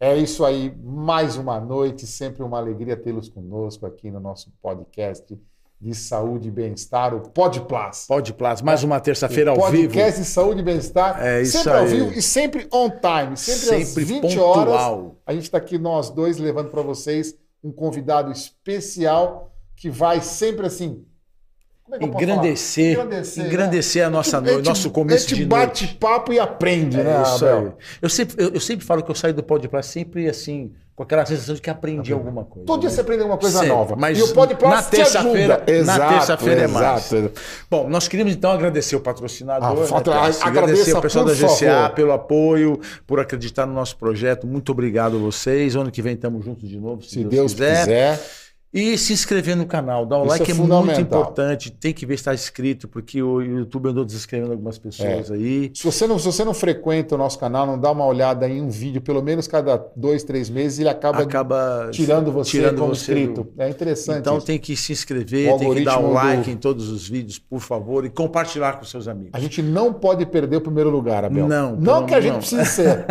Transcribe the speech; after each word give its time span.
É 0.00 0.16
isso 0.16 0.44
aí, 0.44 0.72
mais 0.82 1.36
uma 1.36 1.58
noite, 1.60 2.06
sempre 2.06 2.42
uma 2.42 2.58
alegria 2.58 2.96
tê-los 2.96 3.28
conosco 3.28 3.84
aqui 3.84 4.10
no 4.10 4.20
nosso 4.20 4.52
podcast 4.62 5.36
de 5.80 5.94
saúde 5.94 6.48
e 6.48 6.50
bem-estar, 6.50 7.14
o 7.14 7.20
Podplas. 7.20 8.06
Podplas, 8.06 8.62
mais 8.62 8.82
uma 8.84 9.00
terça-feira 9.00 9.50
ao 9.50 9.70
vivo. 9.70 9.92
Podcast 9.92 10.20
de 10.20 10.26
saúde 10.26 10.60
e 10.60 10.62
bem-estar, 10.64 11.20
É 11.24 11.42
isso 11.42 11.58
sempre 11.58 11.72
ao 11.72 11.84
aí. 11.84 11.88
vivo 11.88 12.12
e 12.12 12.22
sempre 12.22 12.68
on 12.72 12.90
time, 12.90 13.36
sempre, 13.36 13.76
às 13.82 13.88
Sempre 13.88 14.04
20 14.04 14.22
pontual. 14.22 14.48
horas. 14.98 15.12
A 15.26 15.32
gente 15.32 15.44
está 15.44 15.58
aqui 15.58 15.78
nós 15.78 16.10
dois 16.10 16.38
levando 16.38 16.70
para 16.70 16.82
vocês 16.82 17.36
um 17.62 17.72
convidado 17.72 18.30
especial 18.30 19.52
que 19.76 19.88
vai 19.90 20.20
sempre 20.20 20.66
assim. 20.66 21.04
É 21.92 22.04
Engrandecer? 22.04 22.92
Engrandecer, 22.92 23.46
engrandecer 23.46 24.06
a 24.06 24.10
nossa 24.10 24.38
gente- 24.38 24.52
noite, 24.52 24.66
nosso 24.68 24.90
começo 24.90 25.26
a 25.26 25.28
gente 25.30 25.38
de 25.38 25.46
bate 25.46 25.84
noite. 25.84 25.98
papo 25.98 26.32
e 26.32 26.38
aprende, 26.40 26.96
né, 26.98 27.18
É 27.18 27.22
isso 27.22 27.44
Abel? 27.46 27.58
aí. 27.58 27.72
Eu 28.02 28.08
sempre, 28.08 28.44
eu, 28.44 28.50
eu 28.54 28.60
sempre 28.60 28.84
falo 28.84 29.02
que 29.02 29.10
eu 29.10 29.14
saio 29.14 29.34
do 29.34 29.42
Podplas 29.42 29.86
sempre 29.86 30.28
assim, 30.28 30.72
com 30.94 31.04
aquela 31.04 31.24
sensação 31.24 31.54
de 31.54 31.60
que 31.62 31.70
aprendi 31.70 32.12
alguma 32.12 32.44
coisa. 32.44 32.66
Todo 32.66 32.80
dia 32.80 32.88
né? 32.90 32.94
você 32.96 33.00
aprende 33.02 33.22
alguma 33.22 33.38
coisa 33.38 33.58
Sempre, 33.60 33.72
nova. 33.72 33.94
Mas 33.96 34.18
e 34.18 34.22
o 34.22 34.28
Podplas 34.34 34.70
na 34.72 34.82
te 34.82 34.90
terça-feira, 34.90 35.62
na 35.66 35.72
Exato, 35.72 36.12
terça-feira 36.14 36.60
é 36.62 36.66
mais. 36.66 37.12
exato. 37.12 37.32
Bom, 37.70 37.88
nós 37.88 38.08
queríamos 38.08 38.34
então 38.34 38.50
agradecer 38.50 38.96
o 38.96 39.00
patrocinador, 39.00 39.68
Ah, 39.68 39.74
né, 39.74 39.86
agradeça, 39.96 40.44
agradecer 40.44 40.96
o 40.96 41.00
pessoal 41.00 41.24
da 41.24 41.34
GCA 41.34 41.72
favor. 41.82 41.94
pelo 41.94 42.12
apoio, 42.12 42.80
por 43.06 43.20
acreditar 43.20 43.64
no 43.64 43.72
nosso 43.74 43.96
projeto. 43.96 44.44
Muito 44.46 44.72
obrigado 44.72 45.16
a 45.16 45.20
vocês. 45.20 45.76
Ano 45.76 45.90
que 45.90 46.02
vem 46.02 46.14
estamos 46.14 46.44
juntos 46.44 46.68
de 46.68 46.78
novo, 46.80 47.00
se, 47.02 47.10
Se 47.10 47.24
Deus 47.24 47.52
quiser. 47.52 47.78
quiser. 47.84 48.20
E 48.72 48.98
se 48.98 49.14
inscrever 49.14 49.56
no 49.56 49.64
canal, 49.64 50.04
dar 50.04 50.18
um 50.18 50.26
Isso 50.26 50.28
like 50.38 50.50
é 50.50 50.54
é, 50.54 50.58
muito 50.58 51.00
importante. 51.00 51.70
Tem 51.70 51.92
que 51.94 52.04
ver 52.04 52.16
se 52.16 52.20
está 52.20 52.34
inscrito, 52.34 52.86
porque 52.86 53.22
o 53.22 53.40
YouTube 53.40 53.88
andou 53.88 54.04
desinscrevendo 54.04 54.52
algumas 54.52 54.76
É. 54.76 54.80
pessoas 54.80 55.30
aí. 55.30 55.70
Se 55.74 55.82
você, 55.84 56.06
não, 56.06 56.18
se 56.18 56.26
você 56.26 56.44
não 56.44 56.52
frequenta 56.52 57.14
o 57.14 57.18
nosso 57.18 57.38
canal, 57.38 57.66
não 57.66 57.78
dá 57.78 57.90
uma 57.90 58.04
olhada 58.04 58.46
em 58.46 58.60
um 58.60 58.68
vídeo, 58.68 59.00
pelo 59.00 59.22
menos 59.22 59.48
cada 59.48 59.82
dois, 59.96 60.22
três 60.22 60.50
meses, 60.50 60.78
ele 60.80 60.88
acaba, 60.90 61.22
Acaba 61.22 61.88
tirando 61.92 62.30
você 62.30 62.50
tirando 62.50 62.78
como 62.80 62.94
você 62.94 63.12
inscrito. 63.12 63.44
do- 63.44 63.62
É 63.62 63.70
interessante. 63.70 64.18
Então 64.18 64.36
isso. 64.36 64.46
tem 64.46 64.58
que 64.58 64.76
se 64.76 64.92
O 64.92 64.92
inscrever, 64.92 65.56
tem 65.58 65.74
que 65.74 65.84
dar 65.84 65.98
um 65.98 66.12
like 66.12 66.44
do- 66.44 66.50
em 66.50 66.56
todos 66.56 66.90
os 66.90 67.08
vídeos, 67.08 67.38
por 67.38 67.60
favor, 67.60 68.04
e 68.04 68.10
compartilhar 68.10 68.74
com 68.78 68.84
seus 68.84 69.08
amigos. 69.08 69.30
A 69.32 69.40
gente 69.40 69.62
não 69.62 69.94
pode 69.94 70.26
perder 70.26 70.58
o 70.58 70.60
primeiro 70.60 70.90
lugar, 70.90 71.24
Abel. 71.24 71.48
Não, 71.48 71.74
Não 71.74 72.04
que 72.04 72.14
a 72.14 72.20
gente 72.20 72.32
não. 72.32 72.38
precise 72.40 72.66
ser. 72.66 73.06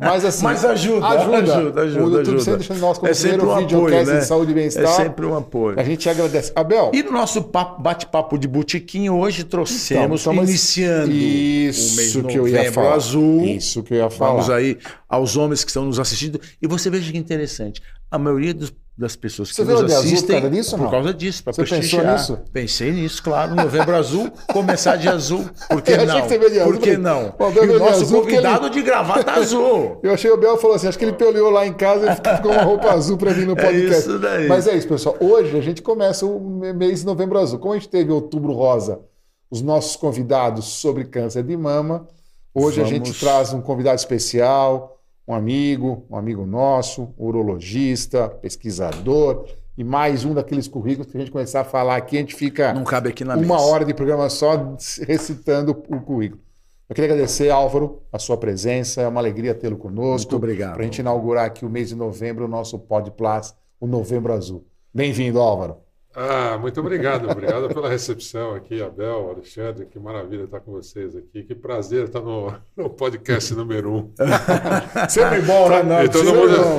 Mas 0.00 0.24
assim. 0.24 0.42
Mas 0.56 0.64
ajuda, 0.64 1.06
ajuda. 1.06 1.36
ajuda, 1.38 1.80
ajuda, 1.82 2.00
O 2.04 2.08
YouTube 2.08 2.20
ajuda. 2.20 2.40
sempre 2.40 2.58
deixa 2.66 2.74
nós 2.74 2.98
como 2.98 3.10
É 3.10 3.14
primeiro 3.14 3.50
um 3.52 3.56
videocast 3.58 3.94
apoio, 4.02 4.14
né? 4.14 4.18
de 4.20 4.26
saúde 4.26 4.50
e 4.50 4.52
É 4.52 4.56
bem-estar. 4.56 4.95
Sempre 4.96 5.26
um 5.26 5.36
apoio. 5.36 5.78
A 5.78 5.82
gente 5.82 6.08
agradece. 6.08 6.52
Abel, 6.54 6.90
E 6.94 7.02
no 7.02 7.12
nosso 7.12 7.42
papo- 7.44 7.80
bate-papo 7.82 8.38
de 8.38 8.46
botiquim, 8.48 9.08
hoje 9.08 9.44
trouxemos, 9.44 10.04
Então, 10.04 10.14
estamos- 10.16 10.48
iniciando 10.48 11.12
isso 11.12 11.92
o 11.92 11.96
mês 12.24 12.32
que 12.32 12.38
eu 12.38 12.48
ia 12.48 12.72
falar. 12.72 12.94
azul. 12.94 13.44
Isso 13.44 13.82
que 13.82 13.94
eu 13.94 13.98
ia 13.98 14.10
falar. 14.10 14.32
Vamos 14.32 14.50
aí 14.50 14.78
aos 15.08 15.36
homens 15.36 15.62
que 15.64 15.70
estão 15.70 15.84
nos 15.84 15.98
assistindo. 15.98 16.40
E 16.60 16.66
você 16.66 16.88
veja 16.90 17.10
que 17.10 17.18
interessante. 17.18 17.80
A 18.10 18.18
maioria 18.18 18.54
dos- 18.54 18.72
das 18.98 19.14
pessoas 19.14 19.50
que 19.50 19.56
Você 19.56 19.64
nos 19.64 19.72
azul 19.82 19.88
por 19.88 19.94
assistem... 20.06 20.40
causa 20.40 20.50
disso 20.56 20.70
por 20.70 20.80
não? 20.84 20.90
causa 20.90 21.12
disso, 21.14 21.44
para 21.44 21.52
Você 21.52 21.62
pensou 21.62 21.78
prestigiar. 21.78 22.12
nisso? 22.14 22.38
Pensei 22.50 22.92
nisso, 22.92 23.22
claro. 23.22 23.54
Novembro 23.54 23.94
azul, 23.94 24.32
começar 24.50 24.96
de 24.96 25.06
azul. 25.06 25.44
Por 25.68 25.82
que 25.82 25.96
não? 25.98 26.26
que 26.26 26.38
de 26.38 26.60
azul, 26.60 26.72
Por 26.72 26.80
que 26.80 26.96
não? 26.96 27.30
"Pô, 27.32 27.44
Abel 27.46 27.64
E 27.64 27.68
o 27.76 27.78
nosso 27.78 28.02
azul 28.04 28.22
convidado 28.22 28.70
de 28.70 28.80
gravata 28.82 29.32
azul. 29.32 30.00
Eu 30.02 30.14
achei 30.14 30.30
o 30.30 30.36
Bel 30.38 30.56
falou 30.56 30.76
assim: 30.76 30.88
acho 30.88 30.98
que 30.98 31.04
ele 31.04 31.24
olhou 31.24 31.50
lá 31.50 31.66
em 31.66 31.74
casa 31.74 32.10
e 32.10 32.36
ficou 32.36 32.52
uma 32.52 32.62
roupa 32.62 32.90
azul 32.90 33.18
para 33.18 33.32
vir 33.34 33.46
no 33.46 33.52
É 33.58 33.62
podcast. 33.62 34.08
isso 34.08 34.18
daí. 34.18 34.48
Mas 34.48 34.66
é 34.66 34.74
isso, 34.74 34.88
pessoal. 34.88 35.14
Hoje 35.20 35.58
a 35.58 35.60
gente 35.60 35.82
começa 35.82 36.24
o 36.24 36.40
mês 36.74 37.00
de 37.00 37.06
novembro 37.06 37.38
azul. 37.38 37.58
Como 37.58 37.74
a 37.74 37.76
gente 37.76 37.90
teve 37.90 38.10
outubro 38.10 38.54
rosa, 38.54 39.00
os 39.50 39.60
nossos 39.60 39.94
convidados 39.96 40.64
sobre 40.64 41.04
câncer 41.04 41.42
de 41.42 41.54
mama, 41.56 42.08
hoje 42.54 42.80
a 42.80 42.84
Vamos- 42.84 43.06
gente 43.08 43.20
traz 43.20 43.52
um 43.52 43.60
convidado 43.60 43.96
especial, 43.96 44.95
um 45.26 45.34
amigo, 45.34 46.06
um 46.10 46.16
amigo 46.16 46.46
nosso, 46.46 47.12
urologista, 47.18 48.28
pesquisador, 48.28 49.46
e 49.76 49.84
mais 49.84 50.24
um 50.24 50.32
daqueles 50.32 50.68
currículos 50.68 51.10
que 51.10 51.16
a 51.16 51.20
gente 51.20 51.32
começar 51.32 51.60
a 51.60 51.64
falar 51.64 51.96
aqui, 51.96 52.16
a 52.16 52.20
gente 52.20 52.34
fica 52.34 52.72
Não 52.72 52.84
cabe 52.84 53.10
aqui 53.10 53.24
na 53.24 53.34
uma 53.34 53.42
mesa. 53.42 53.60
hora 53.60 53.84
de 53.84 53.92
programa 53.92 54.28
só 54.30 54.76
recitando 55.06 55.72
o 55.72 56.00
currículo. 56.00 56.40
Eu 56.88 56.94
queria 56.94 57.10
agradecer, 57.12 57.50
Álvaro, 57.50 58.00
a 58.12 58.18
sua 58.18 58.36
presença. 58.36 59.02
É 59.02 59.08
uma 59.08 59.20
alegria 59.20 59.54
tê-lo 59.54 59.76
conosco. 59.76 60.30
Muito 60.30 60.36
obrigado. 60.36 60.74
Para 60.74 60.82
a 60.82 60.84
gente 60.84 60.98
inaugurar 61.00 61.44
aqui 61.44 61.66
o 61.66 61.68
mês 61.68 61.88
de 61.88 61.96
novembro, 61.96 62.44
o 62.44 62.48
nosso 62.48 62.78
Podplas, 62.78 63.54
o 63.80 63.88
Novembro 63.88 64.32
Azul. 64.32 64.64
Bem-vindo, 64.94 65.40
Álvaro. 65.40 65.85
Ah, 66.18 66.56
muito 66.58 66.80
obrigado. 66.80 67.30
Obrigado 67.30 67.68
pela 67.68 67.90
recepção 67.90 68.54
aqui, 68.54 68.82
Abel, 68.82 69.30
Alexandre. 69.34 69.84
Que 69.84 69.98
maravilha 69.98 70.44
estar 70.44 70.60
com 70.60 70.72
vocês 70.72 71.14
aqui. 71.14 71.42
Que 71.42 71.54
prazer 71.54 72.04
estar 72.04 72.22
no, 72.22 72.52
no 72.74 72.88
podcast 72.88 73.54
número 73.54 73.92
um. 73.92 74.10
Sempre 75.10 75.42
bom, 75.42 75.68
né? 75.68 75.82
Não, 75.82 76.02
E 76.02 76.08
todo 76.08 76.24
mundo- 76.32 76.56
bom. 76.56 76.78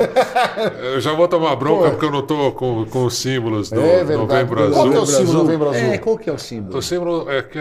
Eu 0.82 1.00
já 1.00 1.12
vou 1.12 1.28
tomar 1.28 1.54
bronca 1.56 1.84
Pô. 1.84 1.90
porque 1.92 2.06
eu 2.06 2.10
não 2.10 2.18
estou 2.20 2.50
com, 2.52 2.84
com 2.86 3.04
os 3.04 3.16
símbolos 3.16 3.70
do 3.70 3.80
É. 3.80 4.02
Novembro 4.02 4.26
Qual 4.72 4.88
Azul. 4.88 4.90
que 4.90 4.96
é 4.96 5.00
o 5.00 5.06
símbolo 5.06 5.32
do 5.38 5.44
Novembro 5.44 5.68
Azul? 5.70 5.82
É, 5.84 5.98
qual 5.98 6.18
que 6.18 6.30
é 6.30 6.32
o 6.32 6.38
símbolo? 6.38 6.78
O 6.78 6.82
símbolo 6.82 7.30
é 7.30 7.38
aque- 7.38 7.58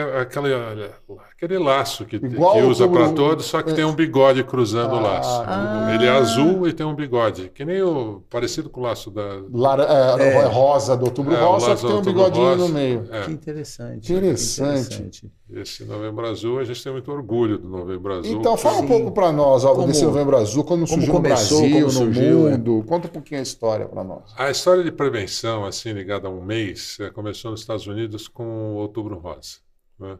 aquele, 1.38 1.58
laço 1.60 2.04
que, 2.06 2.16
Igual 2.18 2.54
que 2.56 2.62
usa 2.64 2.86
o- 2.86 2.92
para 2.92 3.10
todos, 3.14 3.46
só 3.46 3.62
que 3.62 3.74
tem 3.74 3.86
um 3.86 3.94
bigode 3.94 4.44
cruzando 4.44 4.94
o 4.94 4.98
Ah, 4.98 5.02
laço. 5.02 5.42
ah. 5.46 5.92
Ele 5.94 6.06
é 6.06 6.10
azul 6.10 6.68
e 6.68 6.74
tem 6.74 6.86
um 6.86 6.96
bigode, 6.96 7.50
que 7.54 7.64
nem 7.64 7.82
o 7.82 8.22
parecido 8.30 8.70
com 8.70 8.82
o 8.82 8.84
laço 8.84 9.10
da. 9.12 9.24
Lara- 9.54 9.84
é, 9.84 10.46
Rosa 10.48 10.98
do 10.98 11.06
Outubro 11.06 11.34
É, 11.36 11.42
o 11.42 11.52
Rosa, 11.52 11.78
só 11.78 11.88
que 11.88 11.88
tem 11.88 11.96
um 11.96 12.02
bigodinho 12.02 12.46
Rosa. 12.50 12.58
no 12.58 12.70
meio. 12.70 13.08
É. 13.12 13.22
Que 13.26 13.32
interessante. 13.32 14.12
Interessante. 14.12 15.32
Esse 15.50 15.86
Novembro 15.86 16.28
Azul, 16.28 16.60
a 16.60 16.64
gente 16.66 16.84
tem 16.84 16.92
muito 16.92 17.10
orgulho 17.10 17.58
do 17.58 17.70
Novembro 17.70 18.14
Azul. 18.16 18.40
Então, 18.40 18.58
fala 18.58 18.78
um 18.78 18.82
Sim. 18.82 18.88
pouco 18.88 19.12
para 19.12 19.32
nós, 19.32 19.64
algo 19.64 19.82
Como- 19.82 19.94
desse 19.94 20.04
Novembro 20.04 20.36
Azul, 20.36 20.64
quando 20.66 20.82
como 20.82 20.88
surgiu 20.88 21.14
começou, 21.14 21.62
no 21.62 21.70
Brasil, 21.70 21.74
como 21.74 21.86
no 21.86 21.90
surgiu, 21.92 22.48
é. 22.48 22.52
mundo. 22.52 22.84
Conta 22.86 23.08
um 23.08 23.12
pouquinho 23.12 23.40
a 23.40 23.44
história 23.44 23.86
para 23.88 24.04
nós. 24.04 24.24
A 24.38 24.50
história 24.52 24.84
de 24.84 24.92
prevenção, 24.92 25.66
assim, 25.66 25.94
ligada 25.94 26.28
a 26.28 26.32
um 26.32 26.42
mês, 26.44 26.98
eh, 27.00 27.10
começou 27.12 27.52
nos 27.52 27.62
Estados 27.62 27.88
Unidos 27.88 28.28
com 28.28 28.44
o 28.44 28.76
Outubro 28.76 29.18
Rosa. 29.20 29.60
né? 30.00 30.18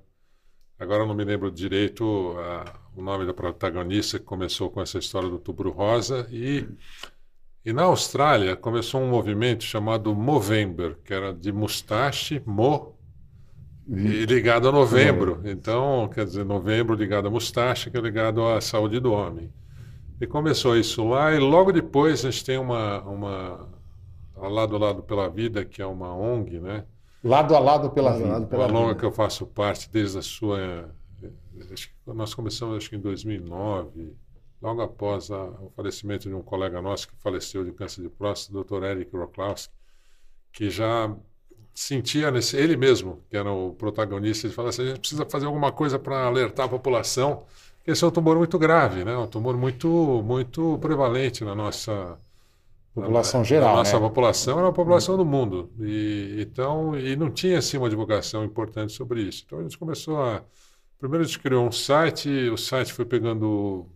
Agora 0.80 1.06
não 1.06 1.16
me 1.16 1.24
lembro 1.24 1.52
direito 1.52 2.36
ah, 2.38 2.80
o 2.96 3.02
nome 3.02 3.26
da 3.26 3.34
protagonista 3.34 4.20
que 4.20 4.26
começou 4.26 4.70
com 4.70 4.82
essa 4.82 5.00
história 5.00 5.28
do 5.28 5.36
Outubro 5.36 5.72
Rosa. 5.72 6.28
E, 6.32 6.68
e 7.66 7.74
na 7.74 7.84
Austrália 7.84 8.56
começou 8.56 9.02
um 9.02 9.10
movimento 9.10 9.64
chamado 9.64 10.14
Movember, 10.14 10.98
que 11.04 11.14
era 11.14 11.34
de 11.34 11.52
mustache, 11.52 12.42
mo, 12.46 12.96
e 13.88 14.26
ligado 14.26 14.68
a 14.68 14.72
novembro. 14.72 15.42
Então, 15.46 16.10
quer 16.14 16.26
dizer, 16.26 16.44
novembro 16.46 16.94
ligado 16.96 17.28
a 17.28 17.32
mustache, 17.32 17.90
que 17.90 17.98
é 17.98 18.02
ligado 18.02 18.46
à 18.46 18.62
saúde 18.62 19.00
do 19.00 19.12
homem. 19.14 19.52
E 20.20 20.28
começou 20.28 20.76
isso 20.76 21.08
lá, 21.08 21.34
e 21.34 21.40
logo 21.40 21.72
depois 21.72 22.26
a 22.26 22.30
gente 22.30 22.44
tem 22.44 22.58
uma, 22.58 23.02
uma 23.04 23.70
a 24.36 24.48
Lado 24.48 24.76
a 24.76 24.80
Lado 24.80 25.04
pela 25.04 25.30
Vida, 25.30 25.64
que 25.66 25.82
é 25.82 25.86
uma 25.86 26.14
ONG, 26.14 26.60
né? 26.60 26.86
Lado 27.28 27.56
a 27.56 27.60
lado 27.60 27.90
pela 27.92 28.10
Lado 28.12 28.18
vida. 28.20 28.30
lado 28.34 28.48
pela 28.48 28.66
uma 28.68 28.72
longa 28.74 28.88
vida. 28.90 29.00
que 29.00 29.06
eu 29.06 29.12
faço 29.12 29.46
parte 29.46 29.90
desde 29.90 30.18
a 30.18 30.22
sua. 30.22 30.60
eh, 30.60 30.86
acho 31.74 31.88
que 31.90 31.94
nós 32.14 32.34
começamos 32.34 32.78
acho 32.78 32.90
que 32.90 32.96
em 32.96 33.00
2009, 33.00 34.14
logo 34.62 34.82
após 34.82 35.30
a- 35.32 35.44
o 35.62 35.72
falecimento 35.76 36.30
de 36.30 36.36
um 36.36 36.42
colega 36.42 36.82
nosso 36.82 37.08
que 37.08 37.16
faleceu 37.18 37.64
de 37.66 37.72
câncer 37.72 38.02
de 38.02 38.10
próstata, 38.10 38.58
o 38.58 38.64
Dr. 38.64 38.84
Eric 38.84 39.16
Roklowski, 39.16 39.74
que 40.52 40.70
já 40.70 41.14
sentia 41.74 42.32
nesse, 42.32 42.58
ele 42.58 42.76
mesmo, 42.76 43.22
que 43.30 43.38
era 43.38 43.52
o 43.52 43.74
protagonista, 43.74 44.48
ele 44.48 44.54
falava 44.54 44.70
assim, 44.70 44.84
a 44.84 44.86
gente 44.88 45.00
precisa 45.00 45.26
fazer 45.30 45.46
alguma 45.48 45.72
coisa 45.72 46.00
para 46.00 46.26
alertar 46.26 46.66
a 46.66 46.70
população, 46.70 47.44
que 47.84 47.92
esse 47.92 48.04
é 48.04 48.08
um 48.08 48.12
tumor 48.12 48.38
muito 48.38 48.58
grave, 48.60 49.04
né? 49.06 49.16
Um 49.18 49.28
tumor 49.28 49.56
muito 49.58 49.88
muito 50.24 50.78
prevalente 50.80 51.44
na 51.46 51.54
nossa 51.56 52.18
População 53.02 53.44
geral, 53.44 53.70
na 53.70 53.76
nossa 53.78 53.94
né? 53.94 54.00
população 54.00 54.60
era 54.60 54.68
a 54.70 54.74
população 54.74 55.18
do 55.18 55.26
mundo. 55.26 55.72
E, 55.80 56.38
então, 56.40 56.98
e 56.98 57.16
não 57.16 57.30
tinha 57.30 57.60
assim 57.60 57.78
uma 57.78 57.90
divulgação 57.90 58.44
importante 58.44 58.94
sobre 58.94 59.22
isso. 59.22 59.44
Então 59.46 59.60
a 59.60 59.62
gente 59.64 59.78
começou 59.78 60.22
a. 60.22 60.44
Primeiro 60.98 61.24
a 61.24 61.28
gente 61.28 61.40
criou 61.40 61.68
um 61.68 61.72
site, 61.72 62.30
o 62.50 62.58
site 62.58 62.92
foi 62.92 63.06
pegando 63.06 63.88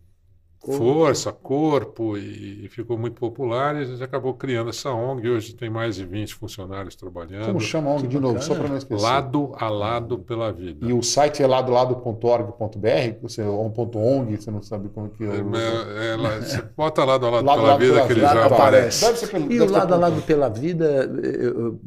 força, 0.64 1.32
corpo 1.32 2.16
e, 2.18 2.66
e 2.66 2.70
ficou 2.70 2.98
muito 2.98 3.20
popular 3.20 3.76
e 3.76 3.80
a 3.80 3.84
gente 3.86 4.04
acabou 4.04 4.34
criando 4.36 4.70
essa 4.70 4.92
ONG. 4.92 5.28
Hoje 5.30 5.56
tem 5.56 5.70
mais 5.70 5.96
de 5.96 6.06
20 6.06 6.36
funcionários 6.36 6.96
trabalhando. 6.96 7.48
Como 7.48 7.60
chama 7.60 7.90
a 7.90 7.94
ONG 7.96 8.08
de 8.08 8.20
novo, 8.20 8.42
só 8.42 8.54
para 8.54 8.68
não 8.68 8.78
esquecer? 8.78 9.04
Lado 9.04 9.52
a 9.56 9.70
lado 9.70 10.20
pela 10.20 10.52
vida. 10.52 10.86
E 10.88 10.94
o 10.94 11.02
site 11.02 11.42
é 11.42 11.48
ladolado.org.br, 11.48 13.20
você, 13.22 13.42
ou 13.44 13.66
um 13.66 13.72
ponto 13.72 13.98
.ong, 13.98 14.36
você 14.38 14.52
não 14.52 14.62
sabe 14.62 14.90
como 14.90 15.10
que... 15.10 15.24
É, 15.24 15.28
é, 15.28 16.16
lá- 16.16 16.40
você 16.40 16.62
bota 16.78 17.04
lado 17.04 17.26
a 17.26 17.30
lado, 17.30 17.46
Lado 17.46 17.58
pela 17.60 17.70
lado 17.72 17.80
vida 17.80 17.94
pela 17.96 18.06
que 18.08 18.14
ele 18.14 18.22
já 18.22 18.46
aparece. 18.46 19.06
Deve 19.06 19.18
ser 19.18 19.28
pelo- 19.28 19.46
E 19.46 19.60
deve 19.60 19.64
o 19.64 19.72
lado 19.72 19.94
a 19.94 19.98
lado 19.98 20.22
pela 20.22 20.50
vida, 20.50 21.10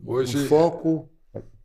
Hoje- 0.06 0.36
o 0.38 0.48
foco, 0.48 1.08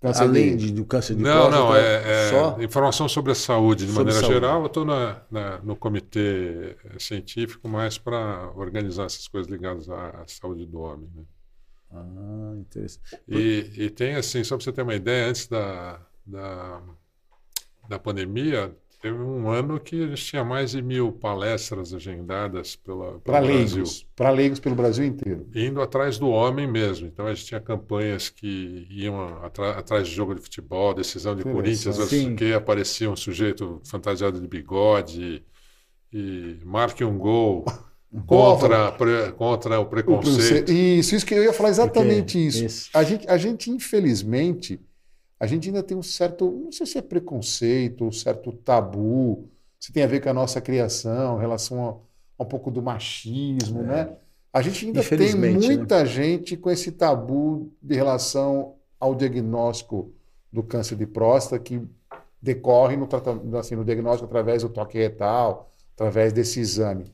além 0.01 0.55
de- 0.55 0.67
de, 0.67 0.73
do 0.73 0.85
câncer 0.85 1.15
de 1.15 1.21
Não, 1.23 1.49
próstata, 1.49 1.57
não, 1.57 1.75
é, 1.75 2.27
é 2.27 2.29
só 2.29 2.61
informação 2.61 3.09
sobre 3.09 3.31
a 3.31 3.35
saúde 3.35 3.85
de 3.85 3.91
Sobre 3.91 4.05
maneira 4.05 4.19
saúde. 4.21 4.33
geral. 4.39 4.61
Eu 4.61 4.67
estou 4.67 4.85
na, 4.85 5.21
na- 5.29 5.57
no 5.59 5.75
comitê 5.75 6.75
científico 6.97 7.67
mais 7.67 7.97
para 7.97 8.49
organizar 8.55 9.05
essas 9.05 9.27
coisas 9.27 9.51
ligadas 9.51 9.89
à, 9.89 10.21
à 10.21 10.27
saúde 10.27 10.65
do 10.65 10.79
homem. 10.79 11.09
né? 11.15 11.23
Ah, 11.91 12.53
interessante. 12.57 13.19
E, 13.27 13.71
e 13.75 13.89
tem 13.89 14.15
assim, 14.15 14.43
só 14.43 14.55
para 14.55 14.63
você 14.63 14.71
ter 14.71 14.83
uma 14.83 14.95
ideia, 14.95 15.27
antes 15.27 15.47
da, 15.47 15.99
da, 16.25 16.81
da 17.89 17.99
pandemia, 17.99 18.75
Teve 19.01 19.17
um 19.17 19.49
ano 19.49 19.79
que 19.79 20.03
a 20.03 20.07
gente 20.07 20.25
tinha 20.25 20.43
mais 20.43 20.71
de 20.71 20.81
mil 20.81 21.11
palestras 21.13 21.93
agendadas 21.93 22.75
pela, 22.75 23.05
pelo 23.11 23.19
Para 23.21 23.39
Brasil. 23.41 23.75
leigos. 23.77 24.07
Para 24.13 24.29
leigos 24.29 24.59
pelo 24.59 24.75
Brasil 24.75 25.05
inteiro. 25.05 25.47
Indo 25.55 25.81
atrás 25.81 26.17
do 26.19 26.27
homem 26.27 26.67
mesmo. 26.69 27.07
Então 27.07 27.25
a 27.25 27.33
gente 27.33 27.45
tinha 27.45 27.61
campanhas 27.61 28.27
que 28.27 28.85
iam 28.89 29.39
atrás 29.77 30.05
de 30.05 30.13
jogo 30.13 30.35
de 30.35 30.41
futebol, 30.41 30.93
decisão 30.93 31.33
de. 31.33 31.43
Corinthians, 31.43 31.95
versus 31.95 32.35
que 32.37 32.53
aparecia 32.53 33.09
um 33.09 33.15
sujeito 33.15 33.79
fantasiado 33.85 34.39
de 34.41 34.47
bigode 34.47 35.43
e 36.11 36.57
marque 36.65 37.01
um 37.05 37.17
gol 37.17 37.63
contra, 38.27 38.91
pre- 38.91 39.31
contra 39.31 39.79
o 39.79 39.83
O 39.83 39.85
preconceito. 39.85 40.71
Isso, 40.73 41.15
isso 41.15 41.25
que 41.25 41.35
eu 41.35 41.43
ia 41.43 41.53
falar 41.53 41.69
exatamente 41.69 42.33
Porque- 42.33 42.47
isso. 42.47 42.65
isso. 42.65 42.89
A 42.93 43.03
gente, 43.03 43.29
a 43.29 43.37
gente, 43.37 43.69
infelizmente, 43.71 44.77
a 45.39 45.47
gente 45.47 45.69
ainda 45.69 45.81
tem 45.81 45.95
um 45.95 46.03
certo, 46.03 46.51
não 46.51 46.71
sei 46.71 46.85
se 46.85 46.97
é 46.97 47.01
preconceito, 47.01 48.03
um 48.03 48.11
certo 48.11 48.51
tabu, 48.51 49.49
se 49.79 49.93
tem 49.93 50.03
a 50.03 50.07
ver 50.07 50.21
com 50.21 50.29
a 50.29 50.33
nossa 50.33 50.59
criação, 50.59 51.37
em 51.37 51.39
relação 51.39 51.87
a, 51.87 52.43
a 52.43 52.43
um 52.43 52.45
pouco 52.45 52.69
do 52.69 52.81
machismo, 52.81 53.81
né? 53.81 54.17
A 54.51 54.61
gente 54.61 54.85
ainda 54.85 55.03
tem 55.03 55.35
né? 55.35 55.51
muita 55.51 56.05
gente 56.05 56.57
com 56.57 56.69
esse 56.69 56.91
tabu 56.91 57.71
de 57.81 57.95
relação 57.95 58.75
ao 58.99 59.15
diagnóstico 59.15 60.11
do 60.51 60.61
câncer 60.63 60.95
de 60.95 61.05
próstata 61.05 61.61
que 61.63 61.81
decorre 62.41 62.97
no, 62.97 63.07
tratamento, 63.07 63.55
assim, 63.55 63.75
no 63.75 63.85
diagnóstico 63.85 64.25
através 64.25 64.63
do 64.63 64.69
toque 64.69 64.97
retal, 64.97 65.71
através 65.93 66.33
desse 66.33 66.59
exame. 66.59 67.13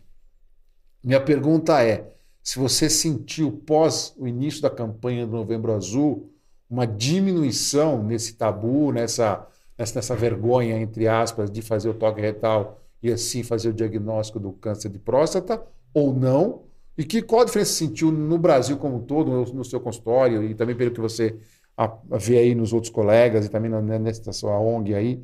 Minha 1.04 1.19
pergunta 1.19 1.83
é: 1.83 2.16
se 2.42 2.57
você 2.57 2.89
sentiu 2.89 3.51
pós 3.51 4.16
o 4.18 4.28
início 4.28 4.62
da 4.62 4.69
campanha 4.69 5.28
do 5.28 5.33
Novembro 5.33 5.74
Azul 5.74 6.31
uma 6.70 6.86
diminuição 6.86 8.04
nesse 8.04 8.36
tabu, 8.36 8.92
nessa, 8.92 9.48
nessa, 9.78 9.96
nessa 9.96 10.16
vergonha, 10.16 10.78
entre 10.78 11.08
aspas, 11.08 11.52
de 11.52 11.62
fazer 11.62 11.90
o 11.90 11.94
toque 11.94 12.22
retal 12.22 12.80
e 13.02 13.12
assim 13.12 13.44
fazer 13.44 13.70
o 13.70 13.74
diagnóstico 13.74 14.40
do 14.40 14.52
câncer 14.52 14.90
de 14.90 15.00
próstata, 15.00 15.62
ou 15.94 16.14
não? 16.14 16.64
E 16.98 17.04
que, 17.04 17.22
qual 17.22 17.42
a 17.42 17.46
diferença 17.46 17.72
você 17.72 17.86
sentiu 17.86 18.12
no 18.12 18.38
Brasil 18.38 18.78
como 18.78 18.98
um 18.98 19.02
todo, 19.02 19.30
no, 19.30 19.46
no 19.54 19.66
seu 19.66 19.80
consultório, 19.80 20.44
e 20.44 20.56
também 20.56 20.76
pelo 20.76 20.92
que 20.92 21.02
você 21.02 21.38
a, 21.78 21.86
a 21.86 22.18
vê 22.18 22.38
aí 22.38 22.56
nos 22.56 22.74
outros 22.74 22.92
colegas 22.92 23.46
e 23.46 23.50
também 23.50 23.70
na, 23.70 23.82
nessa 23.82 24.32
sua 24.32 24.58
ONG 24.58 24.96
aí, 24.96 25.22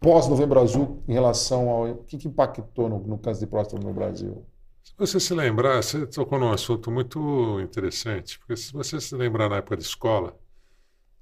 pós-Novembro 0.00 0.60
Azul, 0.60 1.02
em 1.06 1.12
relação 1.12 1.68
ao. 1.68 1.96
Que, 1.98 2.18
que 2.18 2.28
impactou 2.28 2.88
no, 2.88 2.98
no 2.98 3.18
câncer 3.18 3.40
de 3.40 3.46
próstata 3.46 3.84
no 3.84 3.92
Brasil? 3.92 4.44
Se 4.82 4.92
você 4.98 5.20
se 5.20 5.32
lembrar, 5.32 5.82
você 5.82 6.06
tocou 6.06 6.38
num 6.38 6.52
assunto 6.52 6.90
muito 6.90 7.60
interessante, 7.60 8.38
porque 8.38 8.56
se 8.56 8.72
você 8.72 9.00
se 9.00 9.14
lembrar 9.14 9.48
na 9.48 9.56
época 9.56 9.76
de 9.76 9.84
escola, 9.84 10.36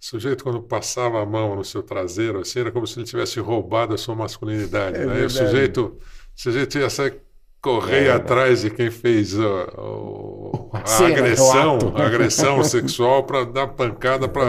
o 0.00 0.04
sujeito 0.04 0.42
quando 0.44 0.62
passava 0.62 1.22
a 1.22 1.26
mão 1.26 1.54
no 1.56 1.64
seu 1.64 1.82
traseiro, 1.82 2.40
assim, 2.40 2.60
era 2.60 2.72
como 2.72 2.86
se 2.86 2.98
ele 2.98 3.06
tivesse 3.06 3.38
roubado 3.40 3.94
a 3.94 3.98
sua 3.98 4.14
masculinidade. 4.14 4.96
É 4.98 5.06
né? 5.06 5.24
O 5.26 5.30
sujeito, 5.30 5.98
o 6.36 6.40
sujeito 6.40 6.78
ia 6.78 6.88
sair 6.90 7.20
correr 7.60 8.06
É. 8.06 8.12
atrás 8.12 8.62
de 8.62 8.70
quem 8.70 8.90
fez 8.90 9.38
a, 9.38 9.44
o 9.78 10.70
agressão, 11.06 11.78
a 11.94 12.06
agressão 12.06 12.64
sexual 12.64 13.24
para 13.24 13.44
dar 13.44 13.68
pancada 13.68 14.24
É 14.24 14.28
para 14.28 14.42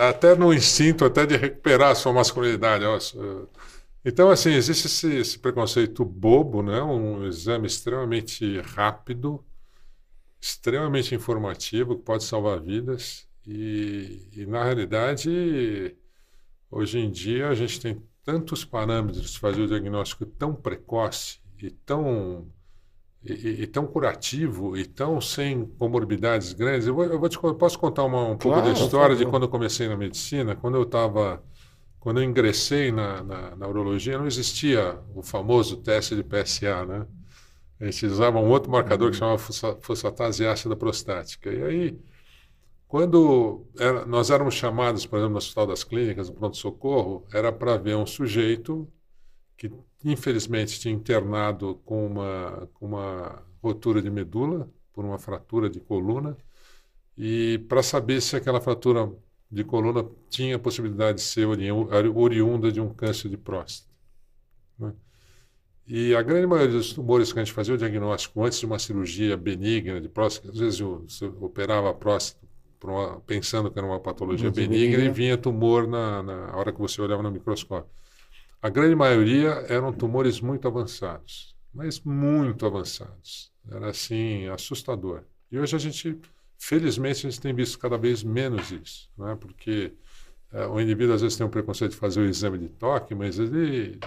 a- 0.00 0.06
a- 0.06 0.08
até 0.08 0.34
no 0.34 0.54
instinto 0.54 1.04
até 1.04 1.26
de 1.26 1.36
recuperar 1.36 1.90
a 1.90 1.94
sua 1.94 2.12
masculinidade. 2.14 2.84
Então, 4.02 4.30
assim, 4.30 4.52
existe 4.54 4.86
esse, 4.86 5.14
esse 5.16 5.38
preconceito 5.38 6.02
bobo, 6.04 6.62
né? 6.62 6.82
Um 6.82 7.26
exame 7.26 7.66
extremamente 7.66 8.58
rápido, 8.62 9.44
extremamente 10.40 11.14
informativo, 11.14 11.96
que 11.96 12.02
pode 12.02 12.24
salvar 12.24 12.60
vidas. 12.60 13.28
E, 13.52 14.28
e, 14.42 14.46
na 14.46 14.64
realidade, 14.64 15.96
hoje 16.70 16.98
em 16.98 17.10
dia, 17.10 17.48
a 17.48 17.54
gente 17.54 17.80
tem 17.80 18.02
tantos 18.24 18.64
parâmetros 18.64 19.32
de 19.32 19.38
fazer 19.38 19.62
o 19.62 19.66
diagnóstico 19.68 20.26
tão 20.26 20.54
precoce 20.54 21.40
e 21.62 21.70
tão 21.70 22.48
e, 23.24 23.62
e- 23.64 23.66
tão 23.66 23.86
curativo 23.86 24.76
e 24.76 24.86
tão 24.86 25.20
sem 25.20 25.66
comorbidades 25.78 26.52
grandes. 26.54 26.86
Eu, 26.88 26.94
vou, 26.94 27.04
eu 27.04 27.20
vou 27.20 27.28
te, 27.28 27.38
con- 27.38 27.54
posso 27.54 27.78
contar 27.78 28.04
uma, 28.04 28.24
um 28.30 28.38
pouco 28.38 28.60
Claro, 28.60 28.62
da 28.62 28.72
por 28.74 28.82
história 28.84 29.16
de 29.16 29.26
quando 29.26 29.44
eu 29.44 29.48
comecei 29.48 29.88
na 29.88 29.96
medicina, 29.96 30.56
quando 30.56 30.76
eu 30.76 30.82
estava, 30.84 31.42
quando 32.00 32.20
eu 32.20 32.24
ingressei 32.24 32.92
na, 32.92 33.22
na, 33.24 33.56
na 33.56 33.68
urologia, 33.68 34.18
não 34.18 34.26
existia 34.26 34.98
o 35.14 35.22
famoso 35.22 35.78
teste 35.78 36.16
de 36.16 36.24
PSA, 36.24 36.86
né? 36.86 37.06
A 37.80 37.86
gente 37.86 38.06
usava 38.06 38.38
um 38.38 38.48
outro 38.50 38.70
marcador 38.70 39.10
que 39.10 39.16
chamava 39.16 39.38
fosfa- 39.38 39.78
fosfatase 39.80 40.46
ácida 40.46 40.76
prostática. 40.76 41.52
E 41.52 41.62
aí, 41.62 42.00
quando 42.90 43.64
era- 43.78 44.04
nós 44.04 44.30
éramos 44.30 44.54
chamados, 44.54 45.06
por 45.06 45.16
exemplo, 45.18 45.32
no 45.34 45.38
Hospital 45.38 45.66
das 45.68 45.84
Clínicas, 45.84 46.28
no 46.28 46.34
pronto-socorro, 46.34 47.24
era 47.32 47.52
para 47.52 47.76
ver 47.76 47.96
um 47.96 48.04
sujeito 48.06 48.88
que 49.56 49.72
infelizmente 50.04 50.80
tinha 50.80 50.94
internado 50.94 51.76
com 51.86 52.06
uma, 52.06 52.68
com 52.74 52.86
uma 52.86 53.42
rotura 53.62 54.02
de 54.02 54.10
medula, 54.10 54.68
por 54.92 55.04
uma 55.04 55.18
fratura 55.18 55.70
de 55.70 55.80
coluna, 55.80 56.36
e 57.16 57.58
para 57.68 57.82
saber 57.82 58.20
se 58.22 58.36
aquela 58.36 58.60
fratura 58.60 59.12
de 59.50 59.64
coluna 59.64 60.04
tinha 60.30 60.58
possibilidade 60.58 61.18
de 61.18 61.24
ser 61.24 61.46
ori- 61.46 61.70
oriunda 62.14 62.72
de 62.72 62.80
um 62.80 62.92
câncer 62.94 63.28
de 63.30 63.36
próstata. 63.36 63.92
né? 64.78 64.94
E 65.86 66.14
a 66.14 66.22
grande 66.22 66.46
maioria 66.46 66.76
dos 66.76 66.92
tumores 66.92 67.32
que 67.32 67.38
a 67.40 67.44
gente 67.44 67.54
fazia 67.54 67.74
o 67.74 67.78
diagnóstico 67.78 68.44
antes 68.44 68.60
de 68.60 68.66
uma 68.66 68.78
cirurgia 68.78 69.36
benigna 69.36 70.00
de 70.00 70.08
próstata, 70.08 70.50
às 70.52 70.58
vezes 70.58 70.80
você 70.80 71.26
operava 71.26 71.90
a 71.90 71.94
próstata 71.94 72.46
uma- 72.88 73.20
pensando 73.20 73.70
que 73.70 73.78
era 73.78 73.86
uma 73.86 74.00
patologia 74.00 74.50
benigna 74.50 75.04
e 75.04 75.10
vinha 75.10 75.36
tumor 75.36 75.86
na, 75.86 76.22
na 76.22 76.56
hora 76.56 76.72
que 76.72 76.78
você 76.80 77.00
olhava 77.02 77.22
no 77.22 77.30
microscópio. 77.30 77.90
A 78.62 78.68
grande 78.68 78.94
maioria 78.94 79.48
eram 79.68 79.92
tumores 79.92 80.40
muito 80.40 80.66
avançados, 80.68 81.54
mas 81.74 82.00
muito 82.00 82.64
avançados. 82.66 83.50
Era 83.70 83.90
assim, 83.90 84.46
assustador. 84.48 85.22
E 85.50 85.58
hoje 85.58 85.76
a 85.76 85.78
gente, 85.78 86.18
felizmente, 86.58 87.26
a 87.26 87.30
gente 87.30 87.40
tem 87.40 87.54
visto 87.54 87.78
cada 87.78 87.96
vez 87.98 88.22
menos 88.22 88.70
isso, 88.70 89.08
né? 89.18 89.36
porque 89.40 89.92
eh, 90.52 90.66
o 90.66 90.80
indivíduo 90.80 91.14
às 91.14 91.22
vezes 91.22 91.36
tem 91.36 91.46
um 91.46 91.50
preconceito 91.50 91.92
de 91.92 91.96
fazer 91.96 92.20
o 92.20 92.24
exame 92.28 92.58
de 92.58 92.68
toque, 92.68 93.14
mas 93.14 93.38
ele 93.38 93.98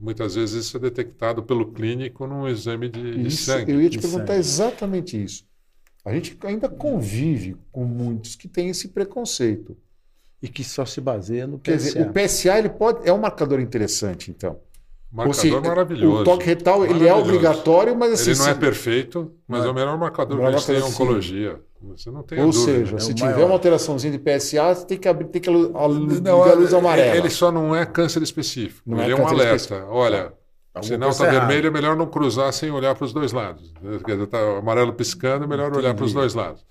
muitas 0.00 0.34
vezes 0.34 0.66
isso 0.66 0.76
é 0.76 0.80
detectado 0.80 1.42
pelo 1.42 1.72
clínico 1.72 2.26
num 2.26 2.48
exame 2.48 2.88
de, 2.88 3.22
de 3.22 3.26
Isso, 3.28 3.44
sangue. 3.44 3.72
eu 3.72 3.80
ia 3.80 3.88
te 3.90 3.98
de 3.98 4.02
perguntar 4.02 4.26
sangue. 4.26 4.38
exatamente 4.40 5.22
isso. 5.22 5.44
A 6.04 6.12
gente 6.12 6.36
ainda 6.44 6.68
convive 6.68 7.56
com 7.72 7.84
muitos 7.84 8.36
que 8.36 8.46
têm 8.46 8.68
esse 8.68 8.88
preconceito. 8.88 9.76
E 10.42 10.48
que 10.48 10.62
só 10.62 10.84
se 10.84 11.00
baseia 11.00 11.46
no 11.46 11.58
Quer 11.58 11.76
PSA. 11.78 11.84
dizer, 11.86 12.06
o 12.06 12.12
PSA 12.12 12.58
ele 12.58 12.68
pode, 12.68 13.08
é 13.08 13.12
um 13.12 13.16
marcador 13.18 13.60
interessante, 13.60 14.30
então. 14.30 14.58
Marcador 15.10 15.34
seja, 15.40 15.60
maravilhoso. 15.60 16.20
O 16.20 16.24
toque 16.24 16.44
retal 16.44 16.84
ele 16.84 17.08
é 17.08 17.14
obrigatório, 17.14 17.96
mas 17.96 18.12
assim. 18.12 18.32
Ele 18.32 18.38
não 18.40 18.48
é 18.48 18.54
perfeito, 18.54 19.32
mas 19.48 19.60
Não 19.60 19.66
é 19.66 19.68
é- 19.68 19.72
o 19.72 19.74
melhor 19.74 19.96
marcador 19.98 20.38
que 20.38 20.44
a 20.44 20.50
gente 20.52 20.66
tem 20.66 20.76
em 20.78 20.82
oncologia. 20.82 21.60
Você 21.82 22.10
não 22.10 22.22
tem 22.22 22.40
Ou 22.40 22.50
dúvida. 22.50 22.64
seja, 22.78 22.96
É 22.96 22.98
se 22.98 23.14
tiver 23.14 23.32
maior. 23.32 23.46
uma 23.46 23.54
alteraçãozinha 23.54 24.12
de 24.12 24.18
PSA, 24.18 24.74
você 24.74 24.84
tem 24.86 24.98
que 24.98 25.08
abrir, 25.08 25.28
tem 25.28 25.40
que 25.40 25.48
ligar 25.50 25.68
Não, 25.70 26.42
a 26.42 26.52
luz 26.52 26.72
é- 26.72 26.76
amarela. 26.76 27.16
Ele 27.16 27.30
só 27.30 27.50
não 27.52 27.74
é 27.74 27.86
câncer 27.86 28.22
específico. 28.22 28.82
Não 28.90 29.00
é 29.00 29.04
ele 29.04 29.12
é, 29.12 29.14
um 29.14 29.18
câncer 29.18 29.34
alerta. 29.34 29.56
específico. 29.56 29.92
Olha, 29.92 30.32
Alguma 30.74 30.92
sinal 30.92 31.08
está 31.10 31.30
vermelho, 31.30 31.68
é 31.68 31.70
melhor 31.70 31.96
não 31.96 32.06
cruzar 32.06 32.52
sem 32.52 32.70
olhar 32.70 32.94
para 32.96 33.04
os 33.04 33.12
dois 33.12 33.32
lados. 33.32 33.72
Quer 34.04 34.12
dizer, 34.12 34.24
está 34.24 34.58
amarelo 34.58 34.92
piscando, 34.92 35.44
é 35.44 35.46
melhor 35.46 35.70
olhar 35.76 35.94
para 35.94 36.04
os 36.04 36.10
Entendi. 36.10 36.14
dois 36.14 36.34
lados. 36.34 36.64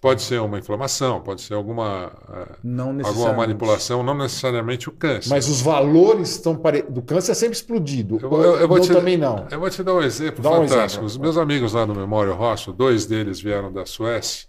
Pode 0.00 0.22
ser 0.22 0.40
uma 0.40 0.58
inflamação, 0.60 1.20
pode 1.20 1.40
ser 1.40 1.54
alguma, 1.54 2.12
eh, 2.30 2.56
alguma 3.04 3.32
manipulação, 3.32 4.00
não 4.04 4.14
necessariamente 4.14 4.88
o 4.88 4.92
câncer. 4.92 5.28
Mas 5.30 5.48
os 5.48 5.60
valores 5.60 6.30
estão 6.30 6.54
pare... 6.54 6.82
do 6.82 7.02
câncer 7.02 7.32
é 7.32 7.34
sempre 7.34 7.56
explodido. 7.56 8.16
Eu 8.22 8.30
eu- 8.30 8.56
eu 8.60 8.68
não 8.68 8.80
te- 8.80 8.92
também 8.92 9.16
não. 9.16 9.44
Eu 9.50 9.58
vou 9.58 9.68
te 9.68 9.82
dar 9.82 9.94
um 9.94 10.02
exemplo 10.02 10.40
Dá 10.40 10.50
um 10.50 10.68
fantástico. 10.68 10.82
exemplo. 11.04 11.06
Os 11.06 11.16
meus 11.18 11.36
amigos 11.36 11.72
lá 11.72 11.84
no 11.84 11.96
Memória 11.96 12.32
Rosso, 12.32 12.72
dois 12.72 13.06
deles 13.06 13.40
vieram 13.40 13.72
da 13.72 13.84
Suécia, 13.86 14.46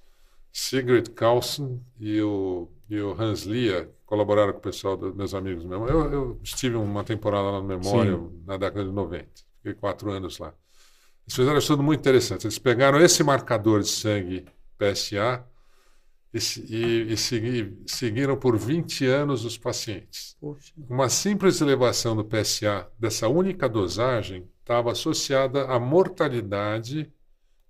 Sigrid 0.51 1.09
Carlsen 1.15 1.81
e 1.99 2.21
o, 2.21 2.67
e 2.87 2.99
o 3.01 3.19
Hans 3.19 3.41
Lia, 3.43 3.89
colaboraram 4.09 4.53
com 4.53 4.57
o 4.59 4.61
pessoal 4.61 4.97
dos 4.97 5.13
meus 5.15 5.33
amigos. 5.35 5.63
Memória. 5.63 5.93
Eu, 5.93 6.11
eu 6.11 6.39
estive 6.43 6.75
uma 6.75 7.03
temporada 7.03 7.43
lá 7.51 7.61
no 7.61 7.67
Memória 7.67 8.17
Sim. 8.17 8.43
na 8.45 8.57
década 8.57 8.83
de 8.83 8.91
90. 8.91 9.27
Fiquei 9.57 9.73
quatro 9.75 10.09
anos 10.11 10.39
lá. 10.39 10.47
Eles 11.27 11.35
fizeram 11.35 11.55
um 11.55 11.59
estudo 11.59 11.83
muito 11.83 11.99
interessante. 11.99 12.45
Eles 12.45 12.57
pegaram 12.57 12.99
esse 12.99 13.23
marcador 13.23 13.81
de 13.81 13.87
sangue 13.87 14.45
PSA 14.79 15.45
e, 16.33 16.37
e- 16.73 17.13
e 17.13 17.17
segui- 17.17 17.77
seguiram 17.85 18.35
por 18.35 18.57
20 18.57 19.05
anos 19.05 19.45
os 19.45 19.57
pacientes. 19.57 20.35
Poxa, 20.41 20.73
Uma 20.89 21.07
simples 21.09 21.61
elevação 21.61 22.15
do 22.15 22.25
PSA 22.25 22.87
dessa 22.97 23.27
única 23.27 23.69
dosagem 23.69 24.49
estava 24.59 24.91
associada 24.91 25.65
à 25.65 25.79
mortalidade 25.79 27.11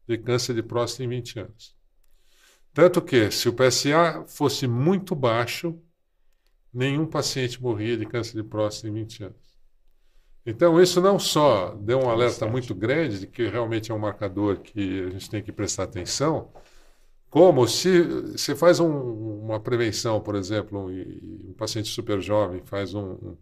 de 0.07 0.17
câncer 0.17 0.53
de 0.55 0.63
próstata 0.63 1.03
em 1.03 1.09
20 1.09 1.39
anos. 1.39 1.75
Tanto 2.73 3.01
que, 3.01 3.29
se 3.31 3.49
o 3.49 3.53
PSA 3.53 4.23
fosse 4.27 4.67
muito 4.67 5.15
baixo, 5.15 5.77
nenhum 6.73 7.05
paciente 7.07 7.61
morria 7.61 7.97
de 7.97 8.05
câncer 8.05 8.35
de 8.41 8.43
próstata 8.43 8.87
em 8.89 8.93
20 8.93 9.23
anos. 9.23 9.49
Então, 10.45 10.81
isso 10.81 11.01
não 11.01 11.19
só 11.19 11.75
deu 11.75 11.99
um 11.99 12.09
alerta 12.09 12.47
muito 12.47 12.73
grande 12.73 13.19
de 13.19 13.27
que 13.27 13.47
realmente 13.47 13.91
é 13.91 13.93
um 13.93 13.99
marcador 13.99 14.59
que 14.59 15.03
a 15.03 15.09
gente 15.11 15.29
tem 15.29 15.43
que 15.43 15.51
prestar 15.51 15.83
atenção, 15.83 16.51
como 17.29 17.67
se 17.67 18.01
você 18.33 18.55
faz 18.55 18.79
um- 18.79 19.41
uma 19.45 19.59
prevenção, 19.59 20.21
por 20.21 20.35
exemplo, 20.35 20.79
um, 20.79 21.49
um 21.51 21.53
paciente 21.57 21.89
super 21.89 22.21
jovem 22.21 22.61
faz 22.65 22.93
um, 22.95 23.35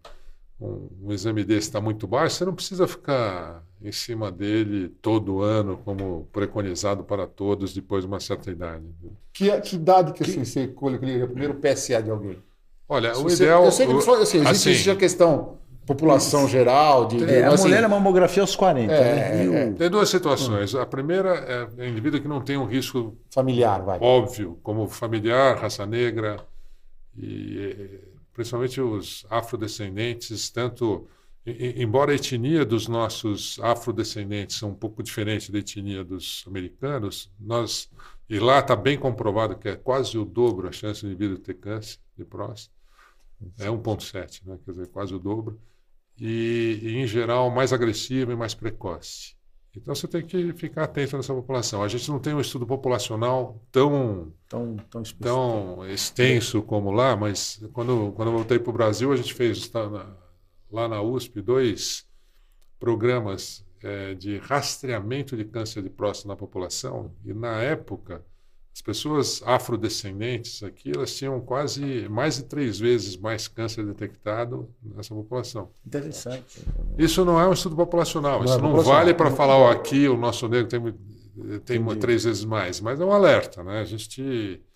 um- 0.59 0.89
um, 1.03 1.11
exame 1.13 1.43
desse 1.43 1.67
está 1.69 1.81
muito 1.81 2.07
baixo, 2.07 2.37
você 2.37 2.45
não 2.45 2.55
precisa 2.55 2.87
ficar 2.87 3.63
em 3.81 3.91
cima 3.91 4.31
dele 4.31 4.89
todo 5.01 5.41
ano, 5.41 5.77
como 5.77 6.27
preconizado 6.31 7.03
para 7.03 7.27
todos 7.27 7.73
depois 7.73 8.03
de 8.03 8.07
uma 8.07 8.19
certa 8.19 8.51
idade. 8.51 8.85
Que, 9.33 9.61
que 9.61 9.75
idade 9.75 10.13
que, 10.13 10.23
assim, 10.23 10.43
você 10.43 10.67
colheria 10.67 11.27
primeiro 11.27 11.55
PSA 11.55 12.01
de 12.01 12.09
alguém? 12.11 12.41
Olha, 12.89 13.13
Se 13.13 13.19
o 13.19 13.23
você- 13.23 13.43
ideal. 13.43 13.65
Eu 13.65 13.71
sei 13.71 13.85
que 13.87 13.93
o- 13.93 13.97
assim, 13.97 14.11
existe, 14.37 14.37
assim, 14.47 14.69
existe 14.71 14.89
a 14.89 14.95
questão 14.95 15.57
população 15.85 16.47
geral, 16.49 17.05
de, 17.07 17.23
É, 17.23 17.43
a 17.45 17.53
assim, 17.53 17.63
mulher 17.63 17.81
é 17.83 17.87
mamografia 17.87 18.43
aos 18.43 18.55
40, 18.57 18.91
É, 18.93 19.15
né? 19.15 19.45
E 19.45 19.47
o- 19.47 19.53
é, 19.53 19.71
Tem 19.71 19.89
duas 19.89 20.09
situações. 20.09 20.75
A 20.75 20.85
primeira 20.85 21.29
é 21.29 21.63
o 21.63 21.85
indivíduo 21.85 22.19
que 22.21 22.27
não 22.27 22.41
tem 22.41 22.57
um 22.57 22.65
risco 22.65 23.17
familiar, 23.31 23.81
vai. 23.83 23.97
óbvio, 24.01 24.59
como 24.63 24.87
familiar, 24.89 25.57
raça 25.57 25.85
negra, 25.85 26.37
e 27.17 27.99
principalmente 28.33 28.79
os 28.81 29.25
afrodescendentes, 29.29 30.49
tanto. 30.49 31.07
Embora 31.45 32.11
a 32.11 32.15
etnia 32.15 32.65
dos 32.65 32.89
nossos 32.89 33.57
afrodescendentes 33.63 34.57
seja 34.57 34.65
um 34.65 34.73
pouco 34.75 35.01
diferente 35.01 35.49
da 35.49 35.59
etnia 35.59 36.03
dos 36.03 36.43
americanos, 36.45 37.31
nós 37.39 37.89
e 38.29 38.39
lá 38.39 38.59
está 38.59 38.75
bem 38.75 38.97
comprovado 38.97 39.57
que 39.57 39.69
é 39.69 39.75
quase 39.75 40.17
o 40.17 40.25
dobro 40.25 40.67
a 40.67 40.71
chance 40.71 41.01
do 41.01 41.07
indivíduo 41.07 41.39
ter 41.39 41.55
câncer 41.55 41.99
de 42.17 42.25
próstata, 42.25 42.75
é 43.59 43.69
1,7, 43.69 44.41
né? 44.45 44.57
quer 44.65 44.71
dizer, 44.71 44.87
quase 44.87 45.13
o 45.13 45.19
dobro, 45.19 45.59
e, 46.19 46.79
e, 46.81 46.97
em 46.97 47.07
geral 47.07 47.49
mais 47.51 47.71
agressivo 47.71 48.31
e 48.31 48.35
mais 48.35 48.53
precoce. 48.55 49.35
Então 49.75 49.93
você 49.93 50.07
tem 50.07 50.25
que 50.25 50.53
ficar 50.53 50.85
atento 50.85 51.15
nessa 51.17 51.33
população. 51.33 51.83
A 51.83 51.87
gente 51.87 52.09
não 52.09 52.19
tem 52.19 52.33
um 52.33 52.41
estudo 52.41 52.65
populacional 52.65 53.61
tão 53.71 54.33
tão, 54.49 54.75
tão 54.89 55.03
tão 55.03 55.87
extenso 55.87 56.63
como 56.63 56.89
lá, 56.91 57.15
mas 57.15 57.61
quando, 57.73 58.11
quando 58.13 58.31
voltei 58.31 58.57
para 58.57 58.71
o 58.71 58.73
Brasil, 58.73 59.11
a 59.11 59.15
gente 59.15 59.33
fez 59.35 59.67
tá, 59.69 59.87
na- 59.87 60.15
lá 60.71 60.87
na 60.87 61.01
USP 61.01 61.41
dois 61.41 62.07
programas 62.79 63.66
eh, 63.83 64.13
de 64.15 64.37
rastreamento 64.37 65.35
de 65.35 65.45
câncer 65.45 65.81
de 65.83 65.89
próstata 65.89 66.29
na 66.29 66.35
população, 66.35 67.11
e 67.25 67.33
na 67.33 67.61
época, 67.61 68.23
as 68.73 68.81
pessoas 68.81 69.41
afrodescendentes 69.43 70.61
aqui, 70.61 70.91
elas 70.95 71.15
tinham 71.15 71.41
quase 71.41 72.07
mais 72.09 72.37
de 72.37 72.43
três 72.43 72.77
vezes 72.77 73.17
mais 73.17 73.47
câncer 73.47 73.83
detectado 73.83 74.69
nessa 74.83 75.15
população. 75.15 75.71
Interessante. 75.85 76.63
Isso 76.97 77.25
não 77.25 77.39
é 77.41 77.47
um 77.47 77.53
estudo 77.53 77.75
populacional. 77.75 78.37
Não 78.37 78.45
Isso 78.45 78.53
é 78.53 78.57
não 78.57 78.69
populacional. 78.69 78.99
vale 78.99 79.13
para 79.15 79.31
falar, 79.31 79.57
ó, 79.57 79.71
aqui 79.71 80.07
o 80.07 80.15
nosso 80.15 80.47
negro 80.47 80.67
tem, 80.69 80.81
tem 81.61 81.77
Entendi. 81.81 81.99
três 81.99 82.23
vezes 82.23 82.45
mais. 82.45 82.79
Mas 82.79 82.99
é 82.99 83.05
um 83.05 83.11
alerta, 83.11 83.63
né? 83.63 83.79
A 83.79 83.83
gente 83.83 84.21
é, 84.21 84.66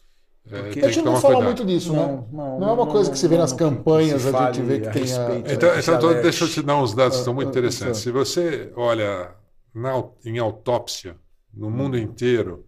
Porque- 0.50 0.80
tem 0.82 0.90
A 0.90 0.92
gente 0.92 1.06
não 1.06 1.16
fala 1.22 1.36
cuidado. 1.36 1.44
muito 1.46 1.66
disso, 1.66 1.94
né? 1.94 2.26
Não, 2.32 2.60
Não 2.60 2.70
é 2.70 2.74
uma 2.74 2.88
coisa 2.88 3.10
que 3.12 3.18
se 3.18 3.28
vê 3.28 3.38
nas 3.38 3.52
não- 3.52 3.58
campanhas, 3.60 4.26
a 4.26 4.48
gente 4.54 4.62
vê 4.64 4.80
que 4.80 4.88
a 4.88 4.92
tem 4.92 5.02
a- 5.04 5.06
respeito, 5.06 5.52
Então, 5.52 5.70
né, 5.76 5.82
se 5.82 5.92
então 5.92 6.10
alerte. 6.10 6.24
deixa 6.24 6.44
eu 6.46 6.50
te 6.50 6.62
dar 6.62 6.78
uns 6.82 6.94
dados 6.94 7.18
que 7.20 7.24
são 7.24 7.34
muito 7.34 7.48
Ah, 7.48 7.50
ah, 7.50 7.52
interessantes. 7.52 8.00
ah. 8.00 8.04
Se 8.04 8.12
você 8.12 8.72
olha 8.76 9.36
na 9.74 10.04
em 10.26 10.40
autópsia, 10.40 11.16
no 11.54 11.70
mundo 11.70 11.98
inteiro, 11.98 12.66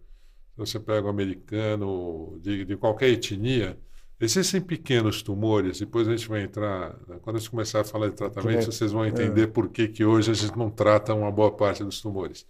você 0.56 0.78
pega 0.78 1.06
o 1.06 1.10
americano, 1.10 2.38
de, 2.40 2.64
de 2.64 2.76
qualquer 2.76 3.08
etnia, 3.10 3.76
existem 4.20 4.60
pequenos 4.60 5.20
tumores, 5.22 5.80
depois 5.80 6.06
a 6.08 6.12
gente 6.12 6.28
vai 6.28 6.42
entrar, 6.44 6.96
quando 7.22 7.36
a 7.36 7.38
gente 7.38 7.50
começar 7.50 7.80
a 7.80 7.84
falar 7.84 8.08
de 8.08 8.14
tratamento, 8.14 8.58
É. 8.58 8.62
vocês 8.72 8.92
vão 8.92 9.04
entender 9.04 9.48
por 9.48 9.68
que, 9.68 9.88
que 9.88 10.04
hoje 10.04 10.30
a 10.30 10.34
gente 10.34 10.56
não 10.56 10.70
trata 10.70 11.12
uma 11.12 11.30
boa 11.30 11.50
parte 11.50 11.82
dos 11.84 12.00
tumores. 12.00 12.46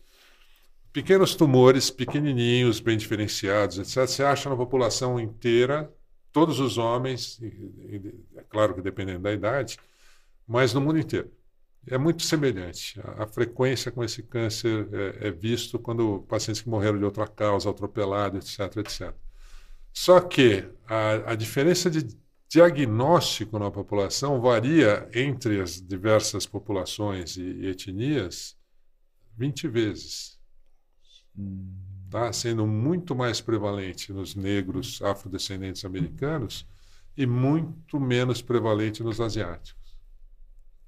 Pequenos 0.94 1.34
tumores, 1.34 1.90
pequenininhos, 1.90 2.78
bem 2.78 2.96
diferenciados, 2.96 3.78
etc., 3.78 4.06
você 4.06 4.22
acha 4.22 4.48
na 4.48 4.54
população 4.54 5.18
inteira, 5.18 5.92
todos 6.30 6.60
os 6.60 6.78
homens, 6.78 7.40
é 8.36 8.42
claro 8.48 8.76
que 8.76 8.80
dependendo 8.80 9.18
da 9.18 9.32
idade, 9.32 9.76
mas 10.46 10.72
no 10.72 10.80
mundo 10.80 11.00
inteiro. 11.00 11.32
É 11.88 11.98
muito 11.98 12.22
semelhante. 12.22 13.00
A, 13.00 13.24
a 13.24 13.26
frequência 13.26 13.90
com 13.90 14.04
esse 14.04 14.22
câncer 14.22 14.88
é, 14.92 15.26
é 15.26 15.30
visto 15.32 15.80
quando 15.80 16.24
pacientes 16.28 16.62
que 16.62 16.68
morreram 16.68 16.96
de 16.96 17.04
outra 17.04 17.26
causa, 17.26 17.68
atropelado, 17.68 18.38
etc, 18.38 18.60
etc. 18.76 19.12
Só 19.92 20.20
que 20.20 20.64
a, 20.86 21.32
a 21.32 21.34
diferença 21.34 21.90
de 21.90 22.06
diagnóstico 22.48 23.58
na 23.58 23.68
população 23.68 24.40
varia 24.40 25.08
entre 25.12 25.60
as 25.60 25.82
diversas 25.82 26.46
populações 26.46 27.36
e, 27.36 27.42
e 27.42 27.66
etnias 27.66 28.56
20 29.36 29.66
vezes. 29.66 30.33
Tá? 32.10 32.32
Sendo 32.32 32.66
muito 32.66 33.14
mais 33.14 33.40
prevalente 33.40 34.12
nos 34.12 34.34
negros 34.36 35.00
afrodescendentes 35.02 35.84
americanos 35.84 36.66
e 37.16 37.26
muito 37.26 37.98
menos 38.00 38.40
prevalente 38.42 39.02
nos 39.02 39.20
asiáticos. 39.20 39.96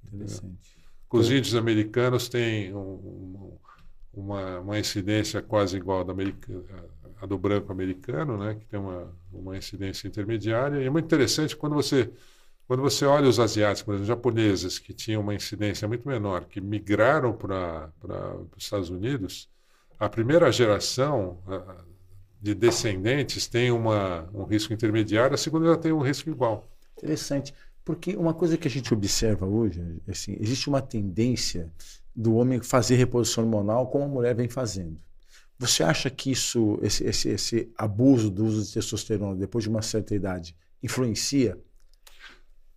Interessante. 0.05 0.77
Os 1.11 1.29
índios 1.31 1.55
americanos 1.55 2.29
têm 2.29 2.73
um- 2.73 2.79
um- 2.79 3.59
uma, 4.13 4.59
uma 4.61 4.79
incidência 4.79 5.41
quase 5.41 5.77
igual 5.77 6.01
à 6.01 7.25
do 7.25 7.37
branco 7.37 7.71
americano, 7.71 8.37
né, 8.37 8.55
que 8.55 8.65
tem 8.65 8.79
uma, 8.79 9.13
uma 9.31 9.57
incidência 9.57 10.07
intermediária. 10.07 10.81
E 10.81 10.85
é 10.85 10.89
muito 10.89 11.05
interessante 11.05 11.55
quando 11.55 11.75
você, 11.75 12.11
quando 12.67 12.81
você 12.83 13.05
olha 13.05 13.29
os 13.29 13.39
asiáticos, 13.39 14.01
os 14.01 14.07
japoneses, 14.07 14.79
que 14.79 14.93
tinham 14.93 15.21
uma 15.21 15.35
incidência 15.35 15.87
muito 15.87 16.07
menor, 16.07 16.45
que 16.45 16.61
migraram 16.61 17.35
para 17.35 17.91
os 18.57 18.63
Estados 18.63 18.89
Unidos, 18.89 19.49
a 19.99 20.09
primeira 20.09 20.51
geração 20.51 21.39
de 22.41 22.53
descendentes 22.53 23.47
tem 23.47 23.71
uma, 23.71 24.29
um 24.33 24.43
risco 24.43 24.73
intermediário, 24.73 25.33
a 25.33 25.37
segunda 25.37 25.67
já 25.67 25.77
tem 25.77 25.91
um 25.91 26.01
risco 26.01 26.29
igual. 26.29 26.67
Interessante. 26.97 27.53
Porque 27.83 28.15
uma 28.15 28.33
coisa 28.33 28.57
que 28.57 28.67
a 28.67 28.71
gente 28.71 28.93
observa 28.93 29.45
hoje, 29.45 29.81
assim, 30.07 30.35
existe 30.39 30.67
uma 30.67 30.81
tendência 30.81 31.71
do 32.15 32.35
homem 32.35 32.61
fazer 32.61 32.95
reposição 32.95 33.43
hormonal 33.43 33.87
como 33.87 34.03
a 34.03 34.07
mulher 34.07 34.35
vem 34.35 34.49
fazendo. 34.49 34.99
Você 35.57 35.83
acha 35.83 36.09
que 36.09 36.31
isso, 36.31 36.77
esse, 36.81 37.03
esse, 37.05 37.29
esse 37.29 37.71
abuso 37.77 38.29
do 38.29 38.45
uso 38.45 38.63
de 38.65 38.73
testosterona 38.73 39.35
depois 39.35 39.63
de 39.63 39.69
uma 39.69 39.81
certa 39.81 40.13
idade, 40.13 40.55
influencia? 40.83 41.57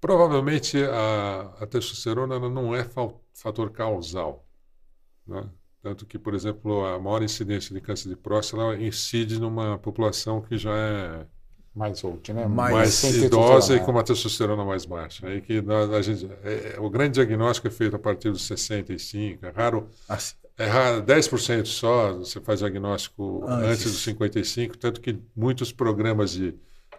Provavelmente 0.00 0.82
a, 0.82 1.54
a 1.60 1.66
testosterona 1.66 2.38
não 2.38 2.74
é 2.74 2.84
fa- 2.84 3.12
fator 3.34 3.70
causal. 3.70 4.46
Né? 5.26 5.46
Tanto 5.82 6.04
que, 6.04 6.18
por 6.18 6.34
exemplo, 6.34 6.84
a 6.84 6.98
maior 6.98 7.22
incidência 7.22 7.74
de 7.74 7.80
câncer 7.80 8.08
de 8.10 8.16
próstata 8.16 8.62
ela 8.62 8.76
incide 8.82 9.40
numa 9.40 9.78
população 9.78 10.42
que 10.42 10.58
já 10.58 10.76
é 10.76 11.26
Mais 11.74 12.02
old, 12.04 12.32
né? 12.34 12.46
Mais- 12.46 12.74
mais 12.74 13.04
idosa 13.04 13.16
e 13.16 13.30
testosterona. 13.30 13.84
com 13.86 13.90
uma 13.92 14.02
testosterona 14.02 14.64
mais 14.64 14.84
baixa. 14.84 15.26
Aí 15.26 15.40
que 15.40 15.62
nós- 15.62 15.90
a 15.92 16.02
gente, 16.02 16.28
é- 16.44 16.74
é- 16.76 16.80
o 16.80 16.90
grande 16.90 17.14
diagnóstico 17.14 17.68
é 17.68 17.70
feito 17.70 17.96
a 17.96 17.98
partir 17.98 18.30
dos 18.30 18.42
65. 18.42 19.46
É 19.46 19.50
raro, 19.50 19.88
Assim, 20.08 20.34
é 20.58 20.66
raro 20.66 21.00
10% 21.00 21.66
só 21.68 22.12
você 22.14 22.40
faz 22.40 22.58
diagnóstico 22.58 23.44
Antes. 23.48 23.68
antes 23.70 23.84
dos 23.92 24.02
55, 24.02 24.76
tanto 24.76 25.00
que 25.00 25.18
muitos 25.34 25.72
programas 25.72 26.32
De 26.32 26.54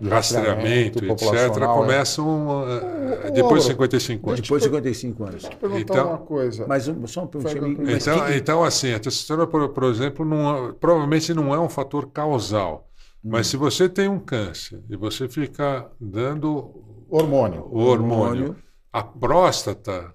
rastreamento, 0.10 1.00
rastreamento 1.00 1.00
etc., 1.00 1.08
populacional, 1.08 1.78
começam 1.78 2.48
Ô, 2.48 3.32
depois 3.34 3.62
de 3.64 3.68
55 3.70 4.30
anos. 4.30 4.42
depois 4.42 4.62
de 4.62 4.68
55 4.70 5.24
anos. 5.24 5.42
Deixa 5.42 5.56
eu 5.56 5.60
perguntar 5.60 5.94
Então- 5.94 6.08
uma 6.10 6.18
coisa. 6.18 6.66
Mas 6.68 6.88
um- 6.88 7.08
só 7.08 7.22
uma 7.22 7.28
pergunta. 7.28 7.82
Mas 7.84 8.08
Então, 8.08 8.26
que- 8.26 8.34
então, 8.36 8.64
assim, 8.64 8.94
a 8.94 9.00
testosterona, 9.00 9.48
por, 9.48 9.70
por 9.70 9.84
exemplo, 9.86 10.26
não 10.26 10.70
é- 10.70 10.74
provavelmente 10.74 11.34
não 11.34 11.54
é 11.54 11.60
um 11.60 11.70
fator 11.70 12.08
causal. 12.12 12.88
Mas 13.24 13.48
se 13.48 13.58
você 13.58 13.88
tem 13.88 14.08
um 14.08 14.20
câncer 14.20 14.82
e 14.90 14.96
você 14.96 15.30
fica 15.30 15.88
dando 16.00 17.06
Hormônio. 17.10 17.68
o 17.70 17.80
hormônio, 17.80 18.56
a 18.92 19.04
próstata, 19.04 20.12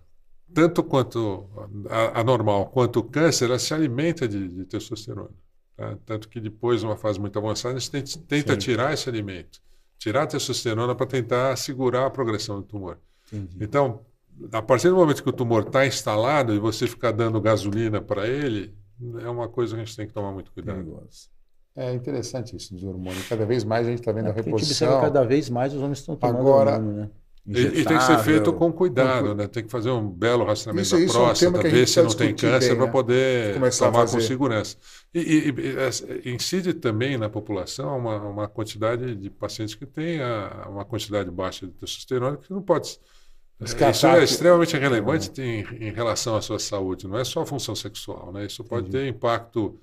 tanto 0.52 0.82
quanto 0.82 1.46
a, 1.88 2.20
a 2.20 2.24
normal 2.24 2.66
quanto 2.66 2.98
o 2.98 3.02
câncer, 3.04 3.44
ela 3.44 3.58
se 3.58 3.72
alimenta 3.72 4.26
de, 4.26 4.48
de 4.48 4.64
testosterona. 4.64 5.30
tá? 5.76 5.96
Tanto 6.04 6.28
que 6.28 6.40
depois, 6.40 6.82
numa 6.82 6.96
fase 6.96 7.20
muito 7.20 7.38
avançada, 7.38 7.76
a 7.76 7.78
gente 7.78 7.90
tenta, 7.90 8.18
tenta 8.26 8.52
Sim. 8.54 8.58
tirar 8.58 8.92
esse 8.92 9.08
alimento, 9.08 9.60
tirar 9.98 10.22
a 10.24 10.26
testosterona 10.26 10.94
para 10.94 11.06
tentar 11.06 11.56
segurar 11.56 12.06
a 12.06 12.10
progressão 12.10 12.56
do 12.56 12.62
tumor. 12.62 12.98
Entendi. 13.32 13.56
Então, 13.60 14.00
a 14.52 14.60
partir 14.62 14.88
do 14.88 14.96
momento 14.96 15.22
que 15.22 15.28
o 15.28 15.32
tumor 15.32 15.62
está 15.66 15.86
instalado 15.86 16.54
e 16.54 16.58
você 16.58 16.86
ficar 16.86 17.10
dando 17.12 17.40
gasolina 17.40 18.00
para 18.00 18.26
ele, 18.28 18.74
é 19.20 19.28
uma 19.28 19.48
coisa 19.48 19.74
que 19.74 19.80
a 19.82 19.84
gente 19.84 19.96
tem 19.96 20.06
que 20.06 20.12
tomar 20.12 20.32
muito 20.32 20.52
cuidado. 20.52 20.76
Perigoso. 20.78 21.28
É 21.74 21.92
interessante 21.92 22.56
isso 22.56 22.72
dos 22.72 22.84
hormônios. 22.84 23.28
Cada 23.28 23.44
vez 23.44 23.62
mais 23.64 23.86
a 23.86 23.90
gente 23.90 24.00
está 24.00 24.10
vendo 24.12 24.26
É, 24.26 24.30
a 24.30 24.32
porque 24.34 24.48
a 24.48 24.52
gente 24.52 24.60
reposição. 24.62 25.00
cada 25.00 25.24
vez 25.24 25.50
mais 25.50 25.74
os 25.74 25.82
homens 25.82 25.98
estão 25.98 26.16
tomando 26.16 26.38
Agora- 26.38 26.72
hormônio, 26.76 26.96
né? 27.02 27.10
E, 27.48 27.60
e 27.60 27.84
tem 27.84 27.96
que 27.96 28.02
ser 28.02 28.18
feito 28.18 28.52
com 28.52 28.72
cuidado, 28.72 29.34
né? 29.34 29.46
Tem 29.46 29.62
que 29.64 29.70
fazer 29.70 29.90
um 29.90 30.08
belo 30.10 30.44
rastreamento 30.44 30.82
Isso- 30.84 30.96
da 30.96 31.02
isso 31.04 31.16
é 31.16 31.20
um 31.20 31.24
próstata, 31.26 31.58
que 31.60 31.66
a 31.68 31.70
ver 31.70 31.86
se 31.88 32.02
não 32.02 32.10
tem 32.10 32.34
câncer 32.34 32.68
bem, 32.70 32.76
para 32.76 32.86
né? 32.86 32.92
poder 32.92 33.54
Começar 33.54 33.86
tomar 33.92 34.08
com 34.08 34.20
segurança. 34.20 34.76
E, 35.14 35.20
e- 35.20 35.48
e, 35.50 35.76
é, 36.28 36.30
incide 36.34 36.74
também 36.74 37.16
na 37.16 37.28
população 37.28 37.96
uma, 37.98 38.16
uma 38.20 38.48
quantidade 38.48 39.14
de 39.14 39.30
pacientes 39.30 39.76
que 39.76 39.86
têm 39.86 40.20
a- 40.20 40.66
uma 40.68 40.84
quantidade 40.84 41.30
baixa 41.30 41.66
de 41.66 41.72
testosterona 41.74 42.36
que 42.36 42.52
não 42.52 42.62
pode. 42.62 42.98
Descartar 43.60 43.90
Isso 43.92 44.06
é 44.08 44.24
extremamente 44.24 44.76
relevante 44.76 45.30
em, 45.40 45.60
em 45.80 45.92
relação 45.92 46.36
à 46.36 46.42
sua 46.42 46.58
saúde, 46.58 47.06
não 47.08 47.16
é 47.16 47.24
só 47.24 47.42
a 47.42 47.46
função 47.46 47.74
sexual, 47.76 48.32
né? 48.32 48.44
Isso 48.44 48.62
pode 48.64 48.88
Entendi. 48.88 49.04
ter 49.04 49.08
impacto 49.08 49.78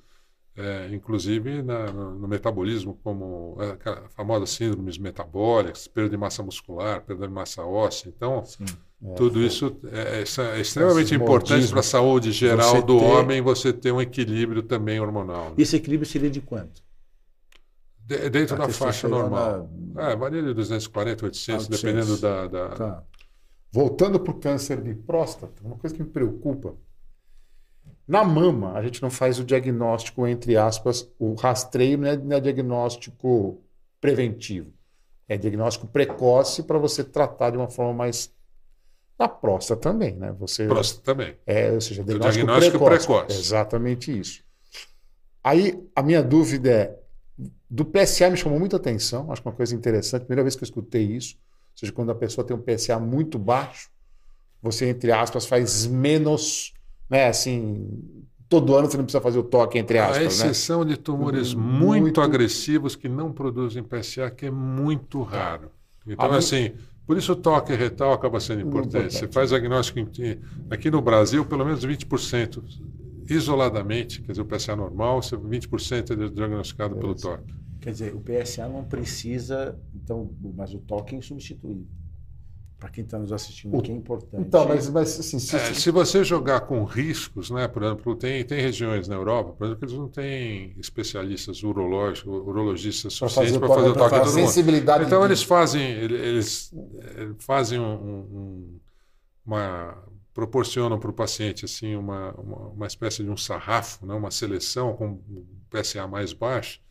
é, 0.56 0.90
inclusive 0.94 1.64
na, 1.64 1.92
no, 1.92 2.28
metabolismo, 2.28 3.00
como 3.04 3.58
é, 3.60 3.90
a 3.90 4.10
famosa 4.10 4.46
síndromes 4.46 4.98
metabólicas, 4.98 5.88
perda 5.88 6.12
de 6.12 6.18
massa 6.18 6.44
muscular, 6.44 7.02
perda 7.02 7.28
de 7.28 7.34
massa 7.34 7.64
óssea. 7.64 8.14
Então, 8.16 8.46
Sim, 8.46 8.66
é, 9.04 9.14
tudo 9.16 9.42
isso 9.42 9.76
é, 9.92 10.20
é, 10.20 10.58
é 10.58 10.62
extremamente 10.62 11.16
importante 11.16 11.68
para 11.70 11.80
a 11.80 11.84
saúde 11.84 12.32
geral 12.32 12.84
do 12.84 13.00
ter... 13.00 13.06
homem, 13.06 13.42
você 13.42 13.74
ter 13.74 13.92
um 13.92 14.00
equilíbrio 14.00 14.62
também 14.62 15.00
hormonal. 15.00 15.50
Né? 15.50 15.56
Esse 15.58 15.76
equilíbrio 15.76 16.08
seria 16.08 16.30
de 16.30 16.40
quanto? 16.40 16.84
De, 18.06 18.30
dentro 18.30 18.56
a 18.56 18.68
da 18.68 18.70
faixa 18.70 19.08
normal. 19.08 19.70
Na... 19.96 20.12
É, 20.12 20.16
varia 20.16 20.42
de 20.44 20.54
240, 20.54 21.26
800, 21.26 21.68
800. 21.68 21.82
dependendo 21.82 22.18
da. 22.22 22.48
da... 22.48 22.70
Tá. 22.70 23.04
Voltando 23.72 24.20
para 24.20 24.32
o 24.32 24.40
câncer 24.40 24.80
de 24.84 24.94
próstata, 24.94 25.64
uma 25.64 25.78
coisa 25.78 25.96
que 25.96 26.04
me 26.04 26.10
preocupa 26.10 26.76
na 28.08 28.24
mama, 28.24 28.74
a 28.74 28.84
gente 28.84 29.02
não 29.02 29.10
faz 29.10 29.40
o 29.40 29.44
diagnóstico, 29.44 30.28
entre 30.28 30.58
aspas, 30.58 31.10
o 31.18 31.34
rastreio 31.36 31.98
não 31.98 32.08
é, 32.08 32.18
não 32.18 32.36
é 32.36 32.40
diagnóstico 32.40 33.62
preventivo. 34.02 34.74
É 35.28 35.38
diagnóstico 35.38 35.88
precoce 35.88 36.64
para 36.64 36.78
você 36.78 37.04
tratar 37.04 37.52
de 37.52 37.58
uma 37.58 37.70
forma 37.70 37.94
mais. 37.94 38.32
Na 39.18 39.28
próstata 39.30 39.80
também, 39.80 40.16
né? 40.16 40.36
Você, 40.40 40.68
próstata 40.68 41.04
também. 41.04 41.38
É, 41.46 41.72
ou 41.72 41.80
seja, 41.80 42.04
diagnóstico, 42.04 42.46
diagnóstico 42.46 42.86
precoce. 42.86 43.08
precoce. 43.08 43.40
Exatamente 43.40 44.20
isso. 44.20 44.44
Aí 45.42 45.82
a 45.96 46.04
minha 46.04 46.22
dúvida 46.22 46.70
é: 46.70 47.00
do 47.70 47.86
PSA 47.86 48.30
me 48.30 48.38
chamou 48.38 48.60
muita 48.60 48.76
atenção, 48.76 49.32
acho 49.32 49.42
que 49.42 49.48
uma 49.48 49.56
coisa 49.56 49.74
interessante, 49.74 50.26
primeira 50.26 50.44
vez 50.44 50.56
que 50.56 50.64
eu 50.64 50.66
escutei 50.66 51.04
isso. 51.04 51.38
Ou 51.72 51.78
seja, 51.78 51.92
quando 51.92 52.12
a 52.12 52.16
pessoa 52.16 52.46
tem 52.46 52.56
um 52.56 52.62
PSA 52.62 53.00
muito 53.00 53.40
baixo, 53.40 53.90
você, 54.62 54.90
entre 54.90 55.12
aspas, 55.12 55.46
faz 55.46 55.86
menos 55.86 56.74
né? 57.14 57.28
Assim, 57.28 57.88
todo 58.50 58.76
ano 58.76 58.90
você 58.90 58.98
não 58.98 59.04
precisa 59.04 59.22
fazer 59.22 59.38
o 59.38 59.44
toque 59.44 59.78
entre 59.78 60.00
aspas. 60.00 60.18
A 60.18 60.20
né? 60.20 60.26
exceção 60.26 60.84
né? 60.84 60.92
de 60.92 60.98
tumores 60.98 61.54
muito, 61.54 62.02
muito, 62.02 62.22
agressivos 62.22 62.96
que 62.96 63.08
não 63.08 63.32
produzem 63.32 63.84
PSA, 63.84 64.32
que 64.32 64.48
é 64.48 64.52
muito 64.52 65.22
raro. 65.22 65.70
Então, 66.08 66.32
a 66.32 66.38
assim, 66.38 66.72
por 67.06 67.16
isso 67.16 67.34
o 67.34 67.36
toque 67.36 67.72
retal 67.76 68.14
acaba 68.14 68.40
sendo 68.40 68.62
importante. 68.62 68.88
importante. 68.88 69.14
Você 69.14 69.28
faz 69.28 69.50
diagnóstico 69.50 70.00
aqui 70.72 70.90
no 70.90 71.04
Brasil, 71.04 71.46
pelo 71.46 71.64
menos 71.64 71.86
20% 71.86 72.64
isoladamente, 73.30 74.22
quer 74.22 74.32
dizer, 74.34 74.42
o 74.42 74.46
PSA 74.46 74.76
normal, 74.76 75.20
20% 75.20 76.12
é 76.12 76.30
diagnosticado 76.30 76.96
pelo 76.96 77.14
toque. 77.14 77.54
Quer 77.80 77.92
dizer, 77.92 78.16
o 78.16 78.22
PSA 78.22 78.68
não 78.68 78.84
precisa, 78.84 79.78
então, 79.94 80.32
mas 80.56 80.74
o 80.74 80.80
toque 80.80 81.14
é 81.14 81.20
insubstituível 81.20 81.86
para 82.84 82.92
quem 82.92 83.06
está 83.06 83.18
nos 83.18 83.32
assistindo, 83.32 83.78
o, 83.78 83.82
que 83.82 83.94
é 83.94 83.96
importante. 83.96 84.44
Então, 84.46 84.68
mas, 84.68 84.90
mas 84.90 85.18
assim, 85.18 85.40
se, 85.40 85.56
é, 85.56 85.74
se, 85.74 85.90
você 85.90 86.22
jogar 86.22 86.60
com 86.62 86.84
riscos, 86.84 87.50
né, 87.50 87.66
por 87.66 87.82
exemplo, 87.82 88.14
tem, 88.14 88.44
tem 88.44 88.60
regiões 88.60 89.08
na 89.08 89.16
Europa, 89.16 89.54
por 89.54 89.64
exemplo, 89.64 89.80
que 89.80 89.86
eles 89.86 89.98
não 89.98 90.10
têm 90.10 90.76
especialistas 90.78 91.64
urológicos, 91.64 92.30
urologistas 92.30 93.14
suficientes 93.14 93.58
para 93.58 93.70
fazer 93.70 93.88
o 93.88 93.94
toque 93.94 94.20
de 94.20 94.30
sensibilidade. 94.32 95.06
Então, 95.06 95.22
de... 95.22 95.28
eles 95.28 95.44
fazem, 95.44 95.82
eles, 95.82 96.74
eles 97.16 97.36
fazem 97.40 97.80
um, 97.80 97.94
um, 97.94 98.80
uma 99.46 100.04
proporcionam 100.34 101.00
para 101.00 101.10
o 101.10 101.14
paciente 101.14 101.64
assim 101.64 101.96
uma, 101.96 102.34
uma, 102.34 102.58
uma, 102.70 102.88
espécie 102.88 103.24
de 103.24 103.30
um 103.30 103.38
sarrafo, 103.38 104.06
né, 104.06 104.14
uma 104.14 104.32
seleção 104.32 104.94
com 104.94 105.22
PSA 105.70 106.06
mais 106.06 106.34
baixo, 106.34 106.82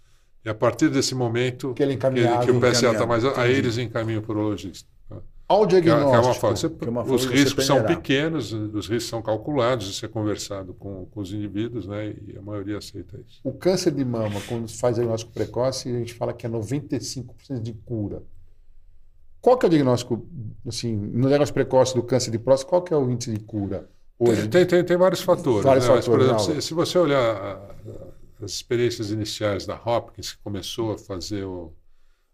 e 0.42 0.48
a 0.48 0.55
partir 0.55 0.88
desse 0.88 1.14
momento 1.14 1.74
que, 1.74 1.83
ele 1.83 1.98
que, 1.98 2.09
que 2.09 2.50
o 2.50 2.61
PSA 2.61 2.92
está 2.92 3.05
mais, 3.05 3.26
aí 3.37 3.52
eles 3.52 3.76
encaminham 3.76 4.22
para 4.22 4.33
o 4.33 4.37
urologista. 4.37 4.91
Ao 5.53 5.67
diagnóstico. 5.67 6.11
Que 6.11 6.17
é 6.17 6.21
uma 6.21 6.35
forma. 6.35 6.57
Você, 6.57 6.67
é 6.67 6.88
uma 6.88 7.05
forma 7.05 7.15
os 7.15 7.27
riscos 7.27 7.67
são 7.67 7.85
pequenos, 7.85 8.53
os 8.55 8.88
riscos 8.88 9.09
são 9.09 9.21
calculados, 9.21 9.87
isso 9.87 10.07
é 10.07 10.09
conversado 10.09 10.73
com, 10.73 11.05
com, 11.07 11.21
os 11.21 11.31
indivíduos, 11.31 11.87
né? 11.87 12.15
E 12.27 12.38
a 12.38 12.41
maioria 12.41 12.79
aceita 12.79 13.19
isso. 13.29 13.38
O 13.45 13.53
câncer 13.53 13.93
de 13.93 14.03
mama, 14.03 14.41
quando 14.49 14.67
se 14.67 14.79
faz 14.79 14.95
diagnóstico 14.95 15.31
precoce, 15.33 15.91
a 15.91 15.99
gente 15.99 16.15
fala 16.15 16.33
que 16.33 16.47
é 16.47 16.49
95% 16.49 17.61
de 17.61 17.75
cura. 17.75 18.23
Qual 19.43 19.59
que 19.59 19.67
é 19.67 19.69
o 19.69 19.71
diagnóstico, 19.71 20.27
assim, 20.67 20.97
no 20.97 21.29
diagnóstico 21.29 21.55
precoce 21.55 21.95
do 21.95 22.03
câncer 22.03 22.31
de 22.31 22.38
próstata, 22.38 22.71
qual 22.71 22.83
que 22.83 22.95
é 22.95 22.97
o 22.97 23.11
índice 23.11 23.33
de 23.33 23.41
cura 23.41 23.91
hoje? 24.19 24.49
Tem, 24.49 24.65
tem, 24.65 24.83
tem 24.83 24.97
vários 24.97 25.21
fatores. 25.21 25.65
Vários 25.65 25.87
né? 25.87 25.95
fatores 25.95 26.09
Mas, 26.09 26.17
por 26.17 26.45
exemplo, 26.47 26.62
se, 26.62 26.67
se, 26.67 26.73
você 26.73 26.97
olhar 26.97 27.77
as 28.41 28.53
experiências 28.53 29.11
iniciais 29.11 29.67
da 29.67 29.75
Hopkins, 29.75 30.33
que 30.33 30.38
começou 30.43 30.93
a 30.93 30.99
fazer 30.99 31.45
o 31.45 31.73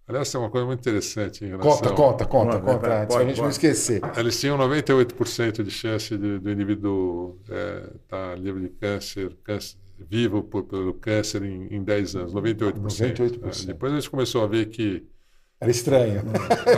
Aliás, 0.09 0.33
tem 0.33 0.40
uma 0.40 0.49
coisa 0.49 0.66
muito 0.66 0.81
interessante 0.81 1.44
em 1.44 1.49
relação... 1.49 1.71
Conta, 1.71 1.92
conta, 1.92 2.25
conta, 2.25 2.61
conta, 2.61 2.61
conta 2.61 3.03
antes, 3.03 3.14
para 3.14 3.25
a 3.25 3.29
gente 3.29 3.40
não 3.42 3.51
esquecer. 3.51 4.01
Eles 4.16 4.40
tinham 4.40 4.57
98% 4.57 5.62
de 5.62 5.71
chance 5.71 6.16
de, 6.16 6.38
do 6.38 6.51
indivíduo 6.51 7.38
estar 7.42 7.55
é, 7.55 7.90
tá 8.09 8.35
livre 8.35 8.62
de 8.62 8.68
câncer, 8.71 9.37
câncer 9.44 9.77
vivo 9.99 10.42
por, 10.42 10.62
pelo 10.62 10.94
câncer 10.94 11.42
em, 11.42 11.66
em 11.71 11.83
10 11.83 12.16
anos, 12.16 12.35
98%. 12.35 12.73
98%. 12.73 13.62
É, 13.62 13.66
depois 13.66 13.92
a 13.92 13.97
gente 13.97 14.11
começou 14.11 14.42
a 14.42 14.47
ver 14.47 14.66
que 14.66 15.07
era 15.61 15.71
estranho. 15.73 16.23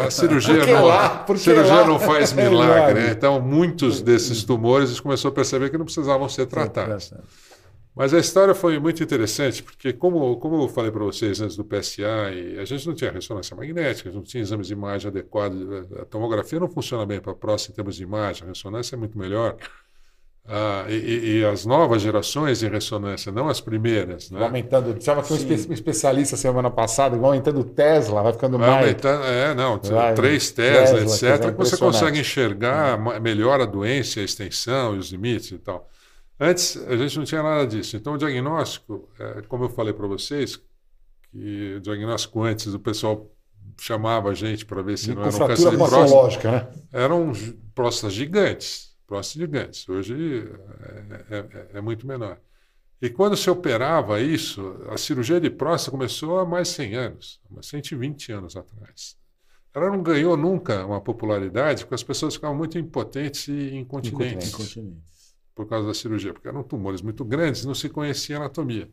A 0.07 0.11
cirurgia, 0.11 0.65
não, 0.65 0.87
lá, 0.87 1.27
cirurgia 1.37 1.75
lá? 1.75 1.87
não 1.87 1.99
faz 1.99 2.33
milagre. 2.33 3.01
Né? 3.01 3.11
Então, 3.11 3.39
muitos 3.39 4.01
desses 4.01 4.43
tumores, 4.43 4.89
a 4.89 4.93
gente 4.93 5.03
começou 5.03 5.29
a 5.31 5.33
perceber 5.33 5.69
que 5.69 5.77
não 5.77 5.85
precisavam 5.85 6.27
ser 6.31 6.47
tratados. 6.47 7.13
Mas 7.95 8.15
a 8.15 8.19
história 8.19 8.55
foi 8.55 8.79
muito 8.79 9.03
interessante, 9.03 9.63
porque, 9.63 9.93
como, 9.93 10.37
como 10.37 10.63
eu 10.63 10.69
falei 10.69 10.91
para 10.91 11.05
vocês 11.05 11.41
antes 11.41 11.57
do 11.57 11.65
PSA, 11.65 12.29
a 12.61 12.65
gente 12.65 12.87
não 12.87 12.95
tinha 12.95 13.11
ressonância 13.11 13.57
magnética, 13.57 14.11
não 14.11 14.23
tinha 14.23 14.41
exames 14.43 14.69
de 14.69 14.73
imagem 14.73 15.09
adequados. 15.09 15.61
A 16.01 16.05
tomografia 16.05 16.61
não 16.61 16.69
funciona 16.69 17.05
bem 17.05 17.21
para 17.21 17.33
a 17.33 17.35
próstata 17.35 17.73
em 17.73 17.75
termos 17.75 17.97
de 17.97 18.03
imagem, 18.03 18.45
a 18.45 18.49
ressonância 18.49 18.95
é 18.95 18.99
muito 18.99 19.19
melhor. 19.19 19.57
Ah, 20.53 20.87
e, 20.89 21.39
e, 21.39 21.45
as 21.45 21.65
novas 21.65 22.03
gerações 22.03 22.59
de 22.59 22.69
ressonância, 22.69 23.31
não 23.31 23.49
as 23.49 23.61
primeiras. 23.61 24.31
Né? 24.31 24.43
aumentando. 24.43 24.97
Estava 24.97 25.23
com 25.23 25.35
um 25.35 25.37
especialista 25.37 26.37
semana 26.37 26.71
passada, 26.71 27.15
igual 27.15 27.33
aumentando 27.33 27.63
Tesla, 27.63 28.23
vai 28.23 28.33
ficando 28.33 28.59
vai 28.59 28.69
mais. 28.69 28.83
Aumentando, 28.83 29.25
é, 29.27 29.55
não, 29.55 29.79
vai, 29.79 30.15
três 30.15 30.51
Tesla, 30.51 30.99
Tesla 31.01 31.35
etc. 31.35 31.51
Que 31.53 31.57
você 31.57 31.77
consegue 31.77 32.19
enxergar 32.19 32.99
é. 33.15 33.21
melhor 33.21 33.61
a 33.61 33.67
doença, 33.67 34.19
a 34.19 34.25
extensão 34.25 34.97
e 34.97 34.99
os 34.99 35.13
limites 35.13 35.53
e 35.53 35.59
tal. 35.59 35.89
Antes, 36.43 36.79
a 36.89 36.97
gente 36.97 37.19
não 37.19 37.25
tinha 37.25 37.43
nada 37.43 37.67
disso. 37.67 37.99
Então, 37.99 38.15
o 38.15 38.17
diagnóstico, 38.19 39.11
é, 39.19 39.43
como 39.43 39.65
eu 39.65 39.69
falei 39.69 39.93
para 39.93 40.07
vocês, 40.07 40.59
que 41.31 41.75
o 41.77 41.81
diagnóstico 41.81 42.43
antes, 42.43 42.73
o 42.73 42.81
pessoal 42.81 43.31
chamava 43.79 44.31
a 44.31 44.35
gente 44.35 44.65
para 44.65 44.81
ver 44.81 44.97
se 44.97 45.11
e 45.11 45.15
não 45.15 45.23
era 45.23 45.37
um 45.37 45.39
câncer 45.39 45.71
de 45.71 45.77
próstata. 45.77 46.51
Né? 46.51 46.69
Eram 46.91 47.33
próstatas 47.75 48.15
gigantes, 48.15 48.97
próstatas 49.07 49.41
gigantes. 49.43 49.87
Hoje 49.87 50.51
é, 51.29 51.37
é, 51.37 51.67
é, 51.75 51.81
muito 51.83 52.07
menor. 52.07 52.39
E 53.03 53.11
quando 53.11 53.37
se 53.37 53.51
operava 53.51 54.19
isso, 54.21 54.77
a 54.89 54.97
cirurgia 54.97 55.41
de 55.41 55.51
próstata 55.51 55.91
começou 55.91 56.39
há 56.39 56.47
mais 56.47 56.69
de 56.69 56.75
100 56.75 56.95
anos, 56.95 57.41
há 57.55 57.63
120 57.63 58.33
anos 58.33 58.57
atrás. 58.57 59.15
Ela 59.75 59.91
não 59.91 60.03
ganhou 60.03 60.39
nunca 60.39 60.87
uma 60.87 61.03
popularidade 61.03 61.85
porque 61.85 61.95
as 61.95 62.03
pessoas 62.03 62.35
ficavam 62.35 62.57
muito 62.57 62.79
impotentes 62.79 63.47
e 63.49 63.77
incontinentes. 63.77 64.49
incontinentes 64.49 65.11
por 65.55 65.67
causa 65.69 65.87
da 65.87 65.95
cirurgia, 65.95 66.33
porque 66.33 66.49
eram 66.49 66.63
tumores 66.63 67.03
muito 67.03 67.25
grandes, 67.25 67.65
não 67.65 67.75
se 67.75 67.89
conhecia 67.89 68.37
anatomia. 68.37 68.91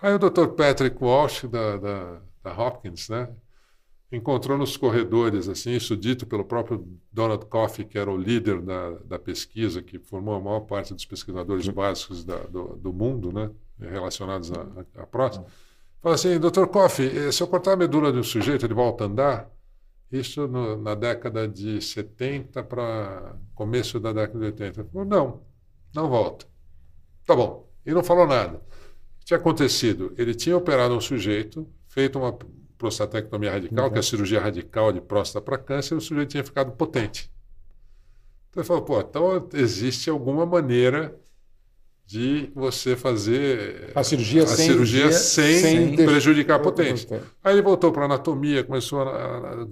Aí 0.00 0.14
o 0.14 0.18
Dr. 0.18 0.48
Patrick 0.48 0.96
Walsh, 1.02 1.44
da, 1.44 1.76
da, 1.76 2.20
da 2.42 2.60
Hopkins, 2.60 3.08
né, 3.08 3.28
encontrou 4.10 4.58
nos 4.58 4.76
corredores, 4.76 5.48
assim, 5.48 5.70
isso 5.70 5.96
dito 5.96 6.26
pelo 6.26 6.44
próprio 6.44 6.86
Donald 7.10 7.46
Coffey, 7.46 7.84
que 7.84 7.98
era 7.98 8.10
o 8.10 8.16
líder 8.16 8.60
da, 8.60 8.90
da 9.04 9.18
pesquisa, 9.18 9.82
que 9.82 9.98
formou 9.98 10.34
a 10.34 10.40
maior 10.40 10.60
parte 10.60 10.92
dos 10.92 11.06
pesquisadores 11.06 11.66
básicos 11.68 12.24
da, 12.24 12.36
do, 12.38 12.76
do, 12.76 12.92
mundo, 12.92 13.32
né, 13.32 13.50
relacionados 13.78 14.52
à 14.96 15.06
próstata. 15.06 15.50
Fala 16.02 16.16
assim, 16.16 16.38
Dr. 16.38 16.66
Coffey, 16.66 17.32
se 17.32 17.42
eu 17.42 17.46
cortar 17.46 17.72
a 17.72 17.76
medula 17.76 18.12
de 18.12 18.18
um 18.18 18.22
sujeito, 18.24 18.66
ele 18.66 18.74
volta 18.74 19.04
a 19.04 19.06
andar? 19.06 19.50
Isso 20.10 20.46
no, 20.46 20.76
na 20.76 20.94
década 20.94 21.48
de 21.48 21.80
70 21.80 22.62
para 22.64 23.34
começo 23.54 23.98
da 23.98 24.12
década 24.12 24.38
de 24.40 24.44
80. 24.44 24.80
Ele 24.80 24.88
falou, 24.90 25.06
não, 25.06 25.40
não 25.94 26.08
volta. 26.08 26.46
Tá 27.26 27.34
bom. 27.34 27.68
E 27.84 27.92
não 27.92 28.02
falou 28.02 28.26
nada. 28.26 28.56
O 28.56 29.18
que 29.20 29.26
tinha 29.26 29.38
acontecido? 29.38 30.12
Ele 30.16 30.34
tinha 30.34 30.56
operado 30.56 30.94
um 30.94 31.00
sujeito, 31.00 31.68
feito 31.88 32.18
uma 32.18 32.36
prostatectomia 32.78 33.52
radical, 33.52 33.86
uhum. 33.86 33.90
que 33.92 33.96
é 33.96 34.00
a 34.00 34.02
cirurgia 34.02 34.40
radical 34.40 34.92
de 34.92 35.00
próstata 35.00 35.44
para 35.44 35.58
câncer, 35.58 35.94
e 35.94 35.98
o 35.98 36.00
sujeito 36.00 36.30
tinha 36.30 36.44
ficado 36.44 36.72
potente. 36.72 37.30
Então 38.50 38.60
ele 38.60 38.66
falou, 38.66 38.82
pô, 38.82 39.00
então 39.00 39.48
existe 39.54 40.10
alguma 40.10 40.44
maneira 40.44 41.16
de 42.04 42.50
você 42.54 42.96
fazer 42.96 43.92
a 43.94 44.02
cirurgia, 44.02 44.42
a 44.42 44.46
sem, 44.46 44.66
cirurgia 44.66 45.12
sem, 45.12 45.58
sem 45.60 45.96
prejudicar 45.96 46.56
a 46.56 46.58
potência. 46.58 47.22
Aí 47.42 47.54
ele 47.54 47.62
voltou 47.62 47.92
para 47.92 48.02
a 48.02 48.04
anatomia, 48.04 48.64
começou 48.64 49.00
a, 49.00 49.08
a, 49.08 49.66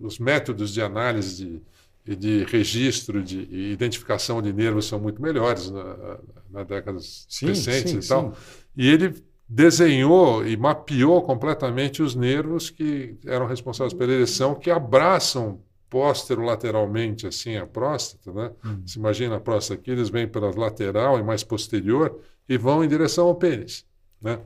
os 0.00 0.18
métodos 0.18 0.72
de 0.72 0.82
análise 0.82 1.36
de 1.36 1.62
e 2.06 2.14
de 2.14 2.44
registro 2.44 3.22
de 3.22 3.48
e 3.50 3.72
identificação 3.72 4.42
de 4.42 4.52
nervos 4.52 4.86
são 4.86 5.00
muito 5.00 5.22
melhores 5.22 5.70
na, 5.70 6.18
na 6.50 6.64
décadas 6.64 7.26
sim, 7.28 7.46
recentes 7.46 7.90
sim, 7.92 7.98
e 7.98 8.06
tal. 8.06 8.34
Sim. 8.34 8.40
E 8.76 8.88
ele 8.88 9.14
desenhou 9.48 10.46
e 10.46 10.56
mapeou 10.56 11.22
completamente 11.22 12.02
os 12.02 12.14
nervos 12.14 12.70
que 12.70 13.16
eram 13.26 13.46
responsáveis 13.46 13.94
pela 13.94 14.12
ereção, 14.12 14.54
que 14.54 14.70
abraçam 14.70 15.60
posterolateralmente 15.88 17.26
assim 17.26 17.56
a 17.56 17.66
próstata, 17.66 18.32
né? 18.32 18.50
Hum. 18.64 18.82
Se 18.84 18.98
imagina 18.98 19.36
a 19.36 19.40
próstata 19.40 19.80
aqui, 19.80 19.90
eles 19.90 20.08
vêm 20.08 20.26
pela 20.26 20.50
lateral 20.50 21.18
e 21.18 21.22
mais 21.22 21.44
posterior 21.44 22.18
e 22.48 22.58
vão 22.58 22.82
em 22.84 22.88
direção 22.88 23.28
ao 23.28 23.34
pênis. 23.34 23.86
Né? 24.20 24.40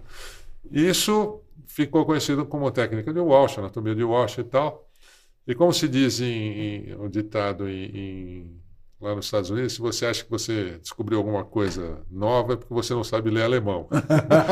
Isso 0.70 1.40
ficou 1.66 2.04
conhecido 2.04 2.44
como 2.44 2.70
técnica 2.70 3.12
de 3.12 3.20
Walsh, 3.20 3.58
anatomia 3.58 3.94
de 3.94 4.04
Walsh 4.04 4.38
e 4.38 4.44
tal. 4.44 4.87
E 5.48 5.54
como 5.54 5.72
se 5.72 5.88
diz 5.88 6.20
em, 6.20 6.26
em 6.26 6.94
o 6.94 7.08
ditado 7.08 7.66
em, 7.68 7.84
em 7.86 8.60
lá 9.00 9.14
nos 9.14 9.26
Estados 9.26 9.48
Unidos, 9.48 9.74
se 9.74 9.80
você 9.80 10.06
acha 10.06 10.24
que 10.24 10.30
você 10.30 10.78
descobriu 10.82 11.18
alguma 11.18 11.44
coisa 11.44 12.02
nova, 12.10 12.54
é 12.54 12.56
porque 12.56 12.74
você 12.74 12.92
não 12.92 13.04
sabe 13.04 13.30
ler 13.30 13.44
alemão. 13.44 13.88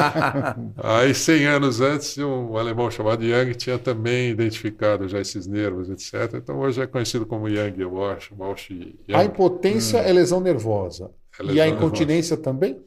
Aí, 0.83 1.13
100 1.13 1.47
anos 1.47 1.81
antes, 1.81 2.17
um 2.19 2.57
alemão 2.57 2.91
chamado 2.91 3.25
Young 3.25 3.53
tinha 3.55 3.79
também 3.79 4.31
identificado 4.31 5.09
já 5.09 5.21
esses 5.21 5.47
nervos, 5.47 5.91
etc. 5.91 6.35
Então, 6.37 6.61
hoje 6.61 6.81
é 6.81 6.87
conhecido 6.87 7.27
como 7.27 7.49
Young, 7.49 7.75
eu 7.79 8.05
acho, 8.05 8.35
Walsh 8.39 8.71
Young. 8.71 8.97
A 9.15 9.25
impotência 9.25 10.01
hum. 10.01 10.05
é 10.05 10.13
lesão 10.13 10.41
nervosa. 10.41 11.11
É 11.39 11.43
lesão 11.43 11.57
e 11.57 11.61
a 11.61 11.69
incontinência 11.69 12.37
nervosa. 12.37 12.43
também? 12.43 12.81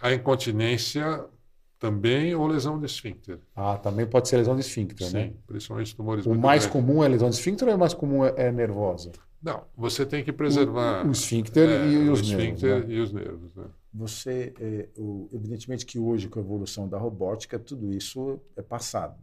A 0.00 0.12
incontinência 0.12 1.24
também 1.78 2.34
ou 2.34 2.46
lesão 2.46 2.78
de 2.78 2.86
esfíncter. 2.86 3.38
Ah, 3.54 3.76
também 3.76 4.06
pode 4.06 4.28
ser 4.28 4.36
lesão 4.38 4.54
de 4.54 4.62
esfíncter, 4.62 5.06
Sim, 5.06 5.14
né? 5.14 5.26
Sim, 5.28 5.36
principalmente 5.46 5.94
tumores 5.94 6.26
O 6.26 6.34
mais 6.34 6.66
grandes. 6.66 6.66
comum 6.66 7.04
é 7.04 7.08
lesão 7.08 7.30
de 7.30 7.36
esfíncter 7.36 7.68
ou 7.68 7.74
o 7.74 7.78
mais 7.78 7.94
comum 7.94 8.24
é, 8.24 8.34
é 8.36 8.52
nervosa? 8.52 9.12
Não, 9.40 9.62
você 9.76 10.04
tem 10.04 10.24
que 10.24 10.32
preservar 10.32 11.04
o, 11.04 11.08
o 11.08 11.12
esfíncter 11.12 11.68
é, 11.68 11.88
e, 11.88 12.08
os 12.08 12.20
o 12.20 12.36
nervos. 12.36 12.62
Né? 12.62 12.84
e 12.88 13.00
os 13.00 13.12
nervos. 13.12 13.54
Né? 13.54 13.64
Você, 13.94 14.52
é, 14.60 14.88
o, 14.96 15.28
evidentemente 15.32 15.86
que 15.86 15.98
hoje 15.98 16.28
com 16.28 16.40
a 16.40 16.42
evolução 16.42 16.88
da 16.88 16.98
robótica 16.98 17.58
tudo 17.58 17.92
isso 17.92 18.40
é 18.56 18.62
passado. 18.62 19.16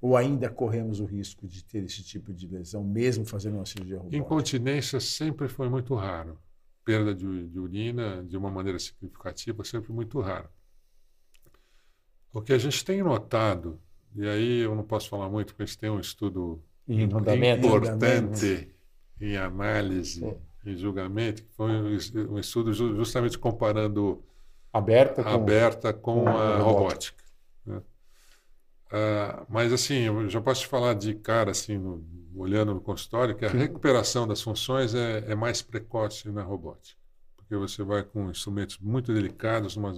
Ou 0.00 0.16
ainda 0.16 0.48
corremos 0.48 0.98
o 0.98 1.04
risco 1.04 1.46
de 1.46 1.62
ter 1.62 1.84
esse 1.84 2.02
tipo 2.02 2.32
de 2.32 2.46
lesão, 2.46 2.82
mesmo 2.82 3.26
fazendo 3.26 3.56
uma 3.56 3.66
cirurgia 3.66 3.98
robótica? 3.98 4.16
Incontinência 4.16 4.98
sempre 4.98 5.46
foi 5.46 5.68
muito 5.68 5.94
raro. 5.94 6.38
Perda 6.82 7.14
de, 7.14 7.48
de 7.48 7.60
urina 7.60 8.24
de 8.24 8.38
uma 8.38 8.50
maneira 8.50 8.78
significativa 8.78 9.62
sempre 9.62 9.92
muito 9.92 10.18
raro. 10.18 10.48
O 12.32 12.40
que 12.40 12.52
a 12.52 12.58
gente 12.58 12.84
tem 12.84 13.02
notado, 13.02 13.78
e 14.14 14.26
aí 14.28 14.60
eu 14.60 14.74
não 14.74 14.84
posso 14.84 15.08
falar 15.08 15.28
muito, 15.28 15.48
porque 15.48 15.62
a 15.64 15.66
gente 15.66 15.78
tem 15.78 15.90
um 15.90 16.00
estudo 16.00 16.62
importante 16.88 18.68
em 19.20 19.36
análise 19.36 20.36
e 20.64 20.76
julgamento, 20.76 21.42
que 21.42 21.52
foi 21.52 21.70
um 21.70 22.38
estudo 22.38 22.72
justamente 22.72 23.38
comparando 23.38 24.22
aberta 24.72 25.22
com, 25.22 25.28
aberta 25.28 25.92
com, 25.92 26.24
com 26.24 26.28
a 26.28 26.58
robótica. 26.58 27.22
Né? 27.66 27.78
Uh, 27.78 29.46
mas 29.48 29.72
assim, 29.72 30.02
eu 30.02 30.28
já 30.28 30.40
posso 30.40 30.62
te 30.62 30.66
falar 30.66 30.94
de 30.94 31.14
cara, 31.14 31.50
assim, 31.50 31.78
no, 31.78 32.04
olhando 32.34 32.74
no 32.74 32.80
consultório, 32.80 33.34
que 33.34 33.44
a 33.44 33.50
recuperação 33.50 34.26
das 34.26 34.42
funções 34.42 34.94
é, 34.94 35.24
é, 35.28 35.34
mais 35.34 35.62
precoce 35.62 36.28
na 36.30 36.42
robótica. 36.42 36.98
Porque 37.36 37.56
você 37.56 37.82
vai 37.82 38.02
com 38.02 38.30
instrumentos 38.30 38.78
muito 38.78 39.12
delicados, 39.12 39.76
mas 39.76 39.96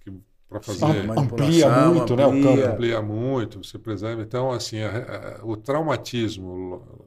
que 0.00 0.12
para 0.48 0.60
fazer 0.60 0.84
amplia 0.84 1.68
muito, 1.70 2.14
amplia, 2.14 2.16
né, 2.16 2.26
o 2.26 2.42
campo 2.42 2.72
amplia 2.72 3.02
muito, 3.02 3.62
você 3.62 3.78
preserva. 3.78 4.22
Então, 4.22 4.50
assim, 4.50 4.80
a, 4.80 5.40
a, 5.40 5.44
o 5.44 5.56
traumatismo 5.56 7.06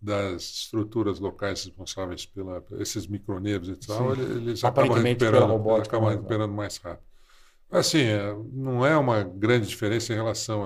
das 0.00 0.42
estruturas 0.42 1.20
locais 1.20 1.64
responsáveis 1.64 2.26
pela 2.26 2.64
esses 2.80 3.06
micronervos 3.06 3.68
e 3.68 3.76
tal, 3.76 4.16
Sim. 4.16 4.22
eles 4.22 4.64
acabam 4.64 5.00
recuperando, 5.00 5.46
robótica, 5.46 5.96
acabam 5.96 6.10
recuperando 6.10 6.52
mais 6.52 6.78
rápido. 6.78 7.06
Assim, 7.70 8.02
é, 8.02 8.36
não 8.52 8.84
é 8.84 8.96
uma 8.96 9.22
grande 9.22 9.66
diferença 9.68 10.12
em 10.12 10.16
relação 10.16 10.62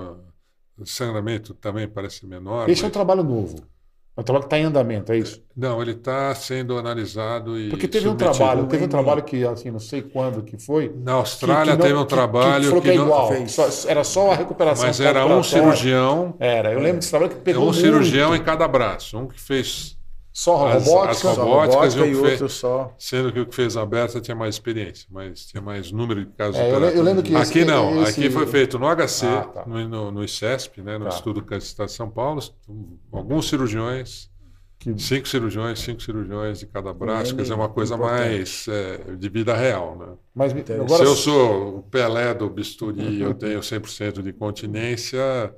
ao 0.77 0.85
sangramento, 0.85 1.53
também 1.53 1.87
parece 1.87 2.25
menor. 2.25 2.69
Esse 2.69 2.81
mas... 2.81 2.83
é 2.83 2.87
um 2.87 2.91
trabalho 2.91 3.23
novo. 3.23 3.63
É 4.17 4.21
um 4.21 4.23
trabalho 4.23 4.41
que 4.41 4.47
está 4.47 4.57
em 4.57 4.63
andamento, 4.63 5.11
é 5.11 5.17
isso? 5.19 5.43
Não, 5.55 5.79
ele 5.79 5.91
está 5.91 6.33
sendo 6.33 6.75
analisado 6.75 7.59
e. 7.59 7.69
Porque 7.69 7.87
teve 7.87 8.09
um 8.09 8.15
trabalho, 8.15 8.65
teve 8.65 8.85
um 8.85 8.87
trabalho 8.87 9.21
que, 9.21 9.45
assim, 9.45 9.69
não 9.69 9.79
sei 9.79 10.01
quando 10.01 10.41
que 10.41 10.57
foi. 10.57 10.91
Na 11.03 11.13
Austrália 11.13 11.73
que, 11.73 11.77
que 11.77 11.77
não, 11.77 11.85
teve 11.85 11.99
um 11.99 12.05
trabalho. 12.05 12.63
Que, 12.63 12.67
falou 12.69 12.81
que, 12.81 12.89
é 12.89 12.95
igual. 12.95 13.47
Só, 13.47 13.69
era 13.87 14.03
só 14.03 14.31
a 14.31 14.35
recuperação. 14.35 14.87
Mas 14.87 14.99
era 14.99 15.23
um 15.23 15.43
cirurgião. 15.43 16.33
Era, 16.39 16.73
eu 16.73 16.79
lembro 16.79 16.97
desse 16.97 17.11
trabalho 17.11 17.31
que 17.31 17.37
pegou. 17.41 17.67
É 17.67 17.69
um 17.69 17.73
cirurgião 17.73 18.35
em 18.35 18.43
cada 18.43 18.67
braço. 18.67 19.19
Um 19.19 19.27
que 19.27 19.39
fez 19.39 19.96
só 20.37 20.67
as, 20.67 20.85
robótica, 20.85 21.31
as 21.31 21.37
robóticas 21.37 21.95
e, 21.95 21.99
o 21.99 22.23
outro 22.23 22.47
só. 22.47 22.93
Sendo 22.99 23.33
que 23.33 23.39
o 23.39 23.45
que 23.47 23.55
fez 23.55 23.75
a 23.75 23.81
aberta 23.81 24.21
tinha 24.21 24.35
mais 24.35 24.53
experiência, 24.53 25.07
mas 25.09 25.47
tinha 25.47 25.59
mais 25.59 25.91
número 25.91 26.23
de 26.23 26.31
casos. 26.31 26.57
É, 26.57 26.71
eu, 26.71 26.79
eu, 26.79 27.01
lembro 27.01 27.23
que 27.23 27.35
aqui 27.35 27.59
esse, 27.59 27.65
não, 27.65 28.03
esse... 28.03 28.19
aqui 28.21 28.29
foi 28.29 28.45
feito 28.45 28.77
no 28.77 28.85
HC, 28.85 29.25
ah, 29.25 29.41
tá. 29.41 29.65
no, 29.65 29.89
no, 29.89 30.11
no, 30.11 30.23
ICESP, 30.23 30.83
né, 30.83 30.99
no 30.99 31.05
tá. 31.05 31.09
Estudo 31.09 31.41
Câncer 31.41 31.87
de 31.87 31.91
São 31.91 32.07
Paulo, 32.07 32.39
alguns 33.11 33.49
cirurgiões, 33.49 34.29
que... 34.77 34.95
cinco 35.01 35.27
cirurgiões, 35.27 35.79
cinco 35.79 36.03
cirurgiões 36.03 36.59
de 36.59 36.67
cada 36.67 36.93
braço, 36.93 37.35
quer 37.35 37.41
dizer, 37.41 37.55
uma 37.55 37.69
coisa 37.69 37.95
importante. 37.95 38.19
mais 38.19 38.67
é, 38.67 39.15
de 39.15 39.29
vida 39.29 39.55
real. 39.55 39.97
Né? 39.97 40.05
Mas, 40.35 40.53
agora... 40.53 40.97
Se 40.97 41.03
eu 41.03 41.15
sou 41.15 41.79
o 41.79 41.81
Pelé 41.81 42.35
do 42.35 42.47
bisturi, 42.47 43.21
eu 43.23 43.33
tenho 43.33 43.59
100% 43.59 44.21
de 44.21 44.31
continência 44.33 45.51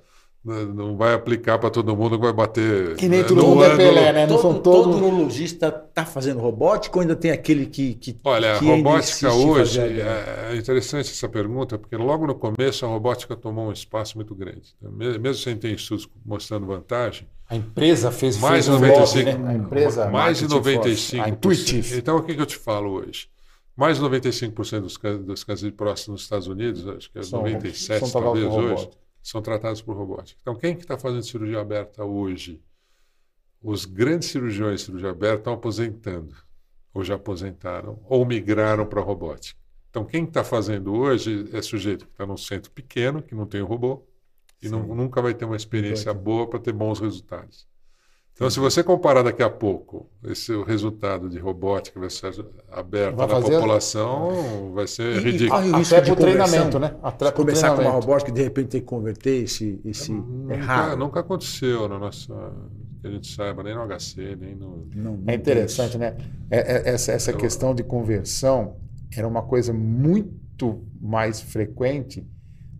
não 0.43 0.95
vai 0.95 1.13
aplicar 1.13 1.59
para 1.59 1.69
todo 1.69 1.95
mundo 1.95 2.17
que 2.17 2.23
vai 2.23 2.31
bater. 2.31 2.95
Que 2.95 3.09
nem 3.09 3.21
né, 3.21 3.27
todo 3.27 3.45
mundo 3.45 3.63
é 3.63 3.75
Pelé, 3.75 4.13
né? 4.13 4.21
Não 4.25 4.37
todo, 4.37 4.41
são 4.41 4.61
todo... 4.61 4.91
todo 4.91 5.05
urologista 5.05 5.67
está 5.67 6.05
fazendo 6.05 6.39
robótica 6.39 6.97
ou 6.97 7.01
ainda 7.01 7.15
tem 7.15 7.31
aquele 7.31 7.65
que. 7.65 7.95
que 7.95 8.17
Olha, 8.23 8.57
que 8.57 8.65
a 8.65 8.75
robótica 8.75 9.33
hoje. 9.33 9.79
É, 9.81 10.51
é 10.51 10.55
interessante 10.55 11.11
essa 11.11 11.27
pergunta, 11.27 11.77
porque 11.77 11.97
logo 11.97 12.25
no 12.25 12.35
começo 12.35 12.85
a 12.85 12.87
robótica 12.87 13.35
tomou 13.35 13.67
um 13.67 13.71
espaço 13.71 14.15
muito 14.15 14.33
grande. 14.33 14.75
Mesmo 14.81 15.35
sem 15.35 15.57
ter 15.57 15.73
estudos 15.73 16.07
mostrando 16.25 16.65
vantagem. 16.65 17.27
A 17.49 17.55
empresa 17.55 18.09
fez 18.09 18.37
mais 18.37 18.65
de 18.65 18.71
95%. 18.71 19.23
né? 19.23 19.49
A 19.49 19.53
empresa 19.53 20.07
mais 20.09 20.37
de 20.37 20.47
95%. 20.47 21.21
A 21.21 21.29
Intuitive. 21.29 21.97
Então 21.97 22.17
o 22.17 22.23
que, 22.23 22.33
que 22.33 22.41
eu 22.41 22.45
te 22.45 22.55
falo 22.55 22.91
hoje? 22.91 23.27
Mais 23.75 23.97
de 23.97 24.03
95% 24.03 24.81
dos, 24.81 24.97
dos 25.25 25.43
cânceres 25.43 25.71
de 25.71 25.71
próstata 25.71 26.11
nos 26.11 26.21
Estados 26.21 26.47
Unidos, 26.47 26.87
acho 26.87 27.11
que 27.11 27.19
é 27.19 27.23
são, 27.23 27.43
97% 27.43 28.05
são 28.05 28.21
talvez 28.21 28.45
hoje 28.45 28.89
são 29.21 29.41
tratados 29.41 29.81
por 29.81 29.95
robótica. 29.95 30.39
Então, 30.41 30.55
quem 30.55 30.75
que 30.75 30.81
está 30.81 30.97
fazendo 30.97 31.23
cirurgia 31.23 31.59
aberta 31.59 32.03
hoje? 32.03 32.61
Os 33.61 33.85
grandes 33.85 34.29
cirurgiões 34.29 34.79
de 34.79 34.85
cirurgia 34.85 35.09
aberta 35.09 35.39
estão 35.39 35.53
aposentando, 35.53 36.35
ou 36.93 37.03
já 37.03 37.15
aposentaram, 37.15 37.99
ou 38.05 38.25
migraram 38.25 38.85
para 38.85 39.01
a 39.01 39.03
robótica. 39.03 39.59
Então, 39.89 40.05
quem 40.05 40.23
está 40.23 40.43
fazendo 40.43 40.93
hoje 40.93 41.49
é 41.51 41.61
sujeito 41.61 42.05
que 42.05 42.11
está 42.11 42.25
num 42.25 42.37
centro 42.37 42.71
pequeno, 42.71 43.21
que 43.21 43.35
não 43.35 43.45
tem 43.45 43.61
robô, 43.61 44.05
e 44.61 44.69
não, 44.69 44.83
nunca 44.95 45.21
vai 45.21 45.33
ter 45.33 45.45
uma 45.45 45.55
experiência 45.55 46.13
boa 46.13 46.47
para 46.47 46.59
ter 46.59 46.73
bons 46.73 46.99
resultados. 46.99 47.67
Então, 48.39 48.49
se 48.49 48.57
você 48.57 48.81
comparar 48.81 49.21
daqui 49.21 49.43
a 49.43 49.49
pouco 49.49 50.09
esse 50.23 50.53
o 50.53 50.63
resultado 50.63 51.29
de 51.29 51.37
robótica 51.37 51.99
vai 51.99 52.09
ser 52.09 52.33
aberta 52.71 53.13
vai 53.17 53.27
na 53.27 53.41
população, 53.41 54.71
vai 54.73 54.87
ser 54.87 55.17
e, 55.17 55.19
ridículo. 55.19 55.61
E, 55.61 55.81
Até 55.81 55.99
para 55.99 56.13
o 56.13 56.15
treinamento, 56.15 56.79
né? 56.79 56.95
Até 57.03 57.31
começar 57.33 57.75
com 57.75 57.81
uma 57.81 57.91
robótica 57.91 58.31
e 58.31 58.33
de 58.33 58.41
repente 58.41 58.69
ter 58.69 58.79
que 58.79 58.85
converter 58.85 59.43
esse, 59.43 59.81
esse 59.83 60.13
nunca, 60.13 60.53
errado. 60.53 60.97
Nunca 60.97 61.19
aconteceu 61.19 61.89
na 61.89 61.99
nossa 61.99 62.33
que 63.01 63.07
a 63.07 63.11
gente 63.11 63.29
saiba, 63.29 63.61
nem 63.61 63.75
no 63.75 63.85
HC, 63.85 64.37
nem 64.39 64.55
no. 64.55 64.87
Não, 64.95 65.19
é 65.27 65.35
interessante, 65.35 65.97
né? 65.97 66.15
É, 66.49 66.59
é, 66.59 66.93
essa 66.93 67.11
essa 67.11 67.31
então, 67.31 67.41
questão 67.41 67.75
de 67.75 67.83
conversão 67.83 68.77
era 69.13 69.27
uma 69.27 69.41
coisa 69.41 69.73
muito 69.73 70.81
mais 71.01 71.41
frequente 71.41 72.25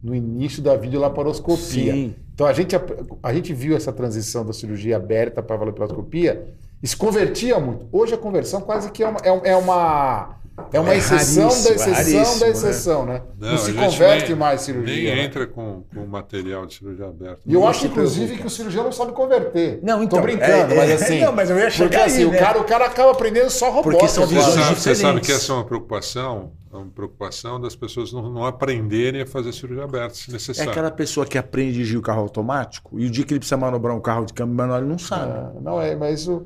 no 0.02 0.16
início 0.16 0.64
da 0.64 0.78
videolaparoscopia. 0.78 1.94
Sim. 1.94 2.16
Então 2.40 2.48
a 2.48 2.54
gente, 2.54 2.74
a, 3.22 3.34
gente 3.34 3.54
viu 3.54 3.76
essa 3.76 3.92
transição 3.92 4.46
da 4.46 4.54
cirurgia 4.54 4.96
aberta 4.96 5.44
para 5.44 5.58
a 5.58 5.60
valopetroscopia 5.60 6.48
e 6.82 6.88
se 6.88 6.96
convertia 6.96 7.60
muito. 7.60 7.86
Hoje 7.92 8.14
a 8.14 8.18
conversão 8.18 8.62
quase 8.62 8.90
que 8.94 9.04
é 9.04 9.10
uma, 9.10 9.20
é, 9.22 9.50
é 9.50 9.56
uma, 9.58 10.39
é 10.74 10.80
uma 10.80 10.94
é 10.94 10.98
exceção 10.98 11.48
da 11.48 11.54
exceção 11.54 12.40
da 12.40 12.46
né? 12.46 12.52
exceção, 12.52 13.06
né? 13.06 13.14
né? 13.14 13.22
Não, 13.38 13.52
não 13.52 13.58
se 13.58 13.74
converte 13.74 14.30
nem, 14.30 14.36
mais 14.36 14.62
cirurgia. 14.62 14.96
Nem 14.96 15.16
né? 15.16 15.24
entra 15.24 15.48
com, 15.48 15.84
com 15.94 16.06
material 16.06 16.66
de 16.66 16.76
cirurgia 16.76 17.08
aberta. 17.08 17.42
E 17.46 17.54
eu 17.54 17.68
acho, 17.68 17.88
inclusive, 17.88 18.38
que 18.38 18.46
o 18.46 18.50
cirurgião 18.50 18.84
não 18.84 18.92
sabe 18.92 19.12
converter. 19.12 19.80
Não, 19.84 20.04
então. 20.04 20.20
Tô 20.20 20.24
brincando, 20.24 20.74
é, 20.74 20.78
mas 20.78 20.90
é, 20.90 20.94
assim. 20.94 21.20
Não, 21.30 21.34
mas 21.34 21.50
eu 21.50 21.58
ia 21.58 21.70
chegar 21.70 21.90
porque 21.90 22.04
assim, 22.04 22.24
aí, 22.24 22.32
né? 22.32 22.38
o, 22.38 22.40
cara, 22.40 22.60
o 22.60 22.64
cara 22.64 22.86
acaba 22.86 23.12
aprendendo 23.12 23.50
só 23.50 23.70
robótica. 23.70 23.92
Porque 23.92 24.08
são 24.08 24.26
visões 24.26 24.46
você 24.46 24.52
sabe, 24.52 24.76
diferentes. 24.76 24.84
Você 24.84 24.96
sabe 24.96 25.22
que 25.22 25.32
essa 25.32 25.52
é 25.52 25.56
uma 25.56 25.66
preocupação 25.66 26.52
é 26.72 26.78
uma 26.78 26.92
preocupação 26.92 27.60
das 27.60 27.76
pessoas 27.76 28.14
não, 28.14 28.30
não, 28.30 28.46
aprenderem 28.46 29.22
a 29.22 29.26
fazer 29.26 29.52
cirurgia 29.54 29.84
aberta, 29.84 30.14
se 30.14 30.32
necessário. 30.32 30.70
É 30.70 30.72
aquela 30.72 30.92
pessoa 30.92 31.26
que 31.26 31.38
aprende 31.38 31.70
a 31.70 31.74
dirigir 31.74 31.98
o 31.98 32.02
carro 32.02 32.22
automático 32.22 33.00
e 33.00 33.08
o 33.08 33.10
dia 33.10 33.26
que 33.26 33.34
ele 33.34 33.40
precisa 33.40 33.58
manobrar 33.58 33.96
um 33.96 34.00
carro 34.00 34.26
de 34.26 34.34
câmbio 34.34 34.56
manual, 34.56 34.80
ele 34.80 34.88
não 34.88 35.00
sabe. 35.00 35.32
É, 35.32 35.62
não 35.62 35.82
é, 35.82 35.96
mas 35.96 36.28
o. 36.28 36.46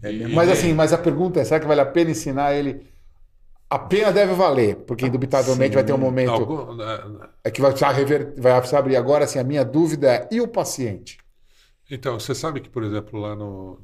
É 0.00 0.28
mas 0.28 0.48
assim, 0.48 0.72
mas 0.72 0.92
a 0.92 0.98
pergunta 0.98 1.40
é: 1.40 1.44
será 1.44 1.58
que 1.58 1.66
vale 1.66 1.80
a 1.80 1.86
pena 1.86 2.10
ensinar 2.10 2.54
ele? 2.54 2.86
A 3.72 3.78
pena 3.78 4.12
deve 4.12 4.34
valer, 4.34 4.76
porque 4.76 5.06
indubitavelmente 5.06 5.70
Sim. 5.70 5.74
vai 5.76 5.84
ter 5.84 5.94
um 5.94 5.98
momento 5.98 6.30
Algum... 6.30 6.74
Né, 6.74 7.28
é 7.42 7.50
que 7.50 7.58
vai, 7.58 7.72
rever, 7.94 8.34
vai 8.36 8.62
se 8.66 8.76
abrir 8.76 8.96
agora. 8.96 9.24
Assim, 9.24 9.38
a 9.38 9.44
minha 9.44 9.64
dúvida 9.64 10.12
é: 10.12 10.28
e 10.30 10.42
o 10.42 10.46
paciente? 10.46 11.16
Então, 11.90 12.20
você 12.20 12.34
sabe 12.34 12.60
que, 12.60 12.68
por 12.68 12.84
exemplo, 12.84 13.18
lá 13.18 13.34
no. 13.34 13.80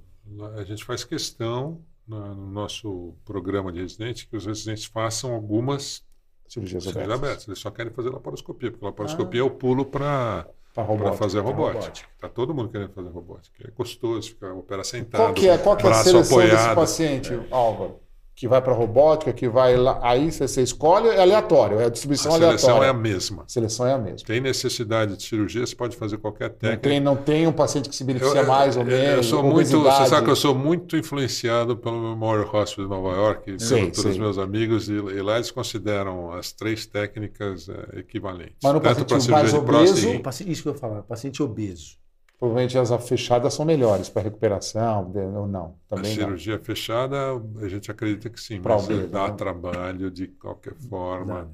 A 0.58 0.62
gente 0.62 0.84
faz 0.84 1.04
questão 1.04 1.80
no 2.06 2.34
nosso 2.34 3.14
programa 3.24 3.72
de 3.72 3.80
residente 3.80 4.28
que 4.28 4.36
os 4.36 4.44
residentes 4.44 4.84
façam 4.84 5.32
algumas 5.32 6.04
cirurgias 6.46 6.86
abertas. 6.86 7.14
abertas. 7.14 7.48
Eles 7.48 7.58
só 7.58 7.70
querem 7.70 7.90
fazer 7.90 8.10
laparoscopia, 8.10 8.70
porque 8.70 8.84
laparoscopia 8.84 9.40
ah. 9.40 9.44
é 9.44 9.46
o 9.46 9.50
pulo 9.50 9.86
para 9.86 10.46
para 10.74 11.12
fazer 11.14 11.40
robótica. 11.40 12.06
Está 12.14 12.28
todo 12.28 12.54
mundo 12.54 12.68
querendo 12.68 12.92
fazer 12.92 13.08
robótica. 13.08 13.66
É 13.66 13.70
gostoso 13.70 14.28
ficar 14.28 14.52
operar 14.52 14.84
sentado. 14.84 15.22
Qual 15.22 15.32
que 15.32 15.48
é, 15.48 15.56
qual 15.56 15.76
que 15.78 15.86
é 15.86 15.90
a 15.90 15.94
seleção 15.94 16.38
apoiado. 16.38 16.56
desse 16.58 16.74
paciente, 16.74 17.32
é. 17.32 17.46
Álvaro? 17.50 18.06
Que 18.38 18.46
vai 18.46 18.62
para 18.62 18.72
robótica, 18.72 19.32
que 19.32 19.48
vai 19.48 19.76
lá. 19.76 19.98
Aí 20.00 20.30
você, 20.30 20.62
escolhe, 20.62 21.08
é 21.08 21.20
aleatório, 21.20 21.80
é 21.80 21.86
a 21.86 21.88
distribuição 21.88 22.30
a 22.32 22.38
seleção 22.38 22.70
aleatória. 22.76 22.86
é 22.86 22.90
a 22.90 22.94
mesma. 22.94 23.42
A 23.42 23.48
seleção 23.48 23.84
é 23.84 23.92
a 23.94 23.98
mesma. 23.98 24.24
Tem 24.26 24.40
necessidade 24.40 25.16
de 25.16 25.22
cirurgia, 25.24 25.66
você 25.66 25.74
pode 25.74 25.96
fazer 25.96 26.18
qualquer 26.18 26.50
Não 26.50 26.56
técnica. 26.56 26.88
tem, 26.88 27.00
não 27.00 27.16
tem 27.16 27.46
um 27.48 27.52
paciente 27.52 27.88
que 27.88 27.96
se 27.96 28.04
beneficia 28.04 28.42
Eu- 28.42 28.46
mais 28.46 28.76
ou 28.76 28.82
eu- 28.82 28.86
menos. 28.86 29.16
Eu 29.16 29.22
sou 29.24 29.42
muito, 29.42 29.82
você 29.82 30.06
sabe 30.06 30.24
que 30.24 30.30
eu 30.30 30.36
sou 30.36 30.54
muito 30.54 30.96
influenciado 30.96 31.76
pelo 31.76 32.00
Memorial 32.00 32.48
Hospital 32.54 32.84
de 32.84 32.90
Nova 32.90 33.16
York, 33.16 33.56
Sim, 33.58 33.74
pelo- 33.74 33.90
pelos 33.92 34.12
sim. 34.14 34.20
meus 34.20 34.38
amigos, 34.38 34.88
e, 34.88 34.92
e 34.92 35.20
lá 35.20 35.34
eles 35.34 35.50
consideram 35.50 36.30
as 36.30 36.52
três 36.52 36.86
técnicas 36.86 37.68
eh, 37.68 37.98
equivalentes. 37.98 38.54
Mas 38.62 38.72
no 38.72 38.78
Tanto 38.80 39.04
paciente 39.04 39.30
mais 39.32 39.52
de 39.52 39.60
próstata 39.60 39.78
obeso, 39.90 40.08
e- 40.10 40.16
O 40.16 40.22
paciente- 40.22 40.52
Isso 40.52 40.62
que 40.62 40.68
eu 40.68 40.72
ia 40.74 40.78
falar, 40.78 41.02
paciente 41.02 41.42
obeso. 41.42 41.96
Provavelmente 42.38 42.78
as 42.78 43.08
fechadas 43.08 43.52
são 43.54 43.64
melhores 43.64 44.08
para 44.08 44.22
recuperação, 44.22 45.12
ou 45.34 45.46
não. 45.48 45.76
A 45.90 45.96
Também 45.96 46.12
não. 46.16 46.24
cirurgia 46.24 46.58
fechada, 46.58 47.16
a 47.60 47.68
gente 47.68 47.90
acredita 47.90 48.30
que 48.30 48.40
sim, 48.40 48.60
Pra 48.62 48.74
mas 48.76 48.84
obeso, 48.84 49.08
dá 49.08 49.28
né? 49.28 49.34
trabalho 49.34 50.10
de 50.10 50.28
qualquer 50.28 50.74
forma. 50.74 51.50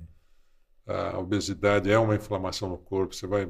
Dá. 0.86 1.12
A 1.14 1.18
obesidade 1.18 1.90
é 1.90 1.98
uma 1.98 2.14
inflamação 2.14 2.68
no 2.68 2.76
corpo, 2.78 3.14
você 3.14 3.26
vai, 3.26 3.48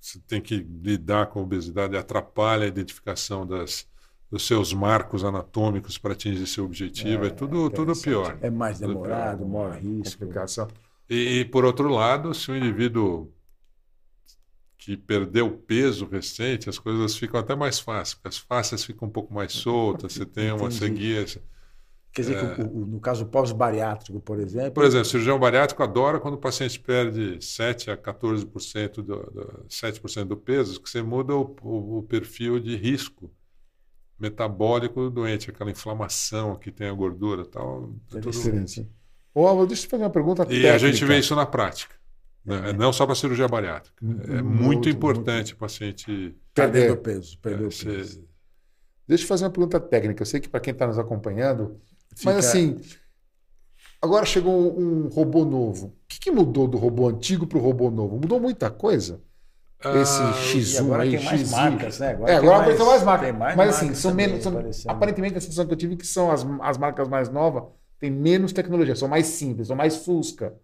você 0.00 0.18
tem 0.26 0.40
que 0.40 0.56
lidar 0.56 1.26
com 1.28 1.38
a 1.38 1.42
obesidade, 1.42 1.96
atrapalha 1.96 2.64
a 2.64 2.68
identificação 2.68 3.46
das, 3.46 3.88
dos 4.28 4.44
seus 4.46 4.72
marcos 4.72 5.22
anatômicos 5.24 5.96
para 5.98 6.12
atingir 6.14 6.46
seu 6.48 6.64
objetivo, 6.64 7.24
é, 7.26 7.30
tudo, 7.30 7.70
tudo 7.70 7.92
interessante. 7.92 8.02
pior. 8.02 8.38
É 8.40 8.50
mais 8.50 8.80
demorado, 8.80 9.46
maior 9.46 9.76
risco. 9.78 10.18
Complicação. 10.18 10.68
E, 11.08 11.40
e, 11.40 11.44
por 11.44 11.64
outro 11.64 11.88
lado, 11.88 12.34
se 12.34 12.50
o 12.50 12.56
indivíduo 12.56 13.31
que 14.84 14.96
perdeu 14.96 15.50
peso 15.50 16.06
recente, 16.06 16.68
as 16.68 16.78
coisas 16.78 17.16
ficam 17.16 17.38
até 17.40 17.54
mais 17.54 17.78
fáceis, 17.78 18.14
porque 18.14 18.28
as 18.28 18.38
faces 18.38 18.84
ficam 18.84 19.06
um 19.08 19.10
pouco 19.10 19.32
mais 19.32 19.52
soltas, 19.52 20.12
você 20.12 20.26
tem 20.26 20.50
uma 20.52 20.70
cegueira. 20.70 21.42
Quer 22.12 22.22
dizer 22.22 22.54
que 22.56 22.62
o- 22.62 22.82
o- 22.82 22.86
no 22.86 23.00
caso 23.00 23.24
pós-bariátrico, 23.26 24.20
por 24.20 24.38
exemplo, 24.38 24.72
Por 24.72 24.84
exemplo, 24.84 25.06
o 25.06 25.10
cirurgião 25.10 25.38
bariátrico 25.38 25.82
adora 25.82 26.20
quando 26.20 26.34
o 26.34 26.38
paciente 26.38 26.78
perde 26.78 27.42
7 27.42 27.90
a 27.90 27.96
14% 27.96 29.02
do, 29.02 29.16
do, 29.30 29.64
7% 29.68 30.28
do 30.28 30.36
peso, 30.36 30.80
que 30.80 30.90
você 30.90 31.00
muda 31.00 31.34
o, 31.34 31.56
o- 31.62 31.98
o 31.98 32.02
perfil 32.02 32.60
de 32.60 32.76
risco 32.76 33.30
metabólico 34.18 35.00
do 35.02 35.10
doente, 35.10 35.50
aquela 35.50 35.70
inflamação 35.70 36.56
que 36.56 36.70
tem 36.70 36.88
a 36.88 36.92
gordura 36.92 37.42
e 37.42 37.46
tal. 37.48 37.92
é 38.10 38.14
tudo- 38.20 38.30
Excelente. 38.30 38.88
Ô, 39.34 39.46
Álvaro, 39.46 39.66
deixa 39.66 39.82
eu 39.84 39.86
te 39.86 39.90
fazer 39.90 40.04
uma 40.04 40.10
pergunta 40.10 40.42
E 40.42 40.46
técnica. 40.46 40.74
a 40.74 40.78
gente 40.78 41.04
vê 41.04 41.18
isso 41.18 41.34
na 41.34 41.46
prática, 41.46 41.94
né? 42.44 42.72
não 42.72 42.92
só 42.92 43.06
para 43.06 43.14
cirurgia 43.14 43.48
bariátrica. 43.48 43.96
É 44.28 44.42
muito, 44.42 44.88
Muito, 44.88 44.88
importante 44.88 45.54
o 45.54 45.56
paciente. 45.56 46.36
perdeu 46.54 46.82
Perder. 46.86 46.90
o 46.92 46.96
peso, 46.96 47.38
perdeu 47.38 47.68
é, 47.68 47.70
ser- 47.70 47.84
peso. 47.96 48.28
Deixa 49.06 49.24
eu 49.24 49.28
fazer 49.28 49.44
uma 49.44 49.50
pergunta 49.50 49.80
técnica. 49.80 50.22
Eu 50.22 50.26
sei 50.26 50.40
que 50.40 50.48
para 50.48 50.60
quem 50.60 50.72
está 50.72 50.86
nos 50.86 50.98
acompanhando, 50.98 51.80
Fica- 52.16 52.34
mas 52.34 52.46
assim, 52.46 52.76
agora 54.00 54.26
chegou 54.26 54.78
um 54.78 55.08
robô 55.08 55.44
novo. 55.44 55.86
O 55.88 55.94
que, 56.08 56.18
que 56.20 56.30
mudou 56.30 56.66
do 56.68 56.78
robô 56.78 57.08
antigo 57.08 57.46
para 57.46 57.58
o 57.58 57.60
robô 57.60 57.90
novo? 57.90 58.16
Mudou 58.16 58.40
muita 58.40 58.70
coisa? 58.70 59.22
Esse 59.84 60.22
Ah, 60.22 60.30
E 60.30 60.34
X1 60.34 60.78
agora 60.80 61.02
aí, 61.02 61.10
tem 61.10 61.24
mais 61.24 61.50
marcas, 61.50 61.98
né? 61.98 62.12
É, 62.12 62.14
tem 62.24 62.34
agora 62.36 62.58
apareceu 62.58 62.86
mais 62.86 63.02
marcas. 63.02 63.28
tem 63.30 63.38
mais 63.38 63.56
mas 63.56 63.68
assim, 63.70 63.86
marcas 63.86 63.98
são 63.98 64.14
menos. 64.14 64.42
são- 64.42 64.54
aparentemente, 64.86 65.38
a 65.38 65.40
sensação 65.40 65.66
que 65.66 65.72
eu 65.72 65.76
tive 65.76 65.94
é 65.94 65.96
que 65.96 66.06
são 66.06 66.30
as, 66.30 66.46
as 66.62 66.78
marcas 66.78 67.08
mais 67.08 67.28
novas 67.28 67.64
têm 67.98 68.10
menos 68.10 68.52
tecnologia, 68.52 68.94
são 68.96 69.08
mais 69.08 69.26
simples, 69.26 69.68
são 69.68 69.76
mais 69.76 69.96
fusca. 70.04 70.54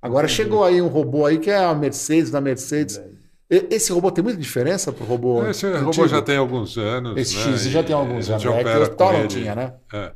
Agora 0.00 0.28
chegou 0.28 0.62
aí 0.64 0.80
um 0.80 0.88
robô 0.88 1.24
aí 1.26 1.38
que 1.38 1.50
é 1.50 1.56
a 1.64 1.74
Mercedes 1.74 2.30
da 2.30 2.40
Mercedes. 2.40 3.00
Esse 3.48 3.92
robô 3.92 4.10
tem 4.10 4.24
muita 4.24 4.38
diferença 4.40 4.92
pro 4.92 5.04
robô? 5.04 5.46
Esse 5.46 5.66
antigo? 5.66 5.84
robô 5.86 6.08
já 6.08 6.20
tem 6.20 6.36
alguns 6.36 6.76
anos. 6.76 7.16
Esse 7.16 7.36
né? 7.36 7.42
X 7.52 7.62
já 7.68 7.82
tem 7.82 7.94
alguns 7.94 8.28
anos. 8.28 8.42
gente 8.42 8.46
É 8.46 8.50
que 8.50 8.56
o 8.56 8.60
opera 8.60 8.80
hospital 8.82 9.06
com 9.08 9.12
não 9.14 9.20
ele- 9.20 9.28
tinha, 9.28 9.54
né? 9.54 9.74
É, 9.92 10.12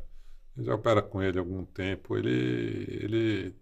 já 0.59 0.75
opera 0.75 1.01
com 1.01 1.21
ele 1.21 1.37
há 1.37 1.41
algum 1.41 1.63
tempo. 1.63 2.17
Ele, 2.17 2.87
ele, 3.01 3.55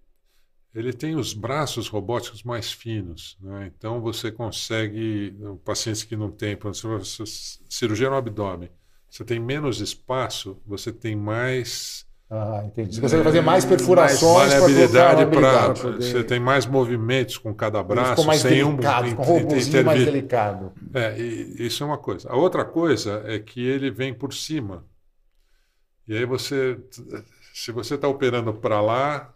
ele 0.73 0.91
tem 0.93 1.15
os 1.15 1.33
braços 1.33 1.87
robóticos 1.87 2.41
mais 2.43 2.71
finos. 2.71 3.37
Né? 3.41 3.71
Então 3.77 4.01
você 4.01 4.31
consegue, 4.31 5.35
pacientes 5.63 6.03
que 6.03 6.15
não 6.15 6.31
têm, 6.31 6.55
por 6.55 6.71
exemplo, 6.71 7.03
cirurgia 7.69 8.09
no 8.09 8.15
abdômen, 8.15 8.69
você 9.07 9.23
tem 9.23 9.39
menos 9.39 9.81
espaço, 9.81 10.57
você 10.65 10.91
tem 10.91 11.15
mais 11.15 12.05
Ah, 12.31 12.61
entendi. 12.63 12.93
Você 12.93 13.01
consegue 13.01 13.23
fazer 13.23 13.41
mais 13.41 13.65
perfurações 13.65 14.53
para 14.53 14.59
maleabilidade 14.59 15.25
para. 15.25 15.73
poder- 15.73 16.03
Você 16.03 16.23
tem 16.23 16.39
mais 16.39 16.65
movimentos 16.67 17.37
com 17.39 17.51
cada 17.55 17.81
braço, 17.81 18.11
ficou 18.11 18.25
mais 18.25 18.41
sem 18.41 18.51
delicado, 18.51 19.07
um 19.07 19.15
com 19.15 19.21
um 19.23 19.25
robôzinho 19.25 19.85
mais 19.85 20.05
delicado. 20.05 20.71
É, 20.93 21.17
isso 21.19 21.81
é 21.83 21.85
uma 21.87 21.97
coisa. 21.97 22.29
A 22.29 22.35
outra 22.35 22.63
coisa 22.63 23.23
é 23.25 23.39
que 23.39 23.65
ele 23.65 23.89
vem 23.89 24.13
por 24.13 24.31
cima. 24.31 24.85
E 26.07 26.15
aí 26.15 26.25
você, 26.25 26.77
se 27.53 27.71
você 27.71 27.95
está 27.95 28.07
operando 28.07 28.53
para 28.53 28.79
lá, 28.79 29.33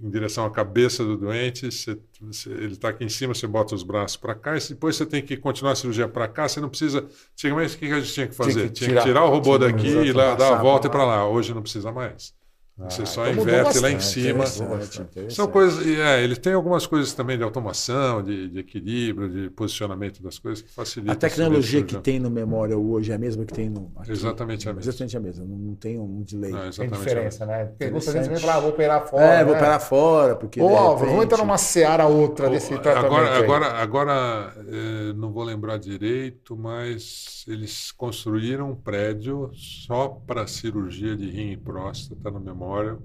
em 0.00 0.08
direção 0.10 0.44
à 0.44 0.50
cabeça 0.50 1.04
do 1.04 1.16
doente, 1.16 1.70
você- 1.70 1.98
você- 2.20 2.50
ele 2.50 2.72
está 2.74 2.90
aqui 2.90 3.04
em 3.04 3.08
cima, 3.08 3.34
você 3.34 3.46
bota 3.46 3.74
os 3.74 3.82
braços 3.82 4.16
para 4.16 4.34
cá, 4.34 4.56
e 4.56 4.60
depois 4.68 4.94
você 4.96 5.04
tem 5.04 5.20
que 5.22 5.36
continuar 5.36 5.72
a 5.72 5.74
cirurgia 5.74 6.06
para 6.08 6.28
cá, 6.28 6.48
você 6.48 6.60
não 6.60 6.68
precisa. 6.68 7.06
Antigamente, 7.32 7.74
o 7.74 7.78
que 7.78 7.86
que 7.88 7.92
a 7.92 8.00
gente 8.00 8.12
tinha 8.12 8.26
que 8.28 8.34
Tinha 8.34 8.46
fazer? 8.46 8.66
que 8.68 8.72
Tinha 8.74 8.88
tirar- 8.90 9.02
que 9.02 9.08
tirar 9.08 9.24
o 9.24 9.30
robô 9.30 9.58
tinha- 9.58 9.72
daqui 9.72 9.88
e 9.88 10.12
lá, 10.12 10.34
dar 10.34 10.54
a 10.58 10.62
volta 10.62 10.86
e 10.86 10.90
pra 10.90 11.00
para 11.00 11.06
lá. 11.08 11.28
Hoje 11.28 11.52
não 11.52 11.62
precisa 11.62 11.90
mais. 11.90 12.32
Você 12.78 13.02
Ah, 13.02 13.06
só 13.06 13.26
então 13.28 13.42
inverte 13.42 13.78
lá 13.80 13.90
em 13.90 13.94
bastante, 13.94 14.04
cima. 14.04 14.44
Interessante, 14.44 15.00
interessante. 15.02 15.34
São 15.34 15.48
coisas, 15.48 15.84
é, 15.84 16.22
ele 16.22 16.36
tem 16.36 16.52
algumas 16.52 16.86
coisas 16.86 17.12
também 17.12 17.36
de 17.36 17.42
automação, 17.42 18.22
de, 18.22 18.48
de 18.48 18.58
equilíbrio, 18.60 19.28
de 19.28 19.50
posicionamento 19.50 20.22
das 20.22 20.38
coisas 20.38 20.62
que 20.62 20.70
facilita. 20.72 21.12
A 21.12 21.16
tecnologia 21.16 21.82
que 21.82 21.88
cirurgia. 21.90 22.00
tem 22.00 22.20
no 22.20 22.30
Memorial 22.30 22.80
hoje 22.80 23.10
é 23.10 23.16
a 23.16 23.18
mesma 23.18 23.44
que 23.44 23.52
tem 23.52 23.68
no. 23.68 23.90
aqui? 23.96 24.12
Exatamente 24.12 24.68
a 24.68 24.72
mesma. 24.72 24.90
Exatamente 24.90 25.16
a 25.16 25.20
mesma. 25.20 25.44
Não, 25.44 25.56
não 25.56 25.74
tem 25.74 25.98
um 25.98 26.22
delay. 26.22 26.52
Não, 26.52 26.70
Tem 26.70 26.88
diferença, 26.88 27.44
né? 27.44 27.72
Vão 27.90 28.00
falar, 28.38 28.54
ah, 28.56 28.60
vou 28.60 28.70
operar 28.70 29.06
fora. 29.08 29.24
é, 29.24 29.44
vou 29.44 29.52
né? 29.54 29.58
operar 29.58 29.80
fora, 29.80 30.36
porque. 30.36 30.60
Ô, 30.60 30.68
Álvaro, 30.68 30.84
vamos 30.98 31.00
repente- 31.14 31.24
entrar 31.24 31.38
numa 31.38 31.58
seara 31.58 32.06
outra 32.06 32.48
desse 32.48 32.78
tratamento. 32.78 33.06
Agora, 33.06 33.32
aí. 33.32 33.42
agora, 33.42 33.66
agora 33.82 34.54
eh, 34.68 35.12
não 35.16 35.32
vou 35.32 35.42
lembrar 35.42 35.78
direito, 35.78 36.56
mas 36.56 37.44
eles 37.48 37.90
construíram 37.90 38.70
um 38.70 38.74
prédio 38.76 39.50
só 39.54 40.08
para 40.08 40.46
cirurgia 40.46 41.16
de 41.16 41.28
rim 41.28 41.52
e 41.52 41.56
próstata 41.56 42.30
no 42.30 42.38
Memorial, 42.68 43.02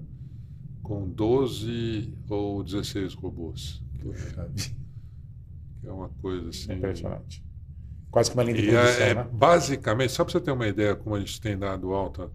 com 0.82 1.08
12 1.08 2.12
ou 2.28 2.62
16 2.62 3.14
robôs. 3.14 3.82
Puxa. 4.02 4.50
Que 5.80 5.88
é 5.88 5.92
uma 5.92 6.10
coisa 6.20 6.50
assim. 6.50 6.74
Impressionante. 6.74 7.42
Quase 8.10 8.30
que 8.30 8.36
uma 8.36 8.44
linha 8.44 8.56
de 8.56 8.68
E 8.68 8.70
produção, 8.70 9.02
é, 9.06 9.10
é 9.10 9.14
né? 9.14 9.28
basicamente, 9.32 10.12
só 10.12 10.24
para 10.24 10.32
você 10.32 10.40
ter 10.40 10.52
uma 10.52 10.68
ideia 10.68 10.94
como 10.94 11.16
a 11.16 11.18
gente 11.18 11.40
tem 11.40 11.58
dado 11.58 11.92
alta 11.92 12.30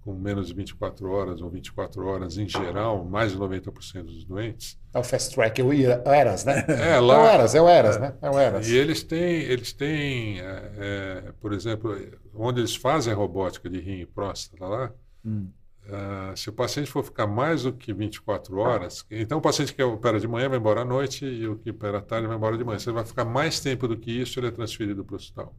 com 0.00 0.14
menos 0.14 0.46
de 0.46 0.54
24 0.54 1.10
horas 1.10 1.42
ou 1.42 1.50
24 1.50 2.06
horas 2.06 2.38
em 2.38 2.48
geral, 2.48 3.04
mais 3.04 3.32
de 3.32 3.38
90% 3.38 4.04
dos 4.04 4.24
doentes. 4.24 4.78
É 4.94 4.98
o 5.00 5.02
Fast 5.02 5.34
Track, 5.34 5.60
é 5.60 5.64
o 5.64 5.68
o 5.68 5.72
Eras, 5.72 6.44
né? 6.44 6.64
É, 6.68 6.92
É 6.94 7.00
o 7.00 7.04
lá. 7.04 7.32
Eras, 7.32 7.54
é 7.56 7.60
o 7.60 7.68
Eras, 7.68 7.98
né? 8.00 8.14
É 8.22 8.30
o 8.30 8.38
Eras. 8.38 8.68
E 8.68 8.76
eles 8.76 9.02
têm, 9.02 9.42
eles 9.42 9.72
têm 9.72 10.40
é, 10.40 10.72
é, 10.78 11.32
por 11.40 11.52
exemplo, 11.52 11.92
onde 12.32 12.60
eles 12.60 12.76
fazem 12.76 13.12
a 13.12 13.16
robótica 13.16 13.68
de 13.68 13.80
rim 13.80 14.00
e 14.00 14.06
próstata 14.06 14.64
lá, 14.64 14.92
Hum. 15.24 15.48
Ah, 15.90 16.32
se 16.36 16.48
o 16.50 16.52
paciente 16.52 16.90
for 16.90 17.04
ficar 17.04 17.26
mais 17.26 17.62
do 17.64 17.72
que 17.72 17.92
24 17.92 18.56
horas, 18.58 19.04
então 19.10 19.38
o 19.38 19.40
paciente 19.42 19.74
que 19.74 19.82
opera 19.82 20.20
de 20.20 20.28
manhã 20.28 20.48
vai 20.48 20.58
embora 20.58 20.82
à 20.82 20.84
noite 20.84 21.24
e 21.24 21.46
o 21.48 21.58
que 21.58 21.70
opera 21.70 21.98
à 21.98 22.02
tarde 22.02 22.26
vai 22.26 22.36
embora 22.36 22.56
de 22.58 22.64
manhã. 22.64 22.78
Se 22.78 22.88
ele 22.88 22.94
vai 22.96 23.04
ficar 23.04 23.24
mais 23.24 23.60
tempo 23.60 23.88
do 23.88 23.96
que 23.98 24.10
isso, 24.10 24.38
ele 24.40 24.48
é 24.48 24.50
transferido 24.50 25.04
para 25.04 25.14
o 25.14 25.16
hospital. 25.16 25.54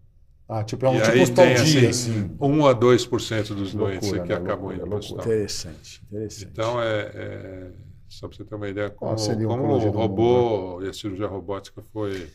Ah, 0.47 0.63
tipo, 0.63 0.85
é 0.85 0.89
um 0.89 0.95
E 0.95 1.01
tipo 1.01 1.11
aí 1.11 1.21
hospital 1.23 1.45
tem, 1.45 1.53
dia, 1.53 1.89
assim, 1.89 1.89
assim. 1.89 2.39
1 2.39 2.65
a 2.65 2.73
2% 2.73 3.53
dos 3.55 3.73
Loucura, 3.73 3.79
doentes 3.79 4.11
que 4.11 4.33
né? 4.33 4.35
acabam 4.35 4.71
Loucura, 4.71 4.75
indo 4.77 4.87
para 4.87 4.95
o 4.95 4.99
hospital. 4.99 5.25
Interessante, 5.25 6.01
interessante. 6.05 6.51
Então, 6.51 6.81
é, 6.81 7.01
é- 7.15 7.73
só 8.07 8.27
para 8.27 8.37
você 8.37 8.45
ter 8.45 8.55
uma 8.55 8.69
ideia, 8.69 8.89
como, 8.89 9.17
seria 9.17 9.47
a 9.47 9.49
como 9.49 9.63
o 9.63 9.67
oncologia 9.67 9.91
do 9.91 9.97
robô 9.97 10.81
e 10.83 10.89
a 10.89 10.93
cirurgia 10.93 11.27
robótica 11.27 11.81
foi 11.91 12.31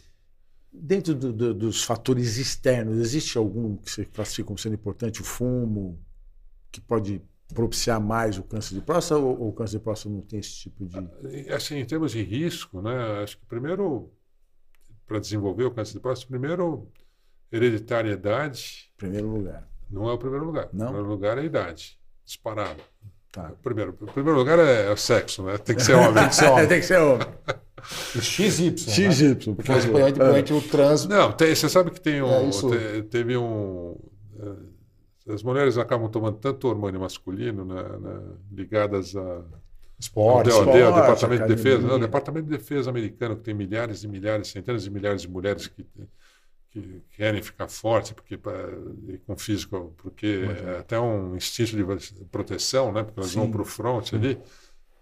Dentro 0.74 1.14
do- 1.14 1.32
do- 1.32 1.54
dos 1.54 1.82
fatores 1.84 2.38
externos, 2.38 2.98
existe 2.98 3.36
algum 3.36 3.76
que 3.76 3.90
você 3.90 4.06
classifica 4.06 4.46
como 4.46 4.58
sendo 4.58 4.74
importante? 4.74 5.20
O 5.20 5.24
fumo, 5.24 6.00
que 6.72 6.80
pode 6.80 7.22
propiciar 7.54 8.00
mais 8.00 8.38
o 8.38 8.42
câncer 8.42 8.74
de 8.74 8.80
próstata, 8.80 9.20
ou, 9.20 9.48
o 9.48 9.52
câncer 9.52 9.78
de 9.78 9.84
próstata 9.84 10.14
não 10.14 10.22
tem 10.22 10.40
esse 10.40 10.54
tipo 10.54 10.86
de. 10.86 10.96
E, 11.30 11.50
Assim, 11.52 11.76
em 11.76 11.84
termos 11.84 12.12
de 12.12 12.22
risco, 12.22 12.80
né, 12.80 13.22
acho 13.22 13.38
que 13.38 13.46
primeiro, 13.46 14.10
para 15.06 15.18
desenvolver 15.18 15.64
o 15.64 15.70
câncer 15.70 15.94
de 15.94 16.00
próstata, 16.00 16.30
primeiro, 16.30 16.88
hereditariedade 17.50 18.90
Em 18.94 18.96
primeiro 18.96 19.28
lugar. 19.28 19.68
não 19.90 20.08
é 20.08 20.12
o 20.12 20.18
primeiro 20.18 20.44
lugar. 20.46 20.68
Não? 20.72 20.86
O 20.86 20.88
primeiro 20.88 21.08
lugar 21.10 21.38
é 21.38 21.40
a 21.42 21.44
idade, 21.44 21.98
disparado. 22.24 22.82
Tá. 23.30 23.50
Primeiro, 23.62 23.96
o 24.00 24.06
primeiro 24.12 24.38
lugar 24.38 24.58
é 24.58 24.90
o 24.90 24.96
sexo, 24.96 25.42
né? 25.42 25.56
Tem 25.58 25.74
que 25.74 25.82
ser 25.82 25.94
homem. 25.94 26.12
Tem 26.28 26.28
que 26.28 26.34
ser 26.34 26.48
homem. 26.48 26.66
tem 26.68 26.80
que 26.80 26.86
ser 26.86 26.98
homem. 26.98 27.26
XY. 28.20 28.70
né? 28.70 29.10
XY, 29.10 29.34
por 29.34 29.56
Porque 29.56 30.12
depois 30.12 30.50
o 30.50 30.68
trans. 30.68 31.06
Não, 31.06 31.32
tem- 31.32 31.54
você 31.54 31.68
sabe 31.68 31.90
que 31.90 32.00
tem 32.00 32.22
um. 32.22 32.28
É, 32.30 32.44
isso- 32.44 32.70
te- 32.70 33.02
teve 33.04 33.36
um. 33.36 33.96
As 35.28 35.42
mulheres 35.42 35.78
acabam 35.78 36.10
tomando 36.10 36.38
tanto 36.38 36.68
hormônio 36.68 37.00
masculino, 37.00 37.64
né, 37.64 37.82
né, 37.82 38.20
ligadas 38.50 39.14
a, 39.14 39.44
Esporte. 39.98 40.50
DOD, 40.50 40.68
esporte, 40.68 41.00
Departamento 41.00 41.42
de 41.46 41.54
Defesa. 41.54 41.86
Não, 41.86 41.94
o. 41.94 41.98
Departamento 42.00 42.46
de 42.46 42.58
Defesa 42.58 42.90
americano, 42.90 43.36
que 43.36 43.42
tem 43.42 43.54
milhares 43.54 44.02
e 44.02 44.08
milhares, 44.08 44.48
centenas 44.48 44.82
de 44.82 44.90
milhares 44.90 45.22
de 45.22 45.28
mulheres 45.28 45.68
que, 45.68 45.86
que 46.72 47.02
querem 47.12 47.42
ficar 47.42 47.68
forte 47.68 48.14
porque 48.14 48.38
com 49.26 49.36
físico 49.36 49.94
porque 49.98 50.44
é 50.66 50.78
até 50.78 50.98
um 50.98 51.36
instinto 51.36 51.76
de 51.76 52.24
proteção 52.30 52.90
né 52.90 53.02
porque 53.02 53.20
elas 53.20 53.30
Sim. 53.30 53.40
vão 53.40 53.50
para 53.50 53.60
o 53.60 53.64
front 53.64 54.14
ali 54.14 54.40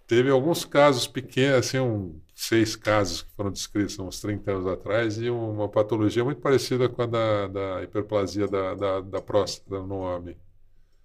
teve 0.05 0.29
alguns 0.29 0.65
casos 0.65 1.07
pequenos 1.07 1.59
assim 1.59 1.79
um, 1.79 2.19
seis 2.43 2.75
casos 2.75 3.21
que 3.23 3.31
foram 3.35 3.51
descritos 3.51 3.97
uns 3.99 4.19
30 4.19 4.51
anos 4.51 4.67
atrás 4.67 5.17
e 5.17 5.29
uma 5.29 5.69
patologia 5.69 6.23
muito 6.23 6.41
parecida 6.41 6.89
com 6.89 7.01
a 7.01 7.05
da, 7.05 7.47
da 7.47 7.83
hiperplasia 7.83 8.47
da, 8.47 8.73
da, 8.73 9.01
da 9.01 9.21
próstata 9.21 9.79
no 9.81 9.99
homem 9.99 10.35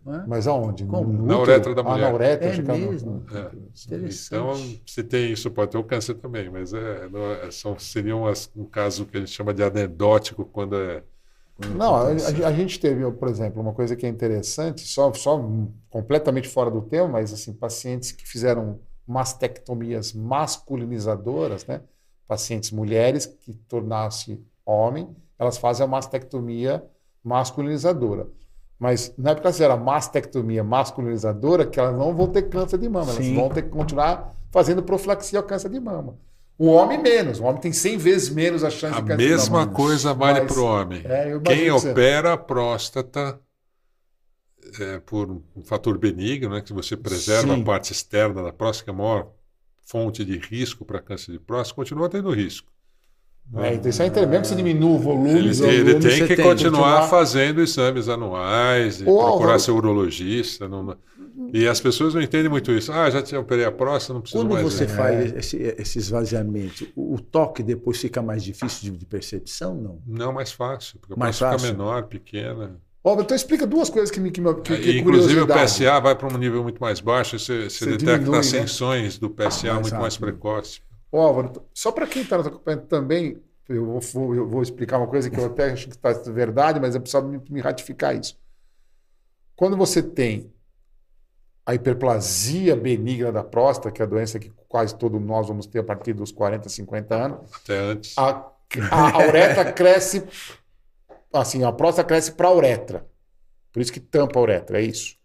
é? 0.07 0.25
Mas 0.27 0.46
aonde? 0.46 0.85
Na 0.85 1.40
uretra 1.40 1.75
da 1.75 1.83
mulher. 1.83 2.05
Ah, 2.05 2.09
na 2.11 2.14
uretra. 2.14 2.49
É 2.49 2.79
mesmo? 2.79 3.25
No... 3.29 3.37
É. 3.37 3.51
Então, 4.27 4.55
se 4.87 5.03
tem 5.03 5.33
isso, 5.33 5.51
pode 5.51 5.72
ter 5.72 5.79
o 5.79 5.85
câncer 5.85 6.14
também, 6.14 6.49
mas 6.49 6.72
é, 6.72 7.09
é, 7.42 7.51
são, 7.51 7.77
seria 7.77 8.14
um 8.14 8.64
caso 8.70 9.05
que 9.05 9.16
a 9.16 9.20
gente 9.20 9.33
chama 9.33 9.53
de 9.53 9.64
anedótico 9.64 10.44
quando 10.44 10.77
é... 10.77 11.03
Não, 11.75 11.96
a, 11.96 12.09
a, 12.09 12.53
gente 12.53 12.79
teve, 12.79 13.11
por 13.12 13.29
exemplo, 13.29 13.62
uma 13.62 13.72
coisa 13.72 13.96
que 13.96 14.05
é 14.05 14.09
interessante, 14.09 14.83
só, 14.83 15.12
só 15.14 15.42
completamente 15.88 16.49
fora 16.49 16.70
do 16.70 16.83
tema, 16.83 17.09
mas 17.09 17.33
assim, 17.33 17.53
pacientes 17.53 18.12
que 18.12 18.29
fizeram 18.29 18.79
mastectomias 19.07 20.12
masculinizadoras, 20.12 21.66
né? 21.66 21.81
pacientes 22.27 22.73
mulheres 22.73 23.27
que 23.27 23.55
tornasse 23.69 24.45
homem, 24.64 25.09
elas 25.38 25.59
fazem 25.59 25.85
a 25.85 25.87
mastectomia 25.87 26.85
masculinizadora. 27.23 28.27
Mas 28.79 29.14
não 29.16 29.31
é 29.31 29.35
porque 29.35 29.47
elas 29.47 29.57
fizeram 29.57 29.79
mastectomia 29.79 30.62
masculinizadora 30.62 31.64
que 31.64 31.79
elas 31.79 31.97
não 31.97 32.14
vão 32.14 32.29
ter 32.29 32.42
câncer 32.42 32.79
de 32.79 32.88
mama. 32.88 33.11
Elas 33.12 33.25
Sim. 33.25 33.35
vão 33.35 33.49
ter 33.49 33.62
que 33.62 33.71
continuar 33.71 34.35
fazendo 34.51 34.83
profilaxia 34.83 35.38
ao 35.38 35.45
câncer 35.45 35.71
de 35.71 35.81
mama. 35.81 36.19
O 36.59 36.66
homem 36.66 37.01
menos. 37.01 37.38
O 37.38 37.45
homem 37.45 37.61
tem 37.61 37.73
100 37.73 37.99
vezes 37.99 38.31
menos 38.31 38.64
a 38.64 38.71
chance 38.71 38.99
a 38.99 39.01
de 39.01 39.07
câncer 39.07 39.16
de 39.16 39.25
mama. 39.25 39.35
A 39.35 39.38
mesma 39.38 39.66
coisa 39.69 40.14
vale 40.14 40.42
para 40.42 40.59
o 40.59 40.64
homem. 40.64 41.03
É, 41.05 41.38
Quem 41.40 41.71
opera 41.71 42.33
a 42.35 42.37
próstata 42.37 43.38
é, 44.81 44.98
por 44.98 45.31
um 45.31 45.62
fator 45.64 45.96
benigno, 45.98 46.50
né, 46.50 46.61
que 46.61 46.72
você 46.72 46.96
preserva 46.96 47.55
Sim. 47.55 47.62
a 47.62 47.64
parte 47.64 47.92
externa 47.92 48.42
da 48.42 48.52
próstata, 48.52 48.85
que 48.85 48.90
é 48.90 48.92
a 48.92 48.96
maior 48.96 49.33
fonte 49.85 50.24
de 50.24 50.37
risco 50.37 50.85
para 50.85 51.00
câncer 51.00 51.33
de 51.33 51.38
próstata, 51.38 51.76
continua 51.76 52.09
tendo 52.09 52.31
risco. 52.31 52.70
É, 53.55 53.74
então 53.74 53.88
isso 53.88 54.02
é 54.02 54.11
mesmo 54.11 54.42
que 54.42 54.48
você 54.48 54.57
diminua 54.57 54.90
o 54.90 54.98
volume. 54.98 55.31
Ele, 55.31 55.64
ele 55.66 55.94
tem 56.00 56.26
que 56.26 56.35
tem, 56.35 56.44
continuar, 56.44 56.50
continuar, 56.50 57.09
fazendo 57.09 57.61
exames 57.61 58.09
anuais, 58.09 59.00
procurar 59.00 59.61
ser 59.61 59.70
urologista. 59.70 60.68
Não, 60.68 60.96
e 61.52 61.68
as 61.68 61.81
pessoas 61.81 62.12
não 62.14 62.20
entendem 62.20 62.50
muito 62.50 62.72
isso. 62.72 62.90
Ah, 62.92 63.09
já 63.09 63.22
tinha 63.22 63.40
operei 63.40 63.64
a 63.64 63.70
próstata, 63.70 64.14
não 64.14 64.20
preciso 64.20 64.42
Quando 64.42 64.52
mais. 64.52 64.64
Quando 64.64 64.72
você 64.72 64.88
faz 64.88 65.33
esse, 65.37 65.57
esse 65.79 65.98
esvaziamento, 65.98 66.88
o, 66.96 67.20
toque 67.20 67.62
depois 67.62 68.00
fica 68.00 68.20
mais 68.20 68.42
difícil 68.42 68.90
de, 68.90 68.98
de 68.98 69.07
percepção, 69.07 69.74
não? 69.74 70.02
Não, 70.05 70.33
mais 70.33 70.50
fácil, 70.50 70.98
porque 70.98 71.14
a 71.14 71.16
mais 71.16 71.38
próstata 71.38 71.62
fica 71.62 71.72
menor, 71.72 72.02
pequena. 72.05 72.81
Ó, 73.07 73.21
então 73.21 73.37
explica 73.37 73.64
duas 73.64 73.88
coisas 73.88 74.11
que 74.11 74.19
me 74.19 74.33
que, 74.33 74.42
que, 74.42 74.79
que 74.79 74.99
Inclusive 74.99 75.42
o 75.42 75.47
PSA 75.47 76.01
vai 76.01 76.16
para 76.16 76.27
um 76.27 76.37
nível 76.37 76.64
muito 76.64 76.81
mais 76.81 76.99
baixo, 76.99 77.38
você, 77.38 77.71
você, 77.71 77.79
você 77.79 77.87
detecta 77.92 78.19
diminui, 78.19 78.40
ascensões 78.40 79.14
né? 79.14 79.21
do 79.21 79.31
PSA 79.31 79.75
mais 79.75 79.81
muito 79.83 80.01
mais 80.01 80.16
precoce. 80.16 80.81
Álvaro, 81.12 81.53
só 81.73 81.92
para 81.92 82.05
quem 82.05 82.23
está 82.23 82.37
nos 82.37 82.49
acompanhando 82.49 82.87
também, 82.87 83.40
eu 83.69 84.01
vou, 84.01 84.35
eu 84.35 84.49
vou, 84.49 84.61
explicar 84.61 84.99
uma 84.99 85.07
coisa 85.07 85.31
que 85.31 85.38
eu 85.38 85.47
até 85.47 85.71
acho 85.71 85.87
que 85.87 85.95
está 85.95 86.12
verdade, 86.33 86.81
mas 86.81 86.97
é 86.97 86.99
preciso 86.99 87.23
me, 87.23 87.40
me 87.49 87.61
ratificar 87.61 88.19
isso. 88.19 88.37
Quando 89.55 89.77
você 89.77 90.03
tem 90.03 90.53
a 91.64 91.77
hiperplasia 91.77 92.75
benigna 92.75 93.31
da 93.31 93.45
próstata, 93.45 93.92
que 93.92 94.03
é 94.03 94.05
a 94.05 94.09
doença 94.09 94.40
que 94.40 94.51
quase 94.66 94.97
todos 94.97 95.23
nós 95.23 95.47
vamos 95.47 95.66
ter 95.66 95.79
a 95.79 95.85
partir 95.85 96.12
dos 96.12 96.33
40, 96.33 96.69
50 96.69 97.14
anos. 97.14 97.38
Até 97.55 97.79
antes. 97.79 98.19
A, 98.19 98.51
a, 98.90 99.11
a 99.12 99.29
uretra 99.29 99.73
cresce, 99.73 100.27
assim, 101.40 101.64
a 101.64 101.72
próstata 101.72 102.07
cresce 102.07 102.33
para 102.33 102.49
a 102.49 102.55
uretra. 102.55 103.07
Por 103.72 103.81
isso 103.81 103.92
que 103.92 104.01
tampa 104.01 104.38
a 104.38 104.42
uretra, 104.42 104.81
é 104.81 104.85
isso. 104.85 105.16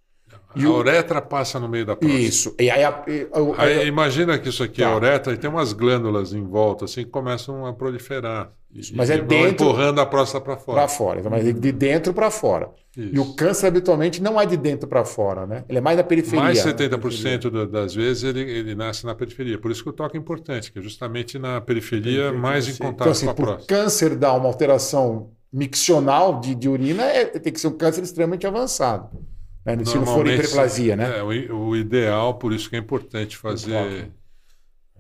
E 0.56 0.66
a 0.66 0.70
o... 0.70 0.74
uretra 0.74 1.22
passa 1.22 1.60
no 1.60 1.70
meio 1.70 1.86
da 1.86 1.96
próstata. 1.96 2.22
Isso. 2.22 2.56
E 2.60 2.70
aí, 2.70 2.84
a, 2.84 2.90
a, 2.90 3.64
aí 3.64 3.88
imagina 3.88 4.38
que 4.38 4.50
isso 4.50 4.64
aqui 4.64 4.82
tá. 4.82 4.90
é 4.90 4.92
a 4.92 4.96
uretra 4.96 5.34
e 5.34 5.38
tem 5.38 5.50
umas 5.50 5.74
glândulas 5.74 6.34
em 6.34 6.44
volta, 6.44 6.86
assim, 6.86 7.04
que 7.04 7.10
começam 7.10 7.66
a 7.66 7.74
proliferar. 7.74 8.52
Isso. 8.74 8.94
Mas 8.96 9.10
e 9.10 9.14
é 9.14 9.18
dentro. 9.18 9.66
empurrando 9.66 10.00
a 10.00 10.06
próstata 10.06 10.44
para 10.44 10.58
fora. 10.58 10.78
Para 10.80 10.88
fora. 10.88 11.20
Então, 11.20 11.32
mas 11.32 11.44
de 11.44 11.72
dentro 11.72 12.14
para 12.14 12.32
fora. 12.32 12.70
Isso. 12.96 13.16
E 13.16 13.20
o 13.20 13.34
câncer 13.36 13.68
habitualmente 13.68 14.22
não 14.22 14.40
é 14.40 14.46
de 14.46 14.58
dentro 14.58 14.88
para 14.88 15.04
fora, 15.04 15.46
né? 15.46 15.64
Ele 15.68 15.78
é 15.78 15.82
mais 15.82 15.98
na 15.98 16.04
periferia. 16.04 16.42
Mais 16.42 16.58
70% 16.58 17.52
né? 17.52 17.66
das 17.66 17.94
vezes 17.94 18.24
ele, 18.24 18.42
ele 18.42 18.76
nasce 18.76 19.06
na 19.06 19.16
periferia. 19.16 19.58
Por 19.58 19.72
isso 19.72 19.84
que 19.84 19.90
o 19.90 19.94
toque 19.94 20.18
é 20.18 20.20
importante, 20.20 20.72
que 20.72 20.80
é 20.80 20.82
justamente 20.82 21.38
na 21.38 21.60
periferia, 21.62 22.32
mais 22.32 22.68
em 22.68 22.76
contato 22.76 23.02
então, 23.02 23.12
assim, 23.12 23.26
com 23.26 23.32
a 23.32 23.36
próstata. 23.36 23.64
O 23.64 23.68
câncer 23.68 24.16
dá 24.16 24.34
uma 24.34 24.48
alteração 24.48 25.32
miccional 25.52 26.40
de, 26.40 26.56
de 26.56 26.70
urina, 26.70 27.04
é, 27.04 27.26
tem 27.26 27.52
que 27.52 27.60
ser 27.60 27.68
um 27.68 27.78
câncer 27.78 28.04
extremamente 28.04 28.48
avançado. 28.48 29.10
Né? 29.66 29.84
Se 29.86 29.96
não 29.96 30.06
for 30.06 30.28
hiperplasia, 30.28 30.96
né? 30.96 31.20
É, 31.20 31.24
o, 31.24 31.56
o, 31.56 31.76
ideal, 31.76 32.36
por 32.36 32.54
isso 32.54 32.70
que 32.70 32.76
é 32.76 32.80
importante 32.80 33.38
fazer. 33.38 34.12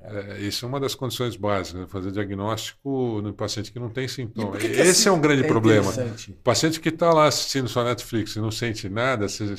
É, 0.04 0.40
isso 0.40 0.66
é 0.66 0.68
uma 0.68 0.80
das 0.80 0.96
condições 0.96 1.36
básicas, 1.36 1.82
né? 1.82 1.88
fazer 1.88 2.12
diagnóstico 2.12 3.22
no 3.22 3.34
paciente 3.34 3.72
que 3.72 3.80
não 3.80 3.90
tem 3.90 4.08
sintoma. 4.08 4.58
Que 4.58 4.68
Esse 4.68 4.82
assim, 4.82 5.10
é 5.10 5.12
um 5.12 5.22
grande 5.22 5.44
é 5.44 5.48
problema. 5.48 5.92
O 6.30 6.34
paciente 6.44 6.80
que 6.80 6.90
está 6.90 7.14
lá 7.14 7.28
assistindo 7.28 7.68
sua 7.68 7.84
Netflix 7.84 8.36
e 8.36 8.40
não 8.40 8.52
sente 8.52 8.90
nada, 8.90 9.30
você, 9.30 9.56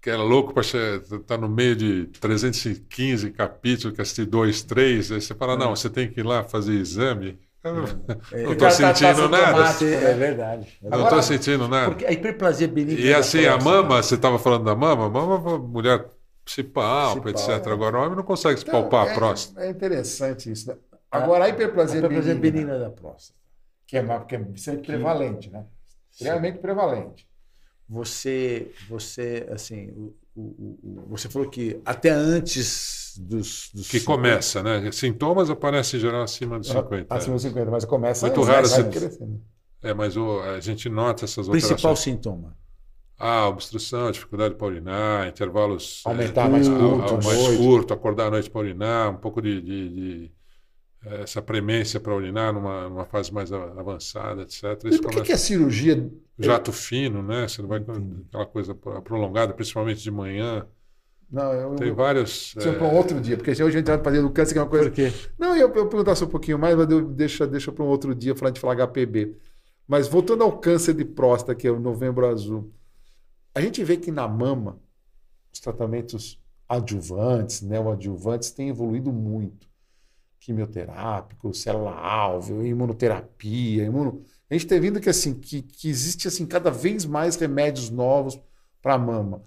que 0.00 0.10
era 0.10 0.22
louco 0.22 0.52
para 0.52 0.62
estar 0.62 1.18
tá 1.26 1.38
no 1.38 1.48
meio 1.48 1.76
de 1.76 2.06
315 2.20 3.30
capítulos, 3.30 3.94
que 3.94 4.02
assistir 4.02 4.26
dois, 4.26 4.62
três, 4.62 5.12
aí 5.12 5.20
você 5.20 5.34
fala, 5.34 5.56
não, 5.56 5.74
você 5.74 5.90
tem 5.90 6.10
que 6.10 6.20
ir 6.20 6.24
lá 6.24 6.42
fazer 6.44 6.74
exame. 6.74 7.38
É. 7.64 8.42
não 8.42 8.52
estou 8.52 8.70
sentindo 8.70 9.28
nada. 9.28 9.84
É 9.84 10.14
verdade. 10.14 10.78
É 10.82 10.90
não 10.90 11.04
estou 11.04 11.22
sentindo 11.22 11.68
nada. 11.68 11.90
Porque 11.90 12.04
a 12.04 12.12
hiperplasia 12.12 12.66
benigna. 12.66 13.00
E 13.00 13.14
assim, 13.14 13.46
a 13.46 13.56
mama, 13.56 14.02
você 14.02 14.16
estava 14.16 14.38
falando 14.38 14.64
da 14.64 14.74
mama, 14.74 15.06
a 15.06 15.08
mama, 15.08 15.58
mulher 15.58 16.04
se 16.44 16.64
palpa, 16.64 17.30
etc. 17.30 17.48
É. 17.48 17.70
Agora, 17.70 17.98
o 17.98 18.02
homem 18.02 18.16
não 18.16 18.24
consegue 18.24 18.58
se 18.58 18.66
então, 18.66 18.82
palpar 18.82 19.06
é, 19.06 19.12
a 19.12 19.14
próstata. 19.14 19.64
É 19.64 19.70
interessante 19.70 20.50
isso. 20.50 20.68
Né? 20.68 20.76
Agora, 21.10 21.44
a 21.44 21.48
hiperplasia, 21.48 21.96
a 21.96 21.98
hiperplasia 22.04 22.34
benigna, 22.34 22.78
da 22.78 22.90
próstata. 22.90 23.38
Que 23.86 23.98
é, 23.98 24.18
que 24.20 24.34
é 24.34 24.44
sempre 24.56 24.86
prevalente, 24.86 25.50
né? 25.50 25.64
Extremamente 26.10 26.58
prevalente. 26.58 27.28
Você, 27.88 28.72
você, 28.88 29.46
assim, 29.52 29.90
o, 29.90 30.14
o, 30.34 30.78
o, 30.82 31.06
você 31.10 31.28
falou 31.28 31.48
que 31.48 31.80
até 31.84 32.10
antes 32.10 33.01
dos. 33.16 33.70
dos 33.72 33.88
que 33.88 34.00
50, 34.00 34.04
começa, 34.04 34.62
né? 34.62 34.90
Sintomas 34.92 35.50
aparecem 35.50 35.98
em 35.98 36.00
geral 36.00 36.22
acima 36.22 36.58
dos 36.58 36.68
50. 36.68 37.14
Acima 37.14 37.34
dos 37.34 37.42
50, 37.42 37.70
mas 37.70 37.84
começa 37.84 38.26
Muito 38.26 38.42
raro. 38.42 38.68
Vai, 38.68 38.90
crescendo. 38.90 39.40
É, 39.82 39.92
mas 39.92 40.16
o, 40.16 40.40
a 40.40 40.60
gente 40.60 40.88
nota 40.88 41.24
essas 41.24 41.48
Principal 41.48 41.90
alterações. 41.90 41.98
sintoma? 41.98 42.56
Ah, 43.18 43.48
obstrução, 43.48 44.10
dificuldade 44.10 44.54
para 44.54 44.66
urinar, 44.66 45.28
intervalos. 45.28 46.02
Aumentar 46.04 46.46
é, 46.46 46.48
mais 46.48 46.68
curto. 46.68 47.24
mais 47.24 47.56
curto, 47.56 47.94
acordar 47.94 48.26
à 48.26 48.30
noite 48.30 48.50
para 48.50 48.60
urinar, 48.60 49.10
um 49.10 49.16
pouco 49.16 49.40
de, 49.40 49.60
de, 49.60 49.88
de 49.88 50.32
é, 51.04 51.22
essa 51.22 51.42
premência 51.42 52.00
para 52.00 52.14
urinar 52.14 52.52
numa, 52.52 52.88
numa 52.88 53.04
fase 53.04 53.32
mais 53.32 53.52
avançada, 53.52 54.42
etc. 54.42 54.62
Isso 54.84 54.98
e 54.98 55.00
por 55.00 55.10
que, 55.10 55.22
que 55.22 55.32
a 55.32 55.38
cirurgia 55.38 56.10
jato 56.38 56.72
fino, 56.72 57.22
né? 57.22 57.46
Você 57.48 57.62
não 57.62 57.68
vai 57.68 57.80
aquela 58.28 58.46
coisa 58.46 58.74
prolongada, 58.74 59.52
principalmente 59.52 60.02
de 60.02 60.10
manhã. 60.10 60.66
Não, 61.32 61.52
eu, 61.54 61.74
Tem 61.76 61.90
vários. 61.92 62.54
Isso 62.54 62.68
é 62.68 62.72
para 62.72 62.86
um 62.86 62.94
outro 62.94 63.18
dia, 63.18 63.38
porque 63.38 63.50
hoje 63.50 63.62
a 63.62 63.70
gente 63.70 63.86
vai 63.86 63.98
fazer 63.98 64.20
do 64.20 64.30
câncer, 64.30 64.52
que 64.52 64.58
é 64.58 64.62
uma 64.62 64.68
coisa. 64.68 64.90
Por 64.90 64.94
quê? 64.94 65.10
Não, 65.38 65.56
eu, 65.56 65.72
eu 65.72 65.88
perguntar 65.88 66.14
só 66.14 66.26
um 66.26 66.28
pouquinho 66.28 66.58
mais, 66.58 66.76
mas 66.76 66.90
eu 66.90 67.08
deixa, 67.08 67.46
deixa 67.46 67.72
para 67.72 67.82
um 67.82 67.88
outro 67.88 68.14
dia 68.14 68.36
falar 68.36 68.50
de 68.50 68.60
falar 68.60 68.74
HPB. 68.86 69.34
Mas 69.88 70.06
voltando 70.08 70.44
ao 70.44 70.58
câncer 70.58 70.92
de 70.92 71.06
próstata, 71.06 71.54
que 71.54 71.66
é 71.66 71.70
o 71.70 71.80
novembro 71.80 72.26
azul, 72.26 72.70
a 73.54 73.60
gente 73.62 73.82
vê 73.82 73.96
que 73.96 74.10
na 74.10 74.28
mama 74.28 74.78
os 75.50 75.58
tratamentos 75.58 76.38
adjuvantes, 76.68 77.62
neoadjuvantes, 77.62 78.50
têm 78.50 78.68
evoluído 78.68 79.10
muito. 79.10 79.66
Quimioterápico, 80.38 81.54
célula-alvo, 81.54 82.64
imunoterapia, 82.64 83.84
imuno 83.84 84.22
a 84.50 84.54
gente 84.54 84.66
tem 84.66 84.78
vindo 84.78 85.00
que 85.00 85.08
assim 85.08 85.32
que, 85.32 85.62
que 85.62 85.88
existe 85.88 86.28
assim 86.28 86.44
cada 86.44 86.70
vez 86.70 87.06
mais 87.06 87.36
remédios 87.36 87.88
novos 87.88 88.38
para 88.82 88.94
a 88.94 88.98
mama. 88.98 89.42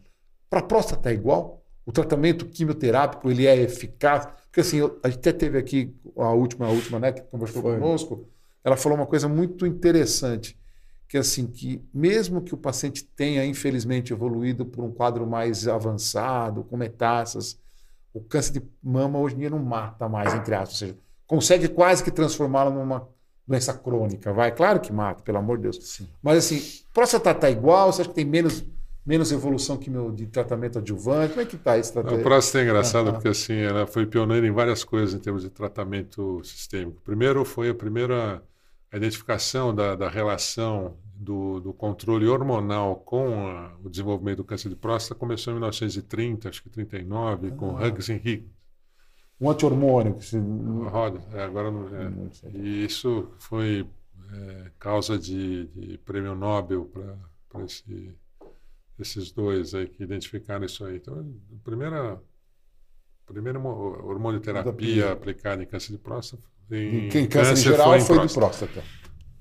Para 0.50 0.62
a 0.62 0.64
próstata 0.64 1.12
é 1.12 1.14
igual? 1.14 1.64
O 1.86 1.92
tratamento 1.92 2.46
quimioterápico 2.46 3.30
ele 3.30 3.46
é 3.46 3.56
eficaz? 3.56 4.28
Porque 4.46 4.62
assim, 4.62 4.78
eu, 4.78 5.00
a 5.04 5.10
gente 5.10 5.20
até 5.20 5.32
teve 5.32 5.58
aqui 5.58 5.94
a 6.18 6.32
última, 6.32 6.66
a 6.66 6.70
última, 6.70 7.00
né, 7.00 7.12
que 7.12 7.22
conversou 7.22 7.62
Foi. 7.62 7.76
conosco, 7.76 8.28
ela 8.64 8.76
falou 8.76 8.98
uma 8.98 9.06
coisa 9.06 9.28
muito 9.28 9.66
interessante, 9.66 10.58
que 11.08 11.18
assim 11.18 11.46
que 11.46 11.84
mesmo 11.94 12.42
que 12.42 12.56
o 12.56 12.58
paciente 12.58 13.04
tenha 13.04 13.46
infelizmente 13.46 14.12
evoluído 14.12 14.66
por 14.66 14.84
um 14.84 14.92
quadro 14.92 15.28
mais 15.28 15.68
avançado, 15.68 16.64
com 16.64 16.76
metástases, 16.76 17.60
o 18.14 18.22
câncer 18.22 18.54
de 18.54 18.64
mama 18.82 19.20
hoje 19.20 19.36
em 19.36 19.40
dia 19.40 19.50
não 19.50 19.60
mata 19.60 20.08
mais, 20.08 20.34
entre 20.34 20.56
aspas, 20.56 20.72
ou 20.72 20.78
seja, 20.88 20.98
consegue 21.28 21.68
quase 21.68 22.04
que 22.04 22.10
transformá-lo 22.10 22.72
numa 22.72 23.08
doença 23.48 23.74
crônica, 23.74 24.34
vai? 24.34 24.52
Claro 24.52 24.80
que 24.80 24.92
mata, 24.92 25.22
pelo 25.22 25.38
amor 25.38 25.58
de 25.58 25.64
Deus. 25.64 25.80
Sim. 25.82 26.08
Mas 26.24 26.38
assim, 26.38 26.62
próstata 26.94 27.32
está 27.32 27.50
igual? 27.50 27.92
Você 27.92 28.02
acha 28.02 28.10
que 28.10 28.16
tem 28.16 28.26
menos, 28.26 28.64
menos 29.06 29.32
evolução 29.32 29.78
que 29.78 29.90
meu 29.90 30.12
de 30.12 30.26
tratamento 30.28 30.80
adjuvante? 30.80 31.30
Como 31.30 31.42
é 31.42 31.46
que 31.46 31.56
está 31.56 31.78
esse 31.78 31.94
tratamento? 31.94 32.22
A 32.22 32.24
próstata 32.24 32.60
é 32.60 32.64
engraçada 32.64 33.10
ah, 33.10 33.14
porque 33.14 33.28
assim, 33.28 33.56
ela 33.56 33.86
foi 33.86 34.06
pioneira 34.06 34.48
em 34.48 34.52
várias 34.52 34.84
coisas 34.84 35.14
em 35.14 35.20
termos 35.20 35.44
de 35.44 35.50
tratamento 35.50 36.44
sistêmico. 36.44 37.02
Primeiro 37.02 37.46
foi 37.46 37.70
a 37.70 37.76
primeira 37.76 38.44
a 38.92 38.98
identificação 38.98 39.76
da, 39.76 39.94
da 39.96 40.08
relação 40.08 40.96
do, 41.14 41.60
do, 41.60 41.74
controle 41.74 42.28
hormonal 42.28 42.96
com 42.98 43.48
a, 43.48 43.76
o 43.84 43.90
desenvolvimento 43.90 44.38
do 44.38 44.44
câncer 44.46 44.70
de 44.70 44.76
próstata 44.76 45.20
começou 45.20 45.52
em 45.52 45.56
1930, 45.56 46.48
acho 46.48 46.64
que 46.64 46.70
39, 46.70 47.48
ah. 47.48 47.52
com 47.52 47.80
e 47.82 47.88
Higgins. 47.88 48.56
Um 49.40 49.50
anti-hormônio. 49.50 50.16
Que 50.16 50.26
se... 50.26 50.38
Roda, 50.38 51.20
é, 51.34 51.44
agora 51.44 51.70
não, 51.70 51.88
é. 51.94 52.12
E 52.54 52.86
isso 52.86 53.30
foi 53.38 53.86
é, 54.32 54.72
causa 54.80 55.18
de, 55.18 55.68
de, 55.68 55.98
prêmio 56.00 56.36
Nobel 56.36 56.90
para 57.50 57.66
esse, 57.66 58.16
esses 59.00 59.32
dois 59.32 59.74
aí 59.74 59.88
que 59.88 60.04
identificaram 60.04 60.66
isso 60.66 60.86
aí. 60.86 60.98
Então, 60.98 61.20
a 61.54 61.64
primeira, 61.64 62.22
primeira 63.26 63.60
hormonioterapia 63.60 65.12
aplicada 65.12 65.62
em 65.64 65.66
câncer 65.66 65.92
de 65.92 65.98
próstata. 65.98 66.44
Em, 66.72 67.08
em 67.08 67.28
câncer, 67.28 67.54
em 67.54 67.56
geral 67.58 67.92
foi, 67.92 68.02
foi 68.02 68.16
próstata. 68.16 68.28
de 68.28 68.34
próstata. 68.34 68.84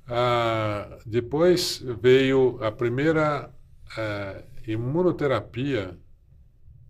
Ah, 0.07 0.99
depois 1.07 1.83
veio 2.01 2.63
a 2.63 2.71
primeira 2.71 3.51
ah, 3.97 4.43
imunoterapia, 4.67 5.99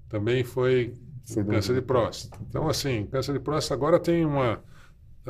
também 0.08 0.44
foi, 0.44 0.94
foi 1.26 1.44
câncer 1.44 1.74
de 1.74 1.82
próstata. 1.82 2.42
Então, 2.48 2.68
assim, 2.68 3.06
câncer 3.06 3.32
de 3.32 3.40
próstata 3.40 3.74
agora 3.74 4.00
tem 4.00 4.24
uma 4.24 4.62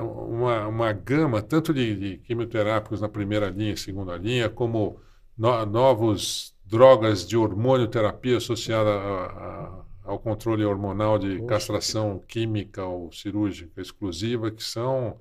uma, 0.03 0.66
uma 0.66 0.93
gama 0.93 1.41
tanto 1.41 1.72
de, 1.72 1.95
de 1.95 2.18
quimioterápicos 2.18 3.01
na 3.01 3.09
primeira 3.09 3.49
linha 3.49 3.72
e 3.72 3.76
segunda 3.76 4.16
linha, 4.16 4.49
como 4.49 4.99
no, 5.37 5.64
novos 5.66 6.53
drogas 6.66 7.26
de 7.26 7.36
hormonioterapia 7.36 8.38
associada 8.38 8.90
a, 8.90 9.24
a, 9.26 9.84
ao 10.04 10.18
controle 10.18 10.64
hormonal 10.64 11.18
de 11.18 11.42
castração 11.46 12.20
química 12.26 12.84
ou 12.84 13.12
cirúrgica 13.12 13.80
exclusiva, 13.80 14.50
que 14.50 14.62
são 14.62 15.16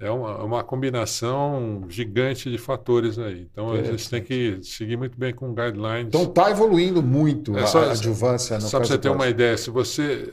é 0.00 0.08
uma, 0.10 0.44
uma, 0.44 0.64
combinação 0.64 1.84
gigante 1.88 2.48
de 2.48 2.56
fatores 2.56 3.18
aí. 3.18 3.48
Então 3.50 3.72
a 3.72 3.82
gente 3.82 4.08
tem 4.08 4.22
que 4.22 4.60
seguir 4.62 4.96
muito 4.96 5.18
bem 5.18 5.34
com 5.34 5.52
guidelines. 5.52 6.06
Então 6.06 6.22
está 6.22 6.52
evoluindo 6.52 7.02
muito 7.02 7.56
é 7.58 7.66
só, 7.66 7.80
a 7.80 7.90
adjuvância. 7.90 8.60
Só 8.60 8.78
para 8.78 8.86
você 8.86 8.96
ter 8.96 9.08
uma 9.08 9.28
ideia, 9.28 9.56
se 9.56 9.70
você 9.70 10.32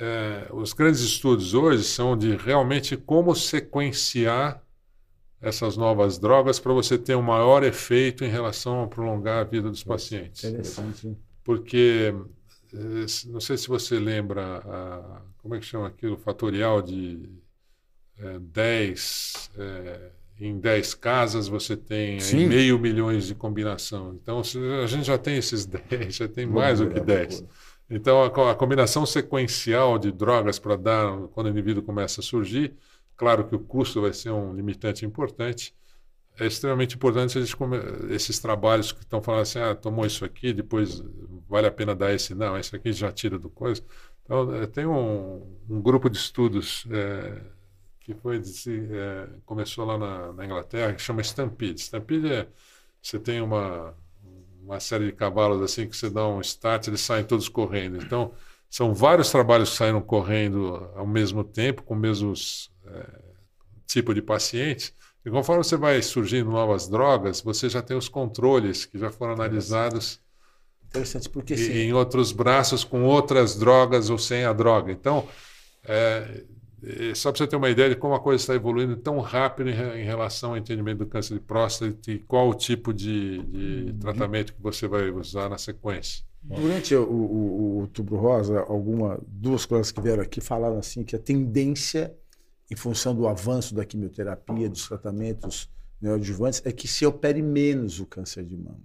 é, 0.00 0.48
os 0.52 0.72
grandes 0.72 1.00
estudos 1.02 1.54
hoje 1.54 1.84
são 1.84 2.16
de 2.16 2.34
realmente 2.34 2.96
como 2.96 3.32
sequenciar 3.34 4.60
essas 5.44 5.76
novas 5.76 6.18
drogas 6.18 6.58
para 6.58 6.72
você 6.72 6.96
ter 6.96 7.14
um 7.14 7.22
maior 7.22 7.62
efeito 7.62 8.24
em 8.24 8.28
relação 8.28 8.82
a 8.82 8.86
prolongar 8.86 9.40
a 9.40 9.44
vida 9.44 9.70
dos 9.70 9.84
pacientes. 9.84 10.42
Interessante. 10.44 11.16
Porque, 11.44 12.14
é, 12.72 13.28
não 13.28 13.40
sei 13.40 13.56
se 13.58 13.68
você 13.68 13.98
lembra, 13.98 14.58
a, 14.58 15.20
como 15.38 15.54
é 15.54 15.60
que 15.60 15.66
chama 15.66 15.86
aquilo, 15.86 16.16
fatorial 16.16 16.80
de 16.80 17.28
é, 18.18 18.38
10, 18.38 19.50
é, 19.58 20.10
em 20.40 20.58
10 20.58 20.94
casas 20.94 21.46
você 21.46 21.76
tem 21.76 22.18
meio 22.48 22.78
milhões 22.78 23.26
de 23.26 23.34
combinação. 23.34 24.18
Então, 24.20 24.40
a 24.40 24.86
gente 24.86 25.04
já 25.04 25.18
tem 25.18 25.36
esses 25.36 25.66
10, 25.66 26.14
já 26.14 26.26
tem 26.28 26.46
mais 26.46 26.80
do 26.80 26.88
que 26.88 27.00
10. 27.00 27.44
Então, 27.90 28.22
a, 28.22 28.50
a 28.50 28.54
combinação 28.54 29.04
sequencial 29.04 29.98
de 29.98 30.10
drogas 30.10 30.58
para 30.58 30.76
dar 30.76 31.18
quando 31.32 31.48
o 31.48 31.50
indivíduo 31.50 31.82
começa 31.82 32.20
a 32.20 32.24
surgir, 32.24 32.74
claro 33.16 33.46
que 33.46 33.54
o 33.54 33.60
custo 33.60 34.00
vai 34.00 34.12
ser 34.12 34.30
um 34.30 34.54
limitante 34.54 35.04
importante. 35.04 35.74
É 36.38 36.46
extremamente 36.46 36.96
importante 36.96 37.38
esses 38.10 38.38
trabalhos 38.40 38.90
que 38.90 39.00
estão 39.00 39.22
falando 39.22 39.42
assim, 39.42 39.60
ah, 39.60 39.74
tomou 39.74 40.04
isso 40.04 40.24
aqui, 40.24 40.52
depois 40.52 41.02
vale 41.48 41.66
a 41.68 41.70
pena 41.70 41.94
dar 41.94 42.12
esse, 42.12 42.34
não, 42.34 42.58
esse 42.58 42.74
aqui 42.74 42.92
já 42.92 43.12
tira 43.12 43.38
do 43.38 43.48
coisa. 43.48 43.82
Então, 44.24 44.54
é, 44.54 44.66
tem 44.66 44.86
um, 44.86 45.46
um 45.68 45.80
grupo 45.80 46.10
de 46.10 46.16
estudos 46.16 46.86
é, 46.90 47.40
que 48.00 48.14
foi 48.14 48.38
é, 48.38 49.28
começou 49.44 49.84
lá 49.84 49.98
na, 49.98 50.32
na, 50.32 50.44
Inglaterra, 50.44 50.94
que 50.94 51.02
chama 51.02 51.22
Stampede. 51.22 51.80
Stampede 51.80 52.32
é, 52.32 52.48
você 53.00 53.18
tem 53.18 53.40
uma, 53.40 53.94
uma 54.62 54.80
série 54.80 55.06
de 55.06 55.12
cavalos 55.12 55.62
assim 55.62 55.86
que 55.86 55.96
você 55.96 56.10
dá 56.10 56.26
um 56.26 56.40
start, 56.40 56.88
eles 56.88 57.00
saem 57.00 57.24
todos 57.24 57.48
correndo. 57.48 57.98
Então, 57.98 58.32
são 58.68 58.92
vários 58.92 59.30
trabalhos 59.30 59.70
que 59.70 59.76
saíram 59.76 60.02
correndo 60.02 60.90
ao 60.96 61.06
mesmo 61.06 61.44
tempo, 61.44 61.82
com 61.82 61.94
o 61.94 61.96
mesmo 61.96 62.32
é, 62.32 62.73
tipo 63.86 64.14
de 64.14 64.22
pacientes. 64.22 64.92
E 65.24 65.30
conforme 65.30 65.64
você 65.64 65.76
vai 65.76 66.00
surgindo 66.02 66.50
novas 66.50 66.88
drogas, 66.88 67.40
você 67.40 67.68
já 67.68 67.80
tem 67.80 67.96
os 67.96 68.08
controles 68.08 68.84
que 68.84 68.98
já 68.98 69.10
foram 69.10 69.32
analisados. 69.32 70.20
Interessante, 70.88 71.28
porque 71.28 71.54
e, 71.54 71.82
em 71.82 71.92
outros 71.92 72.30
braços 72.30 72.84
com 72.84 73.04
outras 73.04 73.56
drogas 73.56 74.10
ou 74.10 74.18
sem 74.18 74.44
a 74.44 74.52
droga. 74.52 74.92
Então, 74.92 75.26
é, 75.82 76.44
só 77.14 77.32
para 77.32 77.38
você 77.38 77.46
ter 77.46 77.56
uma 77.56 77.70
ideia 77.70 77.90
de 77.90 77.96
como 77.96 78.14
a 78.14 78.20
coisa 78.20 78.42
está 78.42 78.54
evoluindo 78.54 78.96
tão 78.96 79.18
rápido 79.20 79.70
em, 79.70 79.72
em, 79.72 80.04
relação 80.04 80.50
ao 80.50 80.56
entendimento 80.56 80.98
do 80.98 81.06
câncer 81.06 81.34
de 81.34 81.40
próstata 81.40 82.10
e 82.10 82.18
qual 82.18 82.50
o 82.50 82.54
tipo 82.54 82.92
de, 82.92 83.42
de 83.42 83.90
uhum. 83.90 83.98
tratamento 83.98 84.52
que 84.52 84.62
você 84.62 84.86
vai 84.86 85.10
usar 85.10 85.48
na 85.48 85.56
sequência. 85.56 86.24
Durante 86.42 86.94
o, 86.94 87.02
o, 87.02 87.06
o 87.06 87.80
outubro 87.80 88.16
rosa, 88.16 88.60
alguma 88.60 89.18
duas 89.26 89.64
coisas 89.64 89.90
que 89.90 90.00
vieram 90.00 90.22
aqui 90.22 90.42
falaram 90.42 90.78
assim 90.78 91.02
que 91.02 91.16
a 91.16 91.18
tendência, 91.18 92.14
em 92.70 92.76
função 92.76 93.14
do 93.14 93.28
avanço 93.28 93.74
da 93.74 93.84
quimioterapia, 93.84 94.68
dos 94.68 94.88
tratamentos 94.88 95.70
neoadjuvantes, 96.00 96.62
é 96.64 96.72
que 96.72 96.88
se 96.88 97.04
opere 97.04 97.42
menos 97.42 98.00
o 98.00 98.06
câncer 98.06 98.44
de 98.44 98.56
mama. 98.56 98.82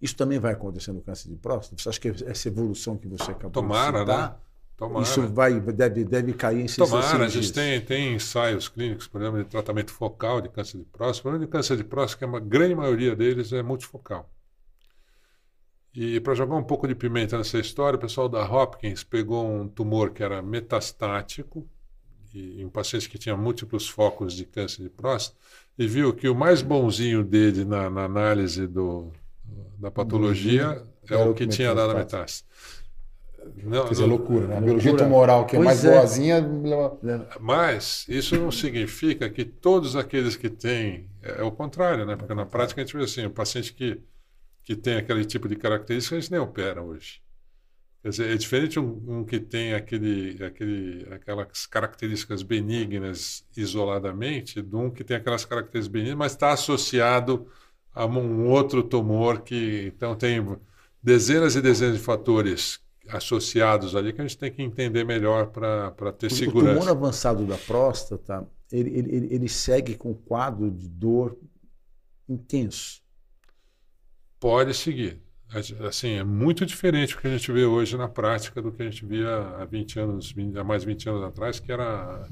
Isso 0.00 0.16
também 0.16 0.38
vai 0.38 0.52
acontecer 0.52 0.92
no 0.92 1.02
câncer 1.02 1.28
de 1.28 1.36
próstata? 1.36 1.80
Você 1.80 1.88
acha 1.88 2.00
que 2.00 2.08
essa 2.24 2.48
evolução 2.48 2.96
que 2.96 3.06
você 3.06 3.30
acabou 3.30 3.50
Tomara, 3.50 3.98
de 3.98 4.10
citar, 4.10 4.30
né? 4.30 4.36
Tomara. 4.76 5.02
Isso 5.02 5.28
vai, 5.28 5.60
deve, 5.60 6.04
deve 6.04 6.32
cair 6.32 6.62
em 6.62 6.66
Tomara, 6.66 7.26
a 7.26 7.28
gente 7.28 7.52
tem, 7.52 7.80
tem 7.82 8.14
ensaios 8.14 8.68
clínicos, 8.68 9.06
por 9.06 9.20
exemplo, 9.20 9.44
de 9.44 9.50
tratamento 9.50 9.92
focal 9.92 10.40
de 10.40 10.48
câncer 10.48 10.78
de 10.78 10.84
próstata. 10.84 11.18
O 11.18 11.22
problema 11.22 11.44
de 11.44 11.52
câncer 11.52 11.76
de 11.76 11.84
próstata, 11.84 12.26
que 12.26 12.36
a 12.36 12.40
grande 12.40 12.74
maioria 12.74 13.14
deles 13.14 13.52
é 13.52 13.62
multifocal. 13.62 14.30
E 15.94 16.20
para 16.20 16.34
jogar 16.34 16.56
um 16.56 16.62
pouco 16.62 16.86
de 16.86 16.94
pimenta 16.94 17.36
nessa 17.36 17.58
história, 17.58 17.96
o 17.96 18.00
pessoal 18.00 18.28
da 18.28 18.48
Hopkins 18.48 19.02
pegou 19.02 19.44
um 19.46 19.68
tumor 19.68 20.10
que 20.10 20.22
era 20.22 20.40
metastático, 20.40 21.68
e, 22.34 22.62
em 22.62 22.68
pacientes 22.68 23.06
que 23.06 23.18
tinham 23.18 23.36
múltiplos 23.36 23.88
focos 23.88 24.34
de 24.34 24.44
câncer 24.44 24.82
de 24.82 24.88
próstata, 24.88 25.38
e 25.78 25.86
viu 25.86 26.12
que 26.12 26.28
o 26.28 26.34
mais 26.34 26.62
bonzinho 26.62 27.24
dele 27.24 27.64
na, 27.64 27.88
na 27.88 28.04
análise 28.04 28.66
do, 28.66 29.10
da 29.78 29.90
patologia 29.90 30.84
é 31.08 31.16
o 31.16 31.34
que 31.34 31.46
tinha 31.46 31.74
dado 31.74 31.92
a 31.92 31.94
metástase. 31.94 32.44
Não, 33.62 33.84
Quer 33.84 33.90
dizer, 33.90 34.02
não, 34.02 34.10
loucura, 34.10 34.46
né? 34.46 34.58
A 34.58 34.60
biologia 34.60 34.96
tumoral, 34.96 35.46
que 35.46 35.56
é 35.56 35.58
mais 35.58 35.84
é. 35.84 35.90
boazinha. 35.90 36.46
Mas 37.40 38.06
isso 38.08 38.36
não 38.36 38.50
significa 38.50 39.28
que 39.28 39.44
todos 39.44 39.96
aqueles 39.96 40.36
que 40.36 40.50
têm. 40.50 41.08
É, 41.22 41.40
é 41.40 41.42
o 41.42 41.50
contrário, 41.50 42.04
né? 42.04 42.16
Porque 42.16 42.34
na 42.34 42.46
prática 42.46 42.80
a 42.80 42.84
gente 42.84 42.96
vê 42.96 43.04
assim: 43.04 43.24
o 43.24 43.30
paciente 43.30 43.72
que, 43.72 44.00
que 44.62 44.76
tem 44.76 44.96
aquele 44.96 45.24
tipo 45.24 45.48
de 45.48 45.56
característica, 45.56 46.16
a 46.16 46.20
gente 46.20 46.30
nem 46.30 46.40
opera 46.40 46.82
hoje. 46.82 47.22
Quer 48.02 48.08
dizer, 48.08 48.30
é 48.30 48.36
diferente 48.36 48.80
um, 48.80 49.02
um 49.06 49.24
que 49.24 49.38
tem 49.38 49.74
aquele, 49.74 50.42
aquele, 50.42 51.06
aquelas 51.12 51.66
características 51.66 52.42
benignas 52.42 53.44
isoladamente, 53.54 54.62
de 54.62 54.74
um 54.74 54.90
que 54.90 55.04
tem 55.04 55.18
aquelas 55.18 55.44
características 55.44 55.88
benignas, 55.88 56.16
mas 56.16 56.32
está 56.32 56.52
associado 56.52 57.46
a 57.94 58.06
um 58.06 58.48
outro 58.48 58.82
tumor 58.82 59.42
que. 59.42 59.92
Então, 59.94 60.14
tem 60.16 60.44
dezenas 61.02 61.56
e 61.56 61.60
dezenas 61.60 61.98
de 61.98 62.02
fatores 62.02 62.80
associados 63.08 63.94
ali 63.94 64.12
que 64.12 64.20
a 64.20 64.26
gente 64.26 64.38
tem 64.38 64.50
que 64.50 64.62
entender 64.62 65.04
melhor 65.04 65.48
para 65.48 66.12
ter 66.12 66.28
o, 66.28 66.30
segurança. 66.30 66.76
O 66.76 66.80
tumor 66.80 66.90
avançado 66.90 67.44
da 67.44 67.58
próstata, 67.58 68.48
ele, 68.72 68.98
ele, 68.98 69.34
ele 69.34 69.48
segue 69.48 69.94
com 69.94 70.14
quadro 70.14 70.70
de 70.70 70.88
dor 70.88 71.36
intenso. 72.28 73.02
Pode 74.38 74.72
seguir. 74.74 75.20
Assim, 75.86 76.10
é 76.12 76.22
muito 76.22 76.64
diferente 76.64 77.16
o 77.16 77.18
que 77.18 77.26
a 77.26 77.30
gente 77.30 77.50
vê 77.50 77.64
hoje 77.64 77.96
na 77.96 78.08
prática 78.08 78.62
do 78.62 78.70
que 78.70 78.82
a 78.82 78.84
gente 78.84 79.04
via 79.04 79.36
há 79.58 79.64
20 79.64 79.98
anos, 79.98 80.34
há 80.56 80.62
mais 80.62 80.84
20 80.84 81.08
anos 81.08 81.24
atrás, 81.24 81.58
que 81.58 81.72
era, 81.72 82.28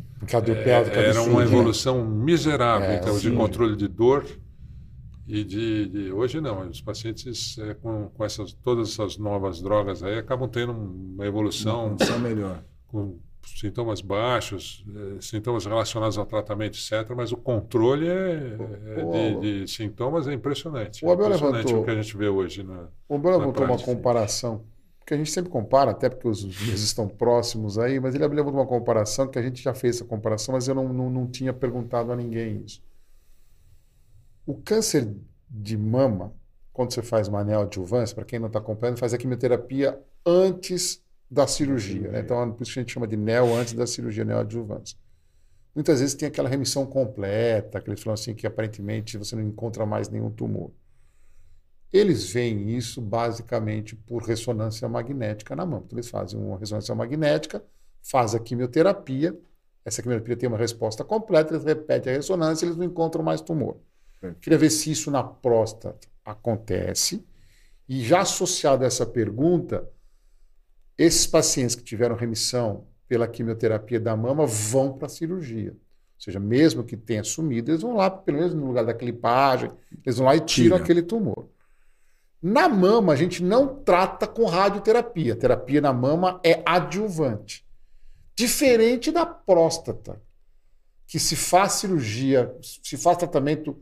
é, 0.93 1.09
era 1.09 1.23
uma 1.23 1.43
evolução 1.43 2.05
miserável 2.05 2.89
é, 2.89 2.97
em 2.97 3.01
termos 3.01 3.21
sim. 3.21 3.31
de 3.31 3.37
controle 3.37 3.77
de 3.77 3.89
dor 3.89 4.25
e 5.27 5.43
de, 5.43 5.89
de, 5.89 6.13
hoje 6.13 6.41
não, 6.41 6.69
os 6.69 6.81
pacientes 6.81 7.59
é, 7.59 7.75
com, 7.75 8.09
com 8.09 8.25
essas, 8.25 8.53
todas 8.53 8.91
essas 8.91 9.19
novas 9.19 9.61
drogas 9.61 10.03
aí 10.03 10.17
acabam 10.17 10.49
tendo 10.49 10.73
uma 10.73 11.27
evolução 11.27 11.97
uma 12.01 12.19
melhor. 12.19 12.63
Com 12.87 13.19
sintomas 13.57 14.01
baixos, 14.01 14.85
é, 15.17 15.21
sintomas 15.21 15.65
relacionados 15.65 16.19
ao 16.19 16.27
tratamento, 16.27 16.77
etc. 16.77 17.11
Mas 17.17 17.33
o 17.33 17.37
controle 17.37 18.09
é, 18.09 18.57
é 18.97 19.35
de, 19.35 19.63
de, 19.65 19.71
sintomas 19.71 20.29
é 20.29 20.35
impressionante. 20.35 21.05
O 21.05 21.11
Abel 21.11 21.27
é 21.27 21.29
impressionante 21.29 21.67
levantou, 21.67 21.83
o 21.83 21.85
que 21.85 21.91
a 21.91 22.03
gente 22.03 22.17
vê 22.17 22.29
hoje 22.29 22.63
na. 22.63 22.89
O 23.09 23.17
Abel 23.17 23.39
levantou 23.39 23.65
uma 23.65 23.79
comparação, 23.79 24.65
que 25.07 25.15
a 25.15 25.17
gente 25.17 25.31
sempre 25.31 25.51
compara, 25.51 25.93
até 25.93 26.09
porque 26.09 26.29
os 26.29 26.45
meses 26.45 26.83
estão 26.83 27.09
próximos 27.09 27.79
aí, 27.79 27.99
mas 27.99 28.15
ele 28.15 28.27
levantou 28.27 28.61
uma 28.61 28.67
comparação 28.67 29.27
que 29.27 29.39
a 29.39 29.43
gente 29.43 29.63
já 29.63 29.73
fez 29.73 29.97
essa 29.97 30.05
comparação, 30.05 30.55
mas 30.55 30.69
eu 30.69 30.75
não, 30.75 30.93
não, 30.93 31.09
não 31.09 31.27
tinha 31.27 31.53
perguntado 31.53 32.13
a 32.13 32.17
ninguém 32.17 32.63
isso. 32.65 32.83
O 34.45 34.55
câncer 34.55 35.15
de 35.49 35.77
mama, 35.77 36.33
quando 36.73 36.93
você 36.93 37.03
faz 37.03 37.29
uma 37.29 37.43
neoadjuvância, 37.43 38.15
para 38.15 38.25
quem 38.25 38.39
não 38.39 38.49
está 38.49 38.59
acompanhando, 38.59 38.99
faz 38.99 39.15
a 39.15 39.19
quimioterapia 39.19 39.99
antes 40.25 41.03
da 41.31 41.47
cirurgia. 41.47 42.11
Né? 42.11 42.21
Então, 42.21 42.53
por 42.53 42.63
isso 42.63 42.73
que 42.73 42.79
a 42.79 42.83
gente 42.83 42.93
chama 42.93 43.07
de 43.07 43.17
neo 43.17 43.55
antes 43.55 43.75
da 43.75 43.87
cirurgia, 43.87 44.25
neoadjuvância. 44.25 44.97
muitas 45.75 46.01
vezes 46.01 46.15
tem 46.15 46.29
aquela 46.29 46.49
remissão 46.49 46.87
completa, 46.87 47.81
que 47.81 47.91
eles 47.91 48.03
falam 48.03 48.15
assim 48.15 48.35
que 48.35 48.47
aparentemente 48.47 49.19
você 49.19 49.37
não 49.37 49.43
encontra 49.43 49.85
mais 49.87 50.09
nenhum 50.09 50.31
tumor. 50.31 50.73
Eles 51.93 52.31
veem 52.33 52.77
isso 52.77 53.01
basicamente 53.01 53.97
por 53.97 54.23
ressonância 54.23 54.89
magnética 54.89 55.57
na 55.57 55.65
mão. 55.65 55.83
Então, 55.87 55.97
eles 55.97 56.11
fazem 56.11 56.39
uma 56.39 56.59
ressonância 56.59 56.95
magnética, 56.95 57.63
fazem 58.03 58.41
a 58.41 58.43
quimioterapia, 58.43 59.39
essa 59.85 60.03
quimioterapia 60.03 60.37
tem 60.37 60.49
uma 60.49 60.59
resposta 60.59 61.03
completa, 61.03 61.55
eles 61.55 61.65
repetem 61.65 62.13
a 62.13 62.17
ressonância 62.17 62.65
e 62.65 62.69
eles 62.69 62.77
não 62.77 62.85
encontram 62.85 63.25
mais 63.25 63.41
tumor. 63.41 63.79
Queria 64.41 64.59
ver 64.59 64.71
se 64.71 64.91
isso 64.91 65.11
na 65.11 65.23
próstata 65.23 66.09
acontece. 66.25 67.25
E 67.89 68.03
já 68.05 68.21
associado 68.21 68.85
a 68.85 68.87
essa 68.87 69.07
pergunta, 69.07 69.89
esses 70.99 71.27
pacientes 71.27 71.77
que 71.77 71.83
tiveram 71.83 72.17
remissão 72.17 72.85
pela 73.07 73.29
quimioterapia 73.29 74.01
da 74.01 74.17
mama 74.17 74.45
vão 74.45 74.93
para 74.93 75.07
a 75.07 75.09
cirurgia. 75.09 75.71
Ou 75.71 76.23
seja, 76.23 76.41
mesmo 76.41 76.83
que 76.83 76.97
tenha 76.97 77.23
sumido, 77.23 77.71
eles 77.71 77.83
vão 77.83 77.95
lá, 77.95 78.11
pelo 78.11 78.39
menos 78.39 78.53
no 78.53 78.67
lugar 78.67 78.85
da 78.85 78.93
clipagem, 78.93 79.71
eles 80.05 80.19
vão 80.19 80.27
lá 80.27 80.35
e 80.35 80.41
tiram 80.41 80.77
Tira. 80.77 80.83
aquele 80.83 81.03
tumor. 81.03 81.49
Na 82.43 82.69
mama, 82.69 83.13
a 83.13 83.17
gente 83.17 83.43
não 83.43 83.83
trata 83.83 84.27
com 84.27 84.45
radioterapia. 84.45 85.35
A 85.35 85.37
terapia 85.37 85.81
na 85.81 85.93
mama 85.93 86.41
é 86.45 86.63
adjuvante. 86.67 87.65
Diferente 88.35 89.11
da 89.13 89.25
próstata, 89.25 90.21
que 91.07 91.19
se 91.19 91.35
faz 91.35 91.73
cirurgia, 91.73 92.55
se 92.61 92.97
faz 92.97 93.17
tratamento, 93.17 93.77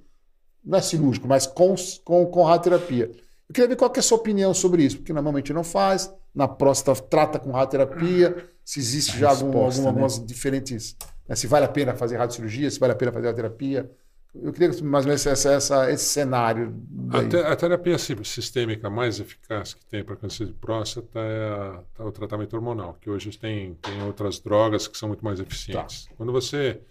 não 0.65 0.79
é 0.79 0.83
cirúrgico, 0.83 1.27
mas 1.27 1.47
com, 1.47 1.75
com, 2.05 2.27
com 2.27 2.43
radioterapia. 2.43 3.11
Eu 3.49 3.55
queria 3.55 3.69
ver 3.69 3.77
qual 3.77 3.91
que 3.91 3.99
é 3.99 4.01
a 4.01 4.03
sua 4.03 4.19
opinião 4.19 4.53
sobre 4.53 4.83
isso, 4.83 4.99
porque 4.99 5.13
gente 5.13 5.53
não 5.53 5.65
faz, 5.65 6.13
na 6.37 6.47
próstata 6.47 7.01
trata 7.01 7.39
com 7.39 7.51
radioterapia, 7.51 8.47
se 8.63 8.79
existe 8.79 9.17
a 9.17 9.21
já 9.21 9.29
resposta, 9.31 9.81
algum, 9.81 9.83
né? 9.83 9.89
algumas 9.89 10.25
diferentes. 10.25 10.95
Né, 11.27 11.35
se 11.35 11.47
vale 11.47 11.65
a 11.65 11.69
pena 11.69 11.95
fazer 11.95 12.19
radiocirurgia, 12.19 12.71
se 12.71 12.79
vale 12.79 12.93
a 12.93 12.97
pena 12.97 13.11
fazer 13.11 13.29
radioterapia. 13.29 13.91
Eu 14.35 14.53
queria 14.53 14.69
mais 14.85 15.07
ou 15.07 15.09
menos 15.09 15.27
essa, 15.27 15.51
essa, 15.51 15.91
esse 15.91 16.05
cenário. 16.05 16.77
A, 17.11 17.53
a, 17.53 17.57
terapia 17.57 17.97
sistêmica 17.97 18.91
mais 18.91 19.19
eficaz 19.19 19.73
que 19.73 19.87
tem 19.87 20.05
para 20.05 20.15
câncer 20.15 20.45
de 20.45 20.53
próstata 20.53 21.19
é, 21.19 21.49
a, 21.49 21.83
é, 21.99 22.03
o 22.03 22.13
tratamento 22.13 22.55
hormonal, 22.55 22.99
que 23.01 23.09
hoje 23.09 23.31
tem, 23.39 23.75
tem 23.77 24.03
outras 24.03 24.39
drogas 24.39 24.87
que 24.87 24.99
são 24.99 25.09
muito 25.09 25.25
mais 25.25 25.41
eficientes. 25.41 26.05
Tá. 26.05 26.13
Quando 26.19 26.33
você 26.33 26.83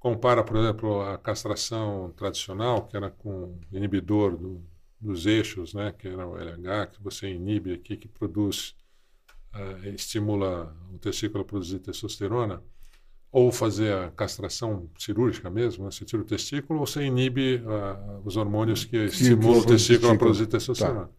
compara, 0.00 0.42
por 0.42 0.56
exemplo, 0.56 1.02
a 1.02 1.18
castração 1.18 2.10
tradicional, 2.16 2.86
que 2.86 2.96
era 2.96 3.10
com 3.10 3.58
inibidor 3.70 4.34
do, 4.34 4.62
dos 5.00 5.26
eixos, 5.26 5.74
né, 5.74 5.92
que 5.96 6.08
era 6.08 6.26
o 6.26 6.36
LH, 6.36 6.86
que 6.92 7.02
você 7.02 7.28
inibe 7.28 7.72
aqui, 7.72 7.96
que 7.96 8.08
produz, 8.08 8.74
uh, 9.58 9.88
estimula 9.88 10.74
o 10.92 10.98
testículo 10.98 11.42
a 11.42 11.44
produzir 11.44 11.78
testosterona, 11.80 12.62
ou 13.30 13.52
fazer 13.52 13.92
a 13.94 14.10
castração 14.10 14.88
cirúrgica 14.98 15.50
mesmo, 15.50 15.84
né? 15.84 15.90
você 15.90 16.04
tira 16.04 16.22
o 16.22 16.24
testículo, 16.24 16.80
ou 16.80 16.86
você 16.86 17.02
inibe 17.02 17.56
uh, 17.56 18.22
os 18.24 18.36
hormônios 18.36 18.84
que 18.84 18.96
estimulam 18.96 19.60
o 19.60 19.66
testículo 19.66 20.12
a 20.12 20.16
produzir 20.16 20.46
testosterona. 20.46 21.10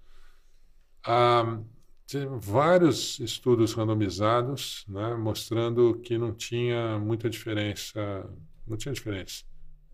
Tá. 1.04 1.44
Uh, 1.44 1.66
tem 2.08 2.28
vários 2.40 3.20
estudos 3.20 3.74
randomizados 3.74 4.84
né, 4.88 5.14
mostrando 5.16 6.00
que 6.00 6.18
não 6.18 6.34
tinha 6.34 6.98
muita 6.98 7.30
diferença, 7.30 8.28
não 8.66 8.76
tinha 8.76 8.92
diferença 8.92 9.44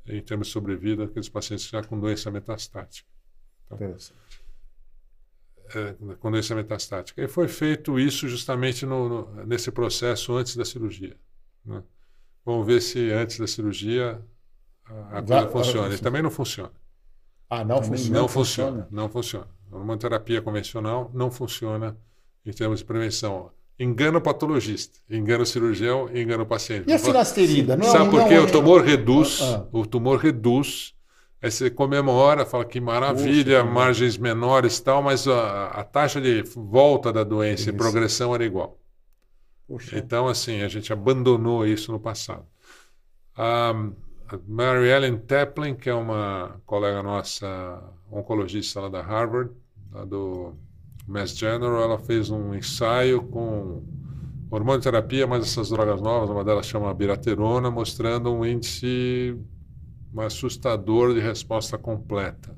em 0.07 0.21
termos 0.21 0.47
de 0.47 0.53
sobrevida 0.53 1.03
aqueles 1.03 1.27
pacientes 1.27 1.67
já 1.67 1.83
com 1.83 1.99
doença 1.99 2.31
metastática. 2.31 3.09
Então, 3.65 3.77
Interessante. 3.77 4.44
É, 5.73 5.95
com 6.19 6.29
doença 6.29 6.53
metastática. 6.53 7.21
E 7.23 7.27
foi 7.27 7.47
feito 7.47 7.99
isso 7.99 8.27
justamente 8.27 8.85
no, 8.85 9.09
no, 9.09 9.45
nesse 9.45 9.71
processo 9.71 10.35
antes 10.35 10.55
da 10.55 10.63
cirurgia. 10.63 11.17
Né? 11.65 11.81
Vamos 12.45 12.67
ver 12.67 12.81
se 12.81 13.11
antes 13.11 13.39
da 13.39 13.47
cirurgia 13.47 14.21
a, 14.85 15.17
a 15.17 15.21
coisa 15.21 15.47
funciona. 15.49 15.95
E 15.95 15.97
também 15.97 16.21
não 16.21 16.29
funciona. 16.29 16.71
Ah, 17.49 17.63
não 17.63 17.81
funciona? 17.81 18.19
Não 18.19 18.27
funciona. 18.27 18.87
Não 18.91 19.09
funciona. 19.09 19.47
Uma 19.71 19.97
terapia 19.97 20.41
convencional 20.41 21.09
não 21.13 21.31
funciona 21.31 21.97
em 22.45 22.51
termos 22.51 22.79
de 22.79 22.85
prevenção. 22.85 23.51
Engana 23.77 24.19
o 24.19 24.21
patologista, 24.21 24.99
engana 25.09 25.43
o 25.43 25.45
cirurgião, 25.45 26.09
engana 26.15 26.43
o 26.43 26.45
paciente. 26.45 26.89
E 26.89 26.93
a 26.93 26.99
finasterida? 26.99 27.75
Não, 27.75 27.85
Sabe 27.85 28.09
por 28.09 28.25
quê? 28.27 28.37
O 28.37 28.49
tumor 28.49 28.81
reduz, 28.81 29.39
ah, 29.41 29.65
ah. 29.65 29.77
o 29.77 29.85
tumor 29.85 30.17
reduz. 30.17 30.93
Aí 31.41 31.51
você 31.51 31.69
comemora, 31.69 32.45
fala 32.45 32.65
que 32.65 32.79
maravilha, 32.79 33.61
Poxa, 33.61 33.71
margens 33.71 34.17
menores 34.17 34.77
e 34.77 34.83
tal, 34.83 35.03
mas 35.03 35.27
a, 35.27 35.67
a, 35.67 35.83
taxa 35.83 36.19
de 36.19 36.41
volta 36.55 37.13
da 37.13 37.23
doença 37.23 37.69
e 37.69 37.73
progressão 37.73 38.33
era 38.33 38.43
igual. 38.43 38.79
Puxa. 39.67 39.97
Então, 39.97 40.27
assim, 40.27 40.61
a 40.61 40.67
gente 40.67 40.91
abandonou 40.91 41.65
isso 41.65 41.91
no 41.91 41.99
passado. 41.99 42.45
A 43.37 43.73
Mary 44.47 44.87
Ellen 44.89 45.17
Taplin, 45.17 45.75
que 45.75 45.89
é 45.89 45.93
uma 45.93 46.59
colega 46.65 47.03
nossa, 47.03 47.83
oncologista 48.11 48.81
lá 48.81 48.89
da 48.89 49.01
Harvard, 49.01 49.51
lá 49.91 50.05
do 50.05 50.55
Mass 51.07 51.37
General, 51.37 51.83
ela 51.83 51.99
fez 51.99 52.29
um 52.29 52.55
ensaio 52.55 53.21
com 53.23 53.83
hormonoterapia, 54.49 55.27
mas 55.27 55.43
essas 55.43 55.69
drogas 55.69 56.01
novas, 56.01 56.29
uma 56.29 56.43
delas 56.43 56.65
chama 56.65 56.93
biraterona, 56.93 57.69
mostrando 57.69 58.31
um 58.33 58.45
índice 58.45 59.37
assustador 60.21 61.13
de 61.13 61.19
resposta 61.19 61.77
completa. 61.77 62.57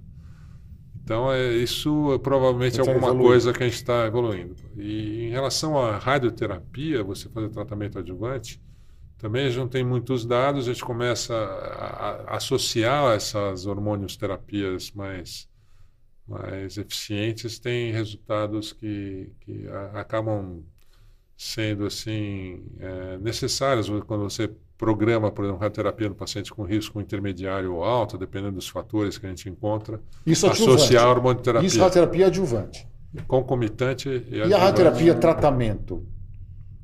Então, 1.03 1.31
é, 1.31 1.53
isso 1.55 2.19
provavelmente 2.21 2.79
é 2.79 2.81
alguma 2.81 3.15
coisa 3.15 3.53
que 3.53 3.63
a 3.63 3.65
gente 3.65 3.77
está 3.77 4.05
evoluindo. 4.05 4.55
E 4.75 5.27
em 5.27 5.29
relação 5.29 5.77
à 5.77 5.97
radioterapia, 5.97 7.01
você 7.01 7.29
fazer 7.29 7.47
tratamento 7.49 7.97
adjuvante, 7.97 8.61
também 9.17 9.45
a 9.45 9.49
gente 9.49 9.57
não 9.57 9.69
tem 9.69 9.85
muitos 9.85 10.25
dados, 10.25 10.67
a 10.67 10.73
gente 10.73 10.83
começa 10.83 11.33
a, 11.33 12.33
a 12.33 12.35
associar 12.35 13.15
essas 13.15 13.65
hormônios 13.65 14.17
terapias 14.17 14.91
mais, 14.91 15.49
mais 16.27 16.77
eficientes, 16.77 17.57
tem 17.57 17.91
resultados 17.91 18.73
que, 18.73 19.31
que 19.39 19.65
a, 19.69 20.01
acabam 20.01 20.61
sendo 21.37 21.85
assim 21.85 22.65
é, 22.79 23.17
necessários 23.19 23.87
quando 24.05 24.23
você 24.23 24.53
programa, 24.77 25.31
por 25.31 25.43
exemplo, 25.43 25.61
radioterapia 25.61 26.09
no 26.09 26.15
paciente 26.15 26.53
com 26.53 26.63
risco 26.63 27.01
intermediário 27.01 27.73
ou 27.73 27.83
alto, 27.83 28.17
dependendo 28.17 28.53
dos 28.53 28.67
fatores 28.67 29.17
que 29.17 29.25
a 29.25 29.29
gente 29.29 29.49
encontra, 29.49 29.99
Isso 30.25 30.45
associar 30.47 31.05
a 31.05 31.09
hormonoterapia. 31.09 31.67
Isso 31.67 31.79
radioterapia 31.79 32.27
adjuvante. 32.27 32.87
Concomitante 33.27 34.09
e 34.09 34.37
E 34.37 34.53
a 34.53 34.57
radioterapia 34.57 35.15
tratamento? 35.15 36.05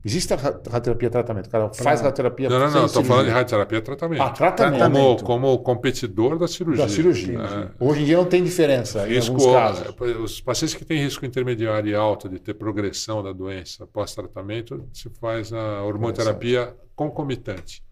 Existe 0.06 0.34
a 0.34 0.38
radioterapia 0.38 1.10
tratamento? 1.10 1.50
Cara 1.50 1.74
faz 1.74 2.02
radioterapia 2.02 2.50
Não, 2.50 2.60
não, 2.60 2.72
não. 2.72 2.86
Estou 2.88 3.06
falando 3.06 3.26
de 3.26 3.32
radioterapia 3.32 3.82
tratamento. 3.82 4.22
Ah, 4.22 4.30
tratamento. 4.32 5.24
Como, 5.24 5.24
como 5.24 5.60
competidor 5.60 6.38
da 6.38 6.48
cirurgia. 6.48 6.84
Da 6.84 6.92
cirurgia. 6.92 7.40
É. 7.40 7.70
Hoje 7.80 8.02
em 8.02 8.06
dia 8.06 8.18
não 8.18 8.26
tem 8.26 8.44
diferença 8.44 9.06
risco, 9.06 9.32
em 9.32 9.36
alguns 9.36 9.54
casos. 9.54 9.96
É, 10.02 10.18
os 10.18 10.42
pacientes 10.42 10.76
que 10.76 10.84
têm 10.84 11.02
risco 11.02 11.26
intermediário 11.26 11.90
e 11.90 11.96
alto 11.96 12.28
de 12.28 12.38
ter 12.38 12.54
progressão 12.54 13.24
da 13.24 13.32
doença 13.32 13.88
pós-tratamento, 13.88 14.86
se 14.92 15.10
faz 15.22 15.54
a 15.54 15.84
hormonoterapia 15.84 16.76
concomitante. 16.96 17.84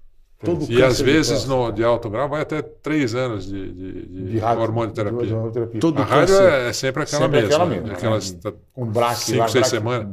Todo 0.43 0.71
e 0.71 0.81
às 0.81 0.99
vezes 0.99 1.45
no, 1.45 1.71
de 1.71 1.83
alto 1.83 2.09
grau 2.09 2.27
vai 2.27 2.41
até 2.41 2.63
três 2.63 3.13
anos 3.13 3.45
de, 3.45 3.73
de, 3.73 4.05
de, 4.07 4.31
de 4.31 4.43
hormonoterapia. 4.43 5.27
De 5.27 5.33
hormonoterapia. 5.33 5.79
Todo 5.79 6.01
a 6.01 6.05
rádio 6.05 6.35
é, 6.35 6.69
é, 6.69 6.73
sempre 6.73 7.03
aquela 7.03 7.23
sempre 7.23 7.41
mesma. 7.41 7.55
Aquela 7.55 7.65
mesma. 7.69 7.93
Aquelas, 7.93 8.37
é. 8.43 8.53
Com 8.73 8.85
braque, 8.87 9.21
cinco, 9.21 9.49
seis 9.49 9.67
semanas. 9.67 10.07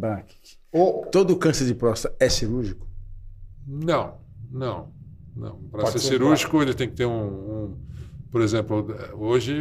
O, 0.70 1.06
todo 1.10 1.34
câncer 1.36 1.66
de 1.66 1.74
próstata 1.74 2.14
é 2.20 2.28
cirúrgico? 2.28 2.86
Não, 3.66 4.18
não. 4.50 4.92
não. 5.34 5.56
Para 5.70 5.86
ser, 5.86 5.98
ser, 5.98 6.08
cirúrgico, 6.08 6.60
ele 6.60 6.74
tem 6.74 6.88
que 6.88 6.96
ter 6.96 7.06
um, 7.06 7.26
um. 7.26 7.76
Por 8.30 8.42
exemplo, 8.42 8.86
hoje, 9.14 9.54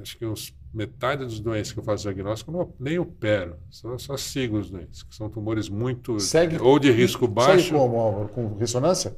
acho 0.00 0.16
que 0.16 0.24
uns 0.24 0.54
metade 0.72 1.24
dos 1.24 1.40
doentes 1.40 1.72
que 1.72 1.78
eu 1.78 1.82
faço 1.82 2.04
diagnóstico 2.04 2.52
não, 2.52 2.72
nem 2.78 2.98
opero, 2.98 3.56
só, 3.68 3.98
só 3.98 4.16
sigo 4.16 4.58
os 4.58 4.70
doentes, 4.70 5.02
que 5.02 5.14
são 5.14 5.28
tumores 5.28 5.68
muito. 5.68 6.18
Segue, 6.20 6.58
ou 6.60 6.78
de 6.78 6.90
risco 6.90 7.26
baixo. 7.26 7.64
Segue 7.64 7.78
como, 7.78 7.98
Álvaro? 7.98 8.28
Com 8.28 8.56
ressonância? 8.56 9.16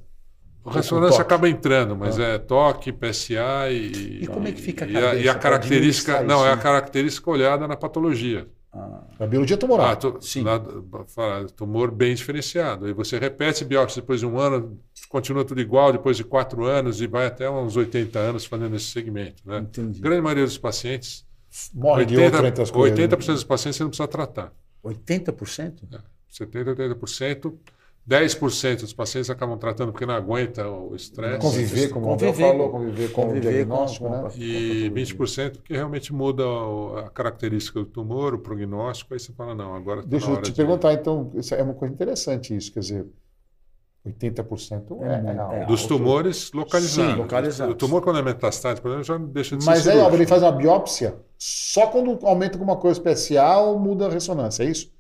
A 0.65 0.73
ressonância 0.73 1.21
acaba 1.21 1.49
entrando, 1.49 1.97
mas 1.97 2.19
ah. 2.19 2.23
é 2.23 2.39
toque, 2.39 2.93
PSA 2.93 3.71
e. 3.71 4.23
E 4.23 4.27
como 4.27 4.47
é 4.47 4.53
que 4.53 4.61
fica 4.61 4.85
a 4.85 4.89
cabeça? 4.89 5.15
E 5.15 5.19
a, 5.19 5.23
e 5.23 5.29
a 5.29 5.35
característica. 5.35 6.23
Não, 6.23 6.47
é 6.47 6.53
a 6.53 6.57
característica 6.57 7.31
olhada 7.31 7.67
na 7.67 7.77
patologia. 7.77 8.49
Ah. 8.73 9.03
A 9.19 9.27
biologia 9.27 9.57
tumoral. 9.57 9.87
Ah, 9.87 9.97
tu, 9.97 10.19
Sim. 10.21 10.43
Na, 10.43 10.59
tumor 11.57 11.91
bem 11.91 12.15
diferenciado. 12.15 12.89
E 12.89 12.93
você 12.93 13.19
repete 13.19 13.65
biópsia 13.65 14.01
depois 14.01 14.21
de 14.21 14.27
um 14.27 14.39
ano, 14.39 14.79
continua 15.09 15.45
tudo 15.45 15.61
igual 15.61 15.93
depois 15.93 16.17
de 16.17 16.25
quatro 16.25 16.65
anos 16.65 17.01
e 17.01 17.07
vai 17.07 17.27
até 17.27 17.51
uns 17.51 17.77
80 17.77 18.19
anos 18.19 18.45
fazendo 18.45 18.75
esse 18.77 18.87
segmento. 18.87 19.43
Né? 19.45 19.59
Entendi. 19.59 19.99
A 19.99 20.03
grande 20.03 20.23
maioria 20.23 20.45
dos 20.45 20.57
pacientes 20.57 21.27
Morre 21.75 22.01
80, 22.01 22.07
de 22.07 22.25
outra 22.25 22.49
entre 22.49 22.63
as 22.63 22.71
coisas. 22.71 22.99
80% 22.99 23.11
né? 23.11 23.35
dos 23.35 23.45
pacientes 23.45 23.77
você 23.77 23.83
não 23.83 23.91
precisa 23.91 24.09
tratar. 24.09 24.53
80%? 24.85 25.75
É, 25.93 25.99
70%, 26.31 26.99
80%. 26.99 27.55
10% 28.09 28.81
dos 28.81 28.93
pacientes 28.93 29.31
acabam 29.31 29.57
tratando 29.57 29.93
porque 29.93 30.05
não 30.05 30.15
aguenta 30.15 30.69
o 30.69 30.95
estresse. 30.97 31.39
Conviver, 31.39 31.89
como 31.89 32.09
o 32.09 32.13
Abel 32.15 32.35
falou, 32.35 32.71
conviver 32.71 33.13
com 33.13 33.23
conviver 33.23 33.49
o 33.49 33.53
diagnóstico. 33.53 34.09
Com, 34.09 34.23
né? 34.23 34.31
E 34.37 34.91
20% 34.91 35.53
porque 35.59 35.75
realmente 35.75 36.13
muda 36.13 36.43
a 36.99 37.11
característica 37.11 37.79
do 37.79 37.87
tumor, 37.87 38.35
o 38.35 38.39
prognóstico, 38.41 39.15
aí 39.15 39.21
você 39.21 39.33
fala, 39.33 39.55
não, 39.55 39.77
agora 39.77 40.03
tá 40.03 40.09
Deixa 40.09 40.29
eu 40.29 40.43
te 40.43 40.51
perguntar, 40.51 40.93
então, 40.95 41.31
é 41.53 41.63
uma 41.63 41.75
coisa 41.75 41.95
interessante 41.95 42.57
isso, 42.57 42.73
quer 42.73 42.81
dizer, 42.81 43.07
80% 44.07 45.01
É 45.01 45.59
é, 45.59 45.63
é. 45.63 45.67
Dos 45.67 45.83
alto. 45.83 45.97
tumores 45.97 46.51
localizados. 46.53 47.13
Sim, 47.13 47.19
localizados. 47.19 47.75
O 47.75 47.77
tumor, 47.77 48.03
quando 48.03 48.19
é 48.19 48.23
metastático, 48.23 48.83
por 48.83 48.99
exemplo, 48.99 49.05
já 49.05 49.19
deixa 49.19 49.57
de 49.57 49.63
ser 49.63 49.71
Mas 49.71 49.87
aí, 49.87 49.99
ó, 49.99 50.11
ele 50.11 50.27
faz 50.27 50.43
uma 50.43 50.53
biópsia 50.53 51.17
só 51.39 51.87
quando 51.87 52.19
aumenta 52.27 52.57
alguma 52.57 52.77
coisa 52.77 52.99
especial 52.99 53.79
muda 53.79 54.07
a 54.07 54.11
ressonância, 54.11 54.65
é 54.65 54.67
isso? 54.67 54.93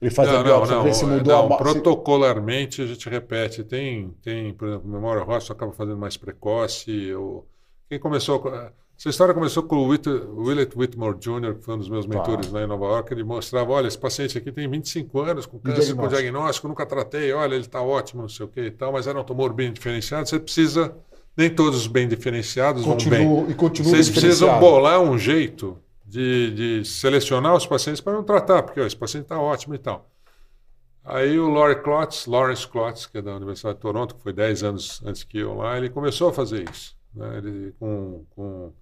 Ele 0.00 0.10
faz 0.10 0.28
não, 0.28 0.40
a 0.40 0.42
biópsia 0.42 0.74
não, 0.74 0.82
para 0.82 0.90
ver 0.90 0.94
se 0.94 1.06
não, 1.06 1.16
mudou 1.16 1.48
não, 1.48 1.54
a 1.54 1.56
protocolarmente 1.56 2.82
a 2.82 2.86
gente 2.86 3.08
repete. 3.08 3.64
Tem, 3.64 4.10
tem 4.22 4.52
por 4.52 4.68
exemplo, 4.68 4.88
memória 4.88 5.22
roça 5.22 5.52
acaba 5.52 5.72
fazendo 5.72 5.96
mais 5.96 6.16
precoce. 6.16 7.12
Ou... 7.14 7.46
Quem 7.88 7.98
começou. 7.98 8.38
com- 8.40 8.50
Essa 8.96 9.08
história 9.10 9.34
começou 9.34 9.62
com 9.64 9.76
o 9.76 9.88
Whit- 9.88 10.08
Willett 10.08 10.78
Whitmore 10.78 11.18
Jr., 11.18 11.54
que 11.56 11.64
foi 11.64 11.74
um 11.74 11.78
dos 11.78 11.88
meus 11.88 12.06
Tá. 12.06 12.14
mentores 12.14 12.50
lá 12.50 12.62
em 12.62 12.66
Nova 12.66 12.84
York. 12.86 13.12
Ele 13.12 13.24
mostrava: 13.24 13.72
olha, 13.72 13.88
esse 13.88 13.98
paciente 13.98 14.38
aqui 14.38 14.50
tem 14.52 14.68
25 14.68 15.20
anos 15.20 15.46
com 15.46 15.58
câncer, 15.58 15.80
com 15.80 15.82
diagnóstico. 15.84 16.08
diagnóstico, 16.22 16.68
nunca 16.68 16.86
tratei, 16.86 17.32
olha, 17.32 17.54
ele 17.54 17.64
está 17.64 17.82
ótimo, 17.82 18.22
não 18.22 18.28
sei 18.28 18.46
o 18.46 18.48
que 18.48 18.60
e 18.60 18.70
tal, 18.70 18.92
mas 18.92 19.06
era 19.06 19.20
um 19.20 19.24
tumor 19.24 19.52
bem 19.52 19.72
diferenciado. 19.72 20.28
Você 20.28 20.38
precisa. 20.38 20.94
Nem 21.36 21.50
todos 21.50 21.80
os 21.80 21.86
bem 21.88 22.06
diferenciados 22.06 22.84
vão 22.84 22.96
bem. 23.08 23.50
e 23.50 23.54
continua 23.54 23.90
Vocês 23.90 24.08
precisam 24.08 24.60
bolar 24.60 25.00
um 25.00 25.18
jeito 25.18 25.76
de, 26.06 26.52
de 26.80 26.84
selecionar 26.88 27.56
os 27.56 27.66
pacientes 27.66 28.00
para 28.00 28.12
não 28.12 28.22
tratar, 28.22 28.62
porque 28.62 28.80
ó, 28.80 28.86
esse 28.86 28.96
paciente 28.96 29.24
está 29.24 29.40
ótimo 29.40 29.74
e 29.74 29.78
tal. 29.78 30.08
Aí 31.04 31.36
o 31.38 31.48
Laurie 31.50 31.82
Klotz, 31.82 32.26
Lawrence 32.26 32.66
Klotz, 32.68 33.06
que 33.06 33.18
é 33.18 33.22
da 33.22 33.34
Universidade 33.34 33.74
de 33.74 33.82
Toronto, 33.82 34.14
que 34.14 34.22
foi 34.22 34.32
10 34.32 34.62
anos 34.62 35.02
antes 35.04 35.24
que 35.24 35.38
eu 35.38 35.54
lá, 35.54 35.76
ele 35.76 35.90
começou 35.90 36.28
a 36.28 36.32
fazer 36.32 36.64
isso. 36.70 36.96
Né? 37.12 37.38
Ele, 37.38 37.74
com, 37.80 38.24
com 38.30 38.72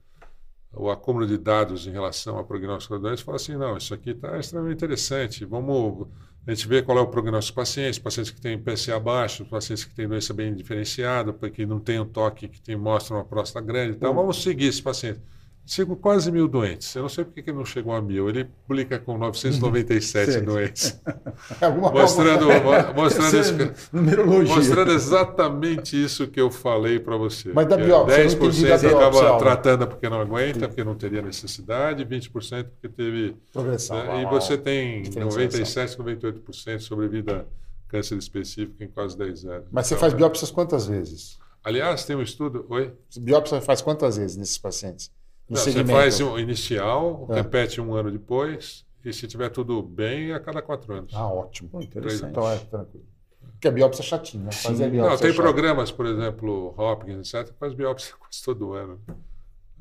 o 0.72 0.90
acúmulo 0.90 1.26
de 1.26 1.36
dados 1.38 1.86
em 1.86 1.90
relação 1.90 2.36
ao 2.36 2.44
prognóstico 2.44 2.94
da 2.94 3.08
doença, 3.08 3.24
falou 3.24 3.36
assim, 3.36 3.56
não, 3.56 3.76
isso 3.76 3.92
aqui 3.92 4.10
está 4.10 4.38
extremamente 4.38 4.76
interessante, 4.76 5.44
vamos 5.44 6.08
a 6.46 6.52
gente 6.52 6.66
ver 6.66 6.84
qual 6.84 6.98
é 6.98 7.00
o 7.00 7.06
prognóstico 7.06 7.60
dos 7.60 7.68
pacientes, 7.68 7.98
pacientes 7.98 8.32
que 8.32 8.40
têm 8.40 8.58
PSA 8.58 8.98
baixo, 8.98 9.44
pacientes 9.44 9.84
que 9.84 9.94
têm 9.94 10.08
doença 10.08 10.34
bem 10.34 10.54
diferenciada, 10.54 11.32
porque 11.32 11.64
não 11.64 11.78
tem 11.78 12.00
um 12.00 12.06
toque 12.06 12.48
que 12.48 12.60
tem, 12.60 12.76
mostra 12.76 13.16
uma 13.16 13.24
próstata 13.24 13.64
grande 13.64 13.96
e 13.96 13.98
tal, 13.98 14.14
vamos 14.14 14.42
seguir 14.42 14.66
esse 14.66 14.82
paciente. 14.82 15.20
Sigo 15.64 15.94
quase 15.96 16.30
mil 16.32 16.48
doentes. 16.48 16.92
Eu 16.94 17.02
não 17.02 17.08
sei 17.08 17.24
por 17.24 17.32
que 17.34 17.52
não 17.52 17.64
chegou 17.64 17.94
a 17.94 18.02
mil. 18.02 18.28
Ele 18.28 18.44
publica 18.66 18.98
com 18.98 19.16
997 19.16 20.32
Sei. 20.32 20.40
doentes. 20.42 21.00
Alguma 21.62 21.90
Mostrando, 21.92 22.46
mo- 22.46 22.94
mostrando, 23.02 23.36
esse- 23.36 23.62
é 23.62 24.24
mostrando 24.54 24.90
exatamente 24.92 26.02
isso 26.02 26.26
que 26.26 26.40
eu 26.40 26.50
falei 26.50 26.98
para 26.98 27.16
você. 27.16 27.52
Mas 27.54 27.68
da 27.68 27.76
é 27.78 27.84
biópsia, 27.84 28.18
eu 28.18 28.24
não 28.26 28.32
entendi 28.32 28.62
da 28.68 28.76
10% 28.76 28.86
acaba 28.86 28.98
biópsia, 28.98 29.22
Álvaro. 29.28 29.44
tratando 29.44 29.86
porque 29.86 30.08
não 30.08 30.20
aguenta, 30.20 30.66
porque 30.68 30.82
não 30.84 30.94
teria 30.96 31.22
necessidade, 31.22 32.04
20% 32.04 32.64
porque 32.64 32.88
teve. 32.88 33.36
progressão. 33.52 33.96
né? 33.96 34.22
E 34.22 34.26
você 34.26 34.58
tem 34.58 35.02
diferenciação. 35.02 36.04
97, 36.04 36.42
98% 36.42 36.76
de 36.78 36.82
sobrevida 36.82 37.46
câncer 37.88 38.16
específico 38.18 38.82
em 38.82 38.88
quase 38.88 39.16
10 39.16 39.44
anos. 39.44 39.66
Mas 39.70 39.86
você 39.86 39.94
Então, 39.94 40.00
faz 40.00 40.12
biópsias 40.14 40.50
quantas 40.50 40.86
vezes? 40.86 41.38
Aliás, 41.62 42.04
tem 42.04 42.16
um 42.16 42.22
estudo. 42.22 42.66
Oi? 42.68 42.92
Biópsia 43.16 43.60
faz 43.60 43.80
quantas 43.80 44.16
vezes 44.16 44.36
nesses 44.36 44.58
pacientes? 44.58 45.10
No 45.52 45.58
Não, 45.58 45.64
você 45.64 45.84
faz 45.84 46.20
um 46.20 46.38
inicial, 46.38 47.26
É. 47.30 47.34
repete 47.34 47.78
um 47.80 47.94
ano 47.94 48.10
depois, 48.10 48.86
e 49.04 49.12
se 49.12 49.26
tiver 49.26 49.50
tudo 49.50 49.82
bem, 49.82 50.32
a 50.32 50.40
cada 50.40 50.62
quatro 50.62 50.94
anos. 50.94 51.12
Ah, 51.14 51.28
ótimo. 51.28 51.68
Pô, 51.68 51.80
interessante. 51.82 52.30
Então 52.30 52.50
é 52.50 52.56
tranquilo. 52.56 53.04
Porque 53.52 53.68
a 53.68 53.70
biópsia 53.70 54.02
é 54.02 54.04
chatinha, 54.04 54.44
né? 54.44 54.52
Fazer 54.52 54.84
a 54.86 54.88
biópsia 54.88 55.10
Não, 55.10 55.18
tem 55.18 55.30
é 55.30 55.34
programas, 55.34 55.90
por 55.92 56.06
exemplo, 56.06 56.74
Hopkins, 56.76 57.34
etc., 57.34 57.52
que 57.52 57.58
faz 57.58 57.74
biópsia 57.74 58.14
quase 58.18 58.42
todo 58.42 58.72
ano. 58.72 58.98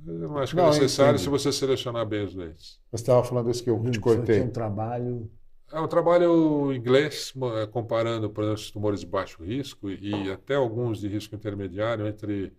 Eu 0.06 0.14
não 0.30 0.38
acho 0.40 0.54
que 0.54 0.62
Não, 0.62 0.68
é 0.68 0.72
necessário 0.72 1.18
se 1.18 1.30
você 1.30 1.52
selecionar 1.52 2.06
bem 2.06 2.26
os 2.26 2.34
doentes. 2.34 2.80
Você 2.92 3.04
estava 3.04 3.24
falando 3.24 3.50
isso 3.50 3.64
que 3.64 3.70
eu 3.70 3.82
te 3.92 4.00
cortei. 4.00 4.40
é 4.40 4.44
um 4.44 4.50
trabalho. 4.50 5.32
É 5.72 5.80
um 5.80 5.88
trabalho 5.88 6.74
inglês, 6.74 7.34
comparando, 7.72 8.30
por 8.30 8.44
exemplo, 8.44 8.60
os 8.62 8.72
tumores 8.72 9.00
de 9.00 9.06
baixo 9.06 9.42
risco 9.42 9.90
e 9.90 10.30
até 10.30 10.56
alguns 10.56 11.00
de 11.00 11.08
risco 11.08 11.34
intermediário 11.34 12.06
entre, 12.08 12.52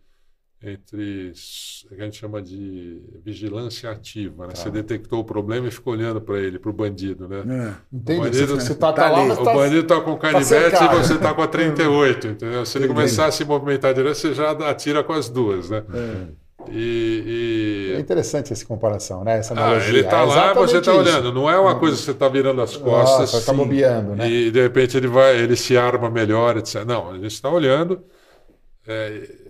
entre 0.65 1.31
s- 1.31 1.85
o 1.91 1.95
que 1.97 2.01
a 2.01 2.05
gente 2.05 2.19
chama 2.19 2.41
de 2.41 3.01
vigilância 3.25 3.91
ativa. 3.91 4.47
Né? 4.47 4.53
Tá. 4.55 4.61
Você 4.63 4.71
detectou 4.71 5.21
o 5.21 5.25
problema 5.25 5.67
e 5.69 5.71
ficou 5.71 5.93
olhando 5.93 6.21
para 6.21 6.39
ele, 6.39 6.59
para 6.59 6.71
o 6.71 6.73
bandido. 6.73 7.27
Né? 7.29 7.39
É. 7.41 7.73
O 7.93 7.99
bandido- 7.99 8.55
você, 8.55 8.75
tá, 8.75 8.93
tá 8.93 9.03
tá 9.05 9.11
lá, 9.11 9.25
O 9.35 9.45
tá... 9.45 9.53
bandido 9.55 9.81
está 9.83 10.01
com 10.01 10.17
canivete 10.17 10.47
cercado. 10.47 10.95
e 10.95 10.99
você 11.05 11.15
está 11.15 11.35
com 11.35 11.43
a 11.43 11.47
38, 11.49 12.27
entendeu? 12.29 12.65
Se 12.65 12.79
ele 12.79 12.85
Entendi. 12.85 12.95
começar 13.01 13.27
a 13.27 13.31
se 13.33 13.45
movimentar 13.45 13.93
direto, 13.95 14.15
você 14.15 14.33
já 14.35 14.51
atira 14.53 15.03
com 15.03 15.13
as 15.13 15.29
duas, 15.29 15.69
né? 15.71 15.83
É. 15.93 16.43
É 16.69 16.71
E, 16.73 17.95
e- 17.97 18.01
interessante 18.01 18.53
essa 18.53 18.65
comparação, 18.65 19.25
né? 19.25 19.39
Essa 19.39 19.53
ah, 19.53 19.57
analogia. 19.59 19.89
ele 19.89 20.01
está 20.01 20.21
É 20.21 20.25
lá, 20.25 20.53
você 20.55 20.79
está 20.79 20.93
olhando. 20.95 21.33
Não 21.33 21.51
é 21.51 21.59
uma 21.59 21.75
coisa 21.77 21.97
que 21.97 22.03
você 22.05 22.13
está 22.13 22.29
virando 22.29 22.63
as 22.63 22.77
costas 22.77 23.33
tá 23.45 23.53
sim, 23.53 23.57
bobeando, 23.59 24.15
né? 24.15 24.31
e 24.31 24.49
de 24.51 24.63
repente 24.63 24.97
ele 24.97 25.09
vai, 25.09 25.37
ele 25.41 25.57
se 25.57 25.77
arma 25.77 26.09
melhor, 26.09 26.57
etc. 26.57 26.85
Não, 26.85 27.11
a 27.11 27.15
gente 27.15 27.33
está 27.33 27.51
olhando. 27.51 28.01
é, 28.87 29.42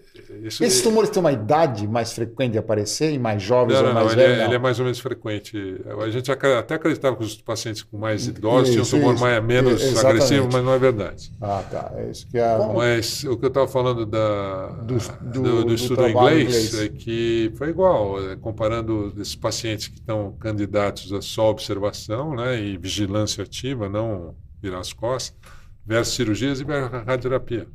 isso, 0.47 0.64
Esses 0.64 0.82
tumores 0.82 1.11
têm 1.11 1.20
uma 1.20 1.32
idade 1.32 1.86
mais 1.86 2.12
frequente 2.12 2.53
de 2.53 2.59
aparecer 2.59 3.11
em 3.12 3.18
mais 3.18 3.43
jovens 3.43 3.74
não, 3.74 3.80
ou 3.80 3.86
não, 3.88 3.95
mais 3.95 4.12
ele, 4.12 4.22
velhos? 4.22 4.38
é, 4.38 4.45
ele 4.47 4.55
é 4.55 4.59
mais 4.59 4.78
ou 4.78 4.84
menos 4.84 4.99
frequente. 5.01 5.57
A 6.01 6.11
gente 6.11 6.30
até 6.30 6.74
acreditava 6.74 7.16
que 7.16 7.22
os 7.24 7.36
pacientes 7.40 7.82
com 7.82 7.99
mais 7.99 8.26
idosos 8.26 8.68
tinham 8.70 8.80
um 8.80 8.82
Isso, 8.82 8.97
tumor 8.97 9.14
isso. 9.14 9.22
mais, 9.22 9.45
menos 9.45 9.82
Exatamente. 9.82 10.07
agressivo, 10.24 10.49
mas 10.53 10.64
não 10.64 10.72
é 10.74 10.78
verdade. 10.78 11.32
Ah, 11.40 11.62
tá. 11.70 11.93
É 11.97 12.11
isso 12.11 12.26
que 12.28 12.38
é. 12.38 12.59
Mas 12.74 13.24
o 13.24 13.36
que 13.36 13.45
eu 13.45 13.49
estava 13.49 13.68
falando 13.68 14.05
da, 14.07 14.66
Do- 14.82 14.95
do, 14.97 14.99
do- 14.99 15.43
do, 15.43 15.64
do 15.64 15.74
estudo 15.74 16.09
inglês, 16.09 16.49
inglês. 16.72 16.80
é 16.80 16.88
que 16.88 17.53
foi 17.57 17.68
igual, 17.70 18.30
é, 18.30 18.36
comparando 18.36 19.12
esses 19.18 19.34
pacientes 19.36 19.88
que 19.88 19.95
estão 19.99 20.32
candidatos 20.40 21.12
a 21.12 21.20
só 21.22 21.51
observação 21.51 22.34
né, 22.34 22.61
e 22.61 22.76
vigilância 22.76 23.43
ativa, 23.45 23.88
não 23.88 24.34
virar 24.61 24.80
as 24.80 24.93
costas, 24.93 25.36
versus 25.84 26.14
cirurgias 26.14 26.61
e 26.61 26.64
versus 26.64 26.90
radioterapia, 26.93 27.66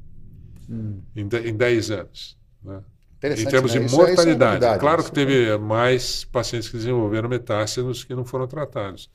Hum. 0.70 0.99
em 1.15 1.28
10 1.55 1.91
anos. 1.91 2.36
Né? 2.68 2.82
Em 3.24 3.45
termos 3.45 3.74
né? 3.74 3.80
de 3.80 3.86
é- 3.86 3.88
é 3.88 3.91
mortalidade. 3.97 4.51
novidade, 4.51 4.80
claro 4.80 5.03
que 5.03 5.11
teve 5.11 5.57
mais 5.57 6.24
pacientes 6.26 6.70
que 6.70 6.78
desenvolveram 6.78 7.28
metástases 7.28 8.03
que 8.03 8.13
não 8.13 8.24
foram 8.26 8.45
tratados. 8.47 9.09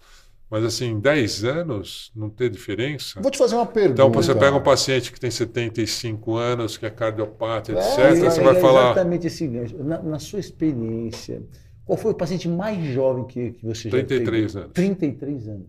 Mas, 0.50 0.64
assim, 0.64 0.86
em 0.90 1.00
10 1.00 1.44
anos, 1.44 2.12
não 2.14 2.28
ter 2.28 2.50
diferença. 2.50 3.18
Vou 3.22 3.30
te 3.30 3.38
fazer 3.38 3.54
uma 3.54 3.64
pergunta. 3.64 3.92
Então, 4.02 4.10
você 4.12 4.34
pega 4.34 4.54
um 4.54 4.60
paciente 4.62 5.10
que 5.10 5.18
tem 5.18 5.30
75 5.30 6.36
anos, 6.36 6.76
que 6.76 6.84
é 6.84 6.90
cardiopata, 6.90 7.72
É, 7.72 7.76
etc., 7.76 7.98
é, 7.98 8.14
você 8.30 8.40
É 8.40 8.44
vai 8.44 8.60
falar. 8.60 8.90
Exatamente 8.90 9.26
esse 9.28 9.46
gancho. 9.46 9.78
Na, 9.82 10.02
na 10.02 10.18
sua 10.18 10.40
experiência, 10.40 11.42
qual 11.86 11.96
foi 11.96 12.12
o 12.12 12.14
paciente 12.14 12.48
mais 12.48 12.84
jovem 12.92 13.24
que, 13.24 13.52
que 13.52 13.64
você 13.64 13.84
já 13.84 13.90
33 13.90 14.52
teve? 14.52 14.58
anos. 14.64 14.72
33 14.74 15.48
anos. 15.48 15.66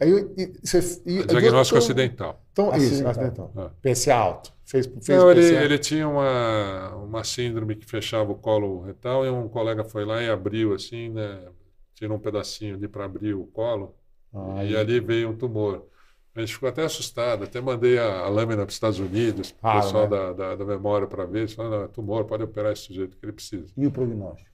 Aí, 0.00 0.10
e, 0.36 0.52
você, 0.62 1.02
e, 1.06 1.24
Diagnóstico 1.24 1.78
então- 1.78 1.78
acidental. 1.78 2.42
Então, 2.52 2.76
isso, 2.76 3.06
Acidental. 3.06 3.10
acidental. 3.10 3.52
Ah. 3.56 3.70
PSA 3.82 4.14
alto. 4.14 4.52
Fez, 4.64 4.86
fez 4.86 5.18
Não, 5.18 5.30
ele, 5.30 5.44
ele 5.56 5.78
tinha 5.78 6.08
uma, 6.08 6.94
uma 6.96 7.22
síndrome 7.24 7.76
que 7.76 7.84
fechava 7.86 8.32
o 8.32 8.34
colo 8.34 8.80
retal 8.82 9.24
e 9.26 9.30
um 9.30 9.48
colega 9.48 9.84
foi 9.84 10.04
lá 10.04 10.22
e 10.22 10.28
abriu 10.28 10.72
assim, 10.74 11.10
né? 11.10 11.40
Tirou 11.94 12.16
um 12.16 12.20
pedacinho 12.20 12.74
ali 12.74 12.88
para 12.88 13.04
abrir 13.04 13.34
o 13.34 13.46
colo 13.46 13.94
Ah, 14.32 14.64
e 14.64 14.76
ali 14.76 14.98
veio 15.00 15.28
um 15.30 15.36
tumor. 15.36 15.86
A 16.34 16.40
gente 16.40 16.54
ficou 16.54 16.68
até 16.68 16.82
assustado, 16.82 17.44
até 17.44 17.60
mandei 17.60 17.96
a, 17.98 18.20
a 18.20 18.28
lâmina 18.28 18.62
para 18.62 18.68
os 18.70 18.74
Estados 18.74 18.98
Unidos, 18.98 19.52
para 19.52 19.68
o 19.68 19.72
Raro, 19.74 19.84
pessoal 19.84 20.02
né? 20.04 20.08
da, 20.10 20.32
da, 20.32 20.56
da 20.56 20.64
memória 20.64 21.06
para 21.06 21.24
ver. 21.26 21.48
Não, 21.56 21.84
é 21.84 21.88
tumor, 21.88 22.24
pode 22.24 22.42
operar 22.42 22.72
esse 22.72 22.82
sujeito 22.82 23.16
que 23.16 23.24
ele 23.24 23.32
precisa. 23.32 23.72
E 23.76 23.86
o 23.86 23.90
prognóstico? 23.92 24.50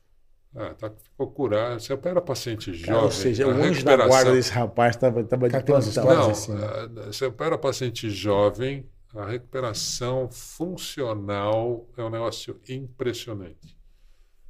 Ah, 0.54 0.74
tá, 0.74 0.90
ficou 0.90 1.30
curado. 1.30 1.80
Você 1.80 1.92
opera 1.92 2.20
paciente 2.20 2.72
Cara, 2.72 2.84
jovem. 2.86 3.04
ou 3.04 3.10
seja, 3.10 3.44
a 3.44 3.48
o 3.48 3.50
anjo 3.50 3.84
da 3.84 3.96
guarda 4.06 4.32
desse 4.32 4.50
rapaz 4.52 4.96
estava 4.96 5.22
tava 5.24 5.46
de 5.48 5.52
Cara, 5.52 5.64
plantão. 5.64 6.04
Não, 6.04 6.30
assim, 6.30 6.52
né? 6.54 6.66
ah, 6.66 7.06
você 7.06 7.26
opera 7.26 7.56
paciente 7.56 8.10
jovem, 8.10 8.84
a 9.14 9.26
recuperação 9.26 10.28
funcional 10.30 11.86
é 11.96 12.02
um 12.02 12.10
negócio 12.10 12.58
impressionante. 12.68 13.78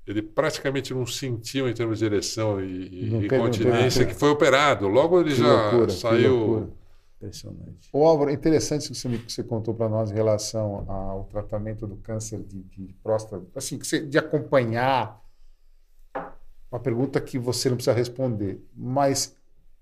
Ele 0.07 0.23
praticamente 0.23 0.93
não 0.95 1.07
sentiu 1.07 1.69
em 1.69 1.75
termos 1.75 1.99
de 1.99 2.05
ereção 2.07 2.61
e, 2.65 3.05
e 3.05 3.11
Não 3.11 3.21
teve- 3.51 4.07
que 4.07 4.15
foi 4.15 4.31
operado. 4.31 4.89
Logo 4.89 5.21
ele 5.21 5.31
Que 5.31 5.37
já 5.37 5.63
loucura, 5.71 5.91
saiu. 5.91 6.73
Impressionante. 7.17 7.91
Ô, 7.93 8.07
Álvaro, 8.07 8.31
interessante 8.31 8.81
isso 8.91 8.93
que 8.95 8.99
você, 8.99 9.19
que 9.19 9.33
você 9.33 9.45
contou 9.45 9.75
para 9.75 9.89
nós 9.91 10.11
em 10.11 10.15
relação 10.15 10.87
ao 10.91 11.25
tratamento 11.25 11.87
do 11.87 11.97
câncer 11.97 12.43
de, 12.43 12.63
de 12.63 12.95
próstata, 13.03 13.45
assim, 13.55 13.79
que 13.79 13.87
você- 13.87 14.01
de 14.01 14.17
acompanhar. 14.17 15.21
Uma 16.71 16.81
pergunta 16.81 17.21
que 17.21 17.39
você 17.39 17.69
não 17.69 17.77
precisa 17.77 17.97
responder, 17.97 18.61
mas 18.77 19.35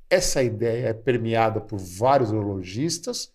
essa 0.08 0.42
ideia 0.42 0.88
é 0.88 0.92
permeada 0.94 1.60
por 1.60 1.78
vários 1.78 2.30
urologistas 2.32 3.30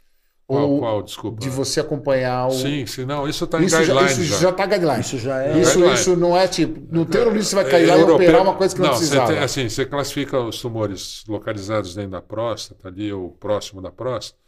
Qual, 0.48 0.70
ou 0.72 0.80
qual, 0.80 1.04
desculpa? 1.04 1.40
de 1.40 1.50
você 1.50 1.80
acompanhar 1.80 2.48
o 2.48 2.52
Sim, 2.52 2.86
sim, 2.88 3.06
não, 3.06 3.28
isso 3.28 3.44
está 3.46 3.62
em 3.62 3.66
isso 3.66 3.76
já, 3.76 3.82
guidelines 3.94 4.18
isso 4.18 4.24
já. 4.34 4.38
já 4.40 4.50
está 4.50 4.66
guideline. 4.66 5.00
Isso 5.02 5.18
já 5.20 5.44
é. 5.44 5.60
Isso, 5.60 5.72
Guideline. 5.74 5.94
isso 5.94 6.16
não 6.18 6.36
é 6.36 6.48
tipo, 6.48 6.82
no 6.94 7.06
teu 7.06 7.22
urologista 7.22 7.50
você 7.58 7.64
vai 7.64 7.72
cair 7.72 7.84
É, 7.84 7.92
lá 7.92 7.96
e 7.98 8.00
europeu- 8.02 8.16
operar 8.28 8.42
uma 8.42 8.56
coisa 8.56 8.76
que 8.76 8.82
não, 8.82 8.90
você 8.90 8.98
precisava. 9.00 9.28
tem- 9.34 9.38
assim, 9.44 9.70
você 9.70 9.86
classifica 9.86 10.40
os 10.40 10.60
tumores 10.60 11.24
localizados 11.28 11.94
dentro 11.94 12.12
da 12.12 12.22
próstata, 12.24 12.88
ali 12.88 13.14
ou 13.14 13.30
próximo 13.32 13.82
da 13.82 13.92
próstata, 13.92 14.40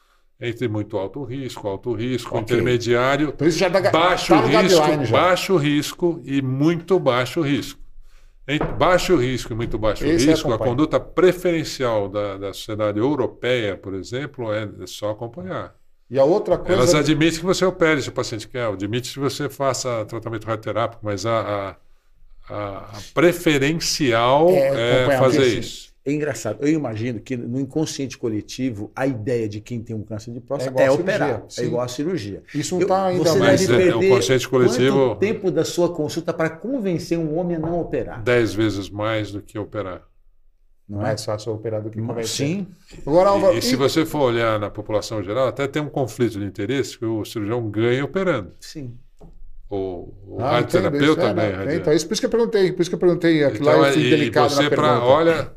entre 0.41 0.68
muito 0.68 0.97
alto 0.97 1.24
risco, 1.24 1.68
alto 1.68 1.93
risco, 1.93 2.30
Ok. 2.36 2.41
intermediário, 2.41 3.32
Por 3.34 3.47
isso 3.47 3.58
já 3.60 3.70
dá, 3.70 3.80
baixo 3.91 4.34
tá 4.34 4.41
risco, 4.41 5.06
já. 5.06 5.12
baixo 5.12 5.56
risco 5.58 6.20
e 6.26 6.41
muito 6.41 6.99
baixo 6.99 7.41
risco. 7.41 7.80
Entre 8.47 8.67
baixo 8.73 9.15
risco 9.15 9.53
e 9.53 9.55
muito 9.55 9.77
baixo 9.77 10.05
Esse 10.05 10.27
é 10.27 10.31
risco, 10.31 10.53
a 10.53 10.57
conduta 10.57 10.99
preferencial 10.99 12.07
da, 12.07 12.37
da 12.37 12.53
sociedade 12.53 12.99
europeia, 12.99 13.75
por 13.75 13.95
exemplo, 13.95 14.53
é 14.53 14.69
só 14.85 15.09
acompanhar. 15.09 15.75
E 16.09 16.19
a 16.19 16.23
outra 16.23 16.57
coisa. 16.57 16.73
Elas 16.73 16.93
admitem 16.93 17.39
que 17.39 17.45
você 17.45 17.65
opere 17.65 18.01
se 18.01 18.09
o 18.09 18.11
paciente 18.11 18.47
quer, 18.47 18.67
admite 18.67 19.13
que 19.13 19.19
você 19.19 19.49
faça 19.49 20.05
tratamento 20.05 20.45
radioterápico, 20.45 21.03
mas 21.03 21.25
a, 21.25 21.75
a, 22.47 22.55
a 22.57 23.01
preferencial 23.15 24.49
É, 24.49 25.05
é, 25.05 25.17
fazer 25.17 25.47
isso. 25.47 25.94
É 26.08 26.12
engraçado. 26.14 26.60
Eu 26.62 26.70
imagino 26.70 27.20
que 27.20 27.36
no 27.36 27.60
inconsciente 27.60 28.16
coletivo, 28.16 28.91
a 28.95 29.08
ideia 29.08 29.49
de 29.49 29.60
quem 29.60 29.82
tem 29.82 29.95
um 29.95 30.03
câncer 30.03 30.30
de 30.32 30.38
É 30.38 30.41
próstata 30.41 30.80
é, 30.80 30.84
cirurgia, 30.86 31.01
operar. 31.03 31.43
sim. 31.49 31.62
É 31.62 31.66
igual 31.66 31.82
a 31.82 31.88
cirurgia. 31.88 32.43
Isso 32.53 32.76
não 32.76 32.82
está 32.84 33.06
ainda 33.08 33.24
você 33.24 33.39
Mas 33.39 33.62
deve 33.68 33.74
é, 33.74 33.95
o 33.95 33.99
perder 33.99 34.10
consciente 34.16 34.47
coletivo- 34.47 34.97
quanto 35.10 35.20
tempo 35.20 35.49
da 35.49 35.66
sua 35.66 35.91
consulta 35.91 36.32
para 36.32 36.49
convencer 36.51 37.18
um 37.18 37.36
homem 37.38 37.58
a 37.58 37.60
não 37.60 37.80
operar. 37.82 38.22
Dez 38.22 38.53
vezes 38.53 38.88
mais 38.88 39.32
do 39.32 39.41
que 39.41 39.58
operar. 39.58 40.03
Não 40.88 40.99
é? 40.99 41.06
mais 41.06 41.26
fácil 41.26 41.51
operar 41.51 41.82
do 41.82 41.89
que 41.89 41.99
convencer. 41.99 42.28
Sim. 42.47 42.68
Agora, 43.08 43.30
Álvaro, 43.30 43.56
E, 43.56 43.58
e 43.58 43.62
se 43.64 43.76
você 43.76 44.06
for 44.06 44.20
olhar 44.22 44.60
na 44.60 44.70
população 44.70 45.24
geral, 45.24 45.47
até 45.47 45.66
tem 45.68 45.82
um 45.82 45.89
conflito 45.89 46.38
de 46.39 46.45
interesse 46.45 46.99
que 46.99 47.06
o 47.06 47.26
cirurgião 47.26 47.68
ganha 47.68 48.06
operando. 48.06 48.51
Sim. 48.60 48.93
O, 49.68 50.14
o 50.28 50.38
Ah, 50.39 50.51
radioterapeuta 50.51 51.24
é, 51.24 51.34
ganha. 51.34 51.49
não, 51.51 51.58
radio- 51.58 51.76
Então, 51.80 51.91
isso 51.93 52.06
por 52.08 52.14
isso 52.14 52.22
que 52.22 52.28
eu 52.28 52.30
perguntei, 52.30 52.72
por 52.72 52.82
isso 52.84 52.91
que 52.91 52.95
eu 52.95 52.99
perguntei. 52.99 53.43
Aquilo 53.43 53.68
Então, 53.68 53.82
lá 53.82 53.88
eu 53.88 53.93
fui 53.93 54.03
e- 54.03 54.10
delicado 54.12 54.51
e 54.51 54.56
você 54.56 54.62
na 54.64 54.70
pra, 54.70 54.84
pergunta. 54.84 55.06
olha, 55.06 55.51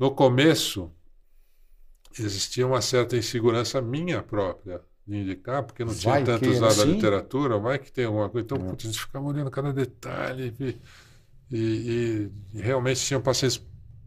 no 0.00 0.10
começo 0.12 0.92
existia 2.18 2.66
uma 2.66 2.80
certa 2.82 3.16
insegurança 3.16 3.80
minha 3.80 4.22
própria 4.22 4.80
de 5.06 5.16
indicar, 5.16 5.62
porque 5.64 5.84
não 5.84 5.94
tinha 5.94 6.12
Vai 6.14 6.24
tanto 6.24 6.44
que, 6.44 6.48
usado 6.48 6.82
a 6.82 6.86
sim. 6.86 6.92
literatura, 6.94 7.58
vai 7.58 7.78
que 7.78 7.90
tem 7.92 8.04
alguma 8.04 8.28
coisa. 8.28 8.44
Então, 8.44 8.58
É. 8.58 8.70
putz, 8.70 8.84
a 8.84 8.88
gente 8.88 9.00
ficava 9.00 9.26
olhando 9.26 9.50
cada 9.50 9.72
detalhe 9.72 10.54
e, 10.60 11.56
e- 11.56 12.30
e 12.54 12.60
realmente 12.60 13.00
tinham 13.04 13.20
pacientes 13.22 13.58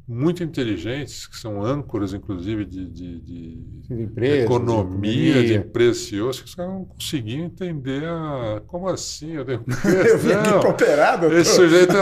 muito 0.08 0.44
inteligentes, 0.44 1.26
que 1.28 1.38
são 1.38 1.64
âncoras, 1.64 2.14
inclusive, 2.14 2.66
de, 2.66 2.86
de- 2.90 3.20
de 3.22 3.58
De 3.90 4.04
empresas, 4.04 4.44
economia, 4.44 5.34
de 5.36 5.48
de 5.48 5.54
empresas 5.56 5.98
CEOs, 6.04 6.42
que 6.42 6.48
os 6.48 6.56
caras 6.56 6.74
não 6.74 6.84
conseguiam 6.86 7.46
entender 7.46 8.04
a, 8.06 8.62
como 8.68 8.90
assim? 8.90 9.34
Eu, 9.34 9.46
tenho... 9.46 9.64
Eu 10.06 10.18
vim 10.18 10.34
aqui 10.34 10.50
para 10.60 10.70
operar, 10.70 11.20
doutor. 11.20 11.38
Esse 11.40 11.56
sujeito 11.56 11.94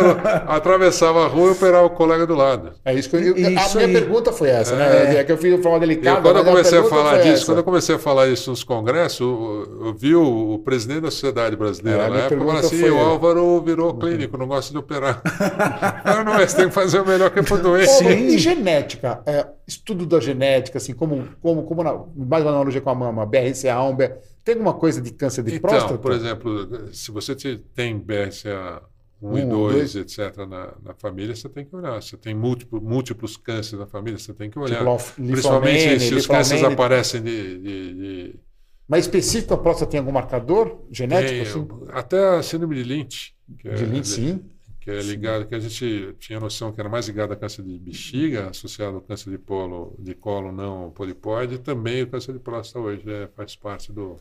atravessava 0.47 1.25
a 1.25 1.27
rua 1.27 1.49
e 1.49 1.51
operava 1.51 1.85
o 1.85 1.89
colega 1.91 2.25
do 2.25 2.33
lado. 2.35 2.71
É 2.83 2.93
isso 2.93 3.09
que 3.09 3.15
eu, 3.17 3.21
eu- 3.37 3.47
a 3.47 3.65
Isso 3.65 3.77
minha 3.77 3.87
aí. 3.87 3.93
pergunta 3.93 4.31
foi 4.31 4.49
essa, 4.49 4.73
É. 4.73 4.77
né? 4.77 5.15
É 5.17 5.23
que 5.23 5.31
eu 5.31 5.37
fiz 5.37 5.55
de 5.55 5.61
forma 5.61 5.79
delicada. 5.79 6.17
Eu, 6.17 6.21
quando 6.23 6.37
eu 6.37 6.45
comecei 6.45 6.77
a 6.79 6.81
pergunta 6.81 7.03
falar 7.03 7.17
disso, 7.19 7.33
essa. 7.33 7.45
quando 7.45 7.57
eu 7.59 7.63
comecei 7.63 7.95
a 7.95 7.99
falar 7.99 8.27
isso 8.29 8.49
nos 8.49 8.63
congressos, 8.63 9.19
eu, 9.19 9.79
eu 9.85 9.93
vi 9.93 10.15
o, 10.15 10.53
o 10.53 10.59
presidente 10.59 11.01
da 11.01 11.11
Sociedade 11.11 11.55
Brasileira 11.55 12.03
É, 12.03 12.05
a 12.05 12.09
na 12.09 12.17
época 12.21 12.37
falando 12.39 12.57
assim: 12.65 12.89
o 12.89 12.97
Álvaro 12.97 13.61
virou 13.61 13.93
clínico, 13.95 14.37
não 14.37 14.47
gosta 14.47 14.71
de 14.71 14.77
operar. 14.79 15.21
não, 16.25 16.35
tem 16.47 16.67
que 16.67 16.73
fazer 16.73 16.99
o 16.99 17.05
melhor 17.05 17.29
que 17.29 17.39
é 17.39 17.43
pro 17.43 17.57
doente. 17.57 17.90
Sim. 17.97 18.27
E 18.27 18.37
genética, 18.37 19.21
é, 19.25 19.47
estudo 19.67 20.05
da 20.05 20.19
genética, 20.19 20.77
assim, 20.77 20.93
como, 20.93 21.27
como, 21.41 21.63
como 21.63 21.83
na, 21.83 21.93
mais 22.15 22.43
uma 22.43 22.51
analogia 22.51 22.81
com 22.81 22.89
a 22.89 22.95
mama, 22.95 23.25
BRCA1, 23.27 23.95
BR, 23.95 24.11
tem 24.43 24.53
alguma 24.55 24.73
coisa 24.73 25.01
de 25.01 25.11
câncer 25.11 25.43
de 25.43 25.55
Então, 25.55 25.69
próstata? 25.69 25.97
por 25.97 26.11
exemplo, 26.11 26.93
se 26.93 27.11
você 27.11 27.35
te- 27.35 27.57
tem 27.75 27.97
BRCA 27.97 28.81
1 29.21 29.37
e 29.37 29.45
Um, 29.45 29.49
2, 29.49 29.93
dois. 29.93 29.95
etc., 29.95 30.35
na, 30.47 30.73
na 30.83 30.93
família, 30.97 31.35
você 31.35 31.47
tem 31.47 31.63
que 31.65 31.75
olhar. 31.75 32.01
Você 32.01 32.17
tem 32.17 32.33
múltiplo, 32.33 32.81
múltiplos 32.81 33.37
cânceres 33.37 33.79
na 33.79 33.85
família, 33.85 34.17
você 34.17 34.33
tem 34.33 34.49
que 34.49 34.57
olhar. 34.57 34.79
Tipo, 34.79 35.13
Principalmente 35.15 35.99
se 35.99 36.15
os 36.15 36.25
cânceres 36.27 36.61
linfomene. 36.61 36.73
aparecem 36.73 37.21
de- 37.21 37.59
de- 37.59 37.93
de 37.93 38.39
Mas 38.87 39.05
específico 39.05 39.53
a 39.53 39.57
próstata 39.57 39.91
tem 39.91 39.99
algum 39.99 40.11
marcador 40.11 40.85
genético? 40.91 41.29
Tem, 41.31 41.41
assim? 41.41 41.67
Até 41.93 42.35
a 42.37 42.43
síndrome 42.43 42.75
de 42.75 42.83
Lynch, 42.83 43.33
é, 43.63 43.73
De 43.75 43.85
Lynch, 43.85 44.07
sim. 44.07 44.41
Que 44.81 44.89
é 44.89 44.99
ligado, 45.01 45.45
que 45.47 45.53
a 45.55 45.59
gente 45.59 46.15
tinha 46.19 46.39
noção 46.39 46.71
que 46.73 46.79
era 46.81 46.89
mais 46.89 47.07
ligado 47.07 47.31
a 47.31 47.35
câncer 47.35 47.61
de 47.63 47.77
bexiga, 47.77 48.49
associado 48.49 48.95
ao 48.97 49.01
câncer 49.01 49.29
de 49.29 49.37
polo, 49.37 49.95
de 49.99 50.15
colo 50.15 50.51
não 50.51 50.89
polipoide, 50.89 51.55
e 51.55 51.57
também 51.59 52.01
o 52.01 52.07
câncer 52.07 52.33
de 52.33 52.39
próstata 52.39 52.79
hoje 52.83 53.03
é, 53.09 53.27
faz 53.35 53.55
parte 53.55 53.93
do. 53.93 54.17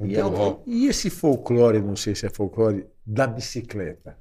E, 0.00 0.12
Então, 0.12 0.34
é- 0.66 0.70
e 0.70 0.86
esse 0.88 1.08
folclore, 1.08 1.80
não 1.80 1.94
sei 1.94 2.14
se 2.16 2.26
é 2.26 2.30
folclore, 2.30 2.84
da 3.06 3.26
bicicleta? 3.28 4.18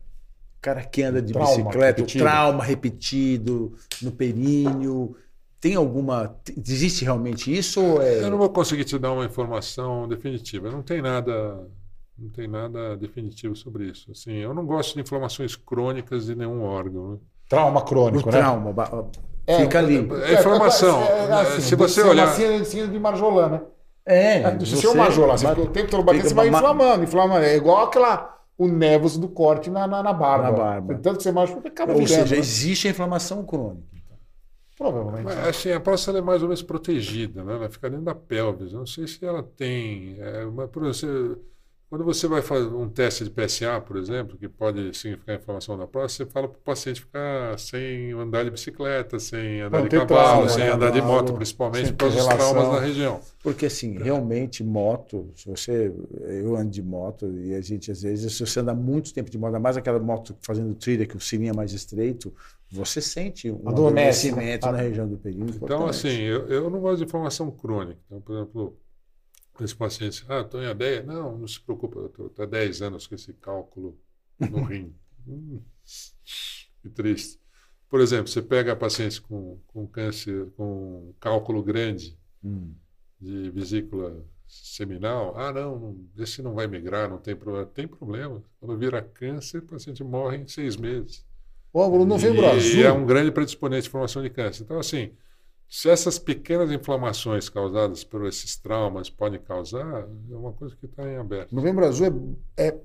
O 0.60 0.62
cara 0.62 0.84
que 0.86 1.02
anda 1.02 1.22
de 1.22 1.34
Trauma 1.34 1.50
bicicleta, 1.58 2.00
o 2.02 2.04
repetido. 2.04 2.24
trauma 2.24 2.64
repetido 2.64 3.74
no 4.02 4.12
períneo. 4.12 5.18
Tem 5.60 5.76
alguma. 5.76 6.38
Existe 6.56 7.04
realmente 7.04 7.52
isso 7.52 7.82
ou 7.82 8.02
é. 8.02 8.22
Eu 8.22 8.30
não 8.30 8.38
vou 8.38 8.50
conseguir 8.50 8.84
te 8.84 9.00
dar 9.00 9.12
uma 9.14 9.26
informação 9.26 10.08
definitiva. 10.08 10.70
Não 10.70 10.84
tem 10.84 11.02
nada, 11.02 11.66
não 12.18 12.30
tem 12.30 12.47
nada 12.47 12.95
definitivo 12.97 13.55
sobre 13.55 13.86
isso. 13.89 14.11
Assim, 14.11 14.34
eu 14.34 14.53
não 14.53 14.66
gosto 14.66 14.93
de 14.95 15.01
inflamações 15.01 15.55
crônicas 15.55 16.26
de 16.28 16.36
nenhum 16.36 16.64
órgão. 16.64 17.11
né? 17.14 17.18
Trauma 17.49 17.80
o 17.82 17.84
crônico, 17.86 18.32
né? 18.32 18.38
trauma? 18.39 18.74
É, 19.45 19.57
Fica 19.61 19.80
ali. 19.80 19.97
É 20.26 20.34
informação. 20.39 21.01
Se 21.59 21.76
você 21.76 22.01
é 22.01 22.05
olhar- 22.05 22.28
Uma 22.28 22.64
síndrome 22.66 22.93
de 22.93 22.99
Marjolan, 22.99 23.49
né? 23.49 23.61
É, 24.05 24.59
Se 24.59 24.76
você 24.76 24.88
é 24.88 24.89
uma 24.89 25.03
Marjolan, 25.05 25.38
você 25.38 25.47
o 25.47 25.68
tempo 25.68 25.89
todo 25.91 26.03
batendo, 26.03 26.28
você 26.28 26.34
vai 26.34 26.49
ma- 26.49 26.57
inflamando, 26.59 27.03
inflamando. 27.03 27.45
É 27.45 27.55
igual 27.55 27.86
aquela, 27.86 28.38
o 28.57 28.68
nevos 28.68 29.18
do 29.18 29.28
corte 29.28 29.70
na, 29.70 29.86
na, 29.88 30.01
na 30.03 30.14
barba. 30.14 30.43
Na 30.43 30.51
barba. 30.51 30.95
Tanto 30.95 31.18
que 31.18 31.24
você 31.24 31.32
machuca, 31.32 31.68
acaba 31.68 31.93
Ou 31.93 31.99
virando. 31.99 32.22
seja, 32.22 32.36
né? 32.36 32.39
existe 32.39 32.88
a 32.88 32.91
inflamação 32.91 33.43
crônica. 33.45 33.84
Provavelmente. 34.78 35.24
Mas, 35.26 35.38
assim, 35.47 35.72
a 35.72 35.80
próstata 35.80 36.18
é 36.18 36.22
mais 36.22 36.41
ou 36.41 36.47
menos 36.47 36.64
protegida, 36.64 37.43
né? 37.43 37.53
Ela 37.55 37.70
fica 37.70 37.89
dentro 37.89 38.05
da 38.05 38.16
pelvis. 38.16 38.74
Eu 38.74 38.80
não 38.80 38.86
sei 38.88 39.07
se 39.07 39.24
ela 39.24 39.43
tem. 39.43 40.18
é, 40.20 40.45
uma- 40.45 40.68
por 40.68 40.86
exemplo, 40.86 41.36
você- 41.36 41.39
quando 41.94 42.06
você 42.06 42.28
vai 42.28 42.41
fazer 42.41 42.74
um 42.74 42.89
teste 42.89 43.24
de 43.24 43.30
PSA, 43.30 43.80
por 43.80 43.98
exemplo, 43.98 44.36
que 44.36 44.50
pode 44.50 44.98
significar 44.98 45.36
inflamação 45.36 45.78
da 45.78 45.86
próstata, 45.86 46.26
você 46.26 46.34
fala 46.34 46.48
para 46.48 46.58
o 46.58 46.62
paciente 46.62 47.02
ficar 47.02 47.60
sem 47.60 48.12
andar 48.14 48.44
de 48.44 48.50
bicicleta, 48.50 49.20
sem 49.20 49.62
andar 49.62 49.78
Não 49.78 49.88
de 49.88 49.96
cavalo, 50.00 50.08
trauma, 50.08 50.50
sem 50.50 50.64
né? 50.64 50.72
andar 50.72 50.89
de 50.89 51.04
moto, 51.04 51.34
principalmente 51.34 51.94
por 51.94 52.10
causa 52.10 52.16
ter 52.16 52.24
dos 52.24 52.34
traumas 52.34 52.64
relação. 52.64 52.74
na 52.74 52.80
região. 52.80 53.22
Porque 53.44 53.68
assim, 53.68 54.00
realmente 54.00 54.64
moto, 54.64 55.30
se 55.36 55.48
você, 55.48 55.94
eu 56.41 56.56
ando 56.56 56.72
de 56.72 56.82
moto 56.82 57.32
e 57.32 57.54
a 57.54 57.62
gente 57.62 57.91
às 57.91 58.02
vezes, 58.02 58.34
se 58.34 58.44
você 58.44 58.60
anda 58.60 58.74
muito 58.74 59.14
tempo 59.14 59.30
de 59.30 59.38
moto, 59.38 59.60
mais 59.60 59.78
aquela 59.78 60.00
moto 60.00 60.36
fazendo 60.41 60.74
trilha 60.74 61.06
que 61.06 61.16
o 61.16 61.20
sininho 61.20 61.52
é 61.52 61.56
mais 61.56 61.74
estreito, 61.74 62.34
você 62.72 63.02
sente 63.02 63.52
um 63.52 63.58
né? 63.58 63.62
adormecimento 63.68 64.66
na 64.66 64.78
região 64.78 65.08
do 65.08 65.18
período. 65.18 65.60
Então, 65.62 65.86
assim, 65.86 66.22
eu, 66.22 66.48
eu 66.48 66.72
não 66.72 66.80
gosto 66.80 66.98
de 66.98 67.04
inflamação 67.04 67.52
crônica. 67.52 68.00
Então, 68.08 68.20
por 68.20 68.36
exemplo, 68.36 68.78
esse 69.62 69.76
paciente, 69.76 70.26
ah, 70.30 70.41
estou 70.41 70.62
em 70.62 70.68
ADEA. 70.68 71.04
Não, 71.04 71.38
não 71.38 71.47
se 71.47 71.60
preocupa, 71.60 72.06
estou 72.06 72.32
há 72.39 72.45
10 72.45 72.82
anos 72.82 73.06
com 73.08 73.16
esse 73.16 73.34
cálculo 73.34 73.97
no 74.39 74.64
rim. 74.66 74.93
Hum, 75.28 75.62
que 76.82 76.89
triste. 76.89 77.39
Por 77.89 78.01
exemplo, 78.01 78.28
você 78.28 78.41
pega 78.41 78.76
pacientes 78.76 79.20
com, 79.20 79.60
com 79.68 79.86
câncer, 79.88 80.47
com 80.58 81.14
cálculo 81.20 81.62
grande 81.64 82.18
Hum. 82.43 82.74
de 83.22 83.49
vesícula 83.51 84.22
seminal. 84.47 85.34
Ah, 85.38 85.54
não, 85.54 85.80
não, 85.80 86.06
esse 86.18 86.41
não 86.41 86.54
vai 86.54 86.68
migrar, 86.68 87.10
não 87.10 87.18
tem 87.18 87.36
problema. 87.36 87.66
Tem 87.68 87.88
problema. 87.88 88.43
Quando 88.60 88.78
vira 88.78 89.01
câncer, 89.01 89.60
o 89.60 89.62
paciente 89.68 90.04
morre 90.04 90.38
em 90.38 90.47
seis 90.47 90.76
meses. 90.76 91.26
Ó, 91.74 91.88
o 91.89 92.06
novembro 92.06 92.41
E, 92.41 92.45
azul. 92.45 92.80
e 92.80 92.84
é 92.84 92.91
um 92.91 93.06
grande 93.06 93.32
predisponente 93.32 93.84
de 93.84 93.89
formação 93.89 94.22
de 94.22 94.30
câncer. 94.30 94.64
Então, 94.64 94.78
assim, 94.80 95.12
se 95.76 95.89
essas 95.89 96.19
pequenas 96.19 96.71
inflamações 96.71 97.49
causadas 97.49 98.03
por 98.03 98.28
esses 98.28 98.55
traumas 98.55 99.09
podem 99.09 99.39
causar, 99.39 100.07
é 100.32 100.36
uma 100.36 100.53
coisa 100.53 100.76
que 100.76 100.86
está 100.86 101.01
em 101.01 101.17
aberto. 101.17 101.55
Novembro 101.55 101.84
azul 101.84 102.38
é, 102.55 102.67
é 102.67 102.76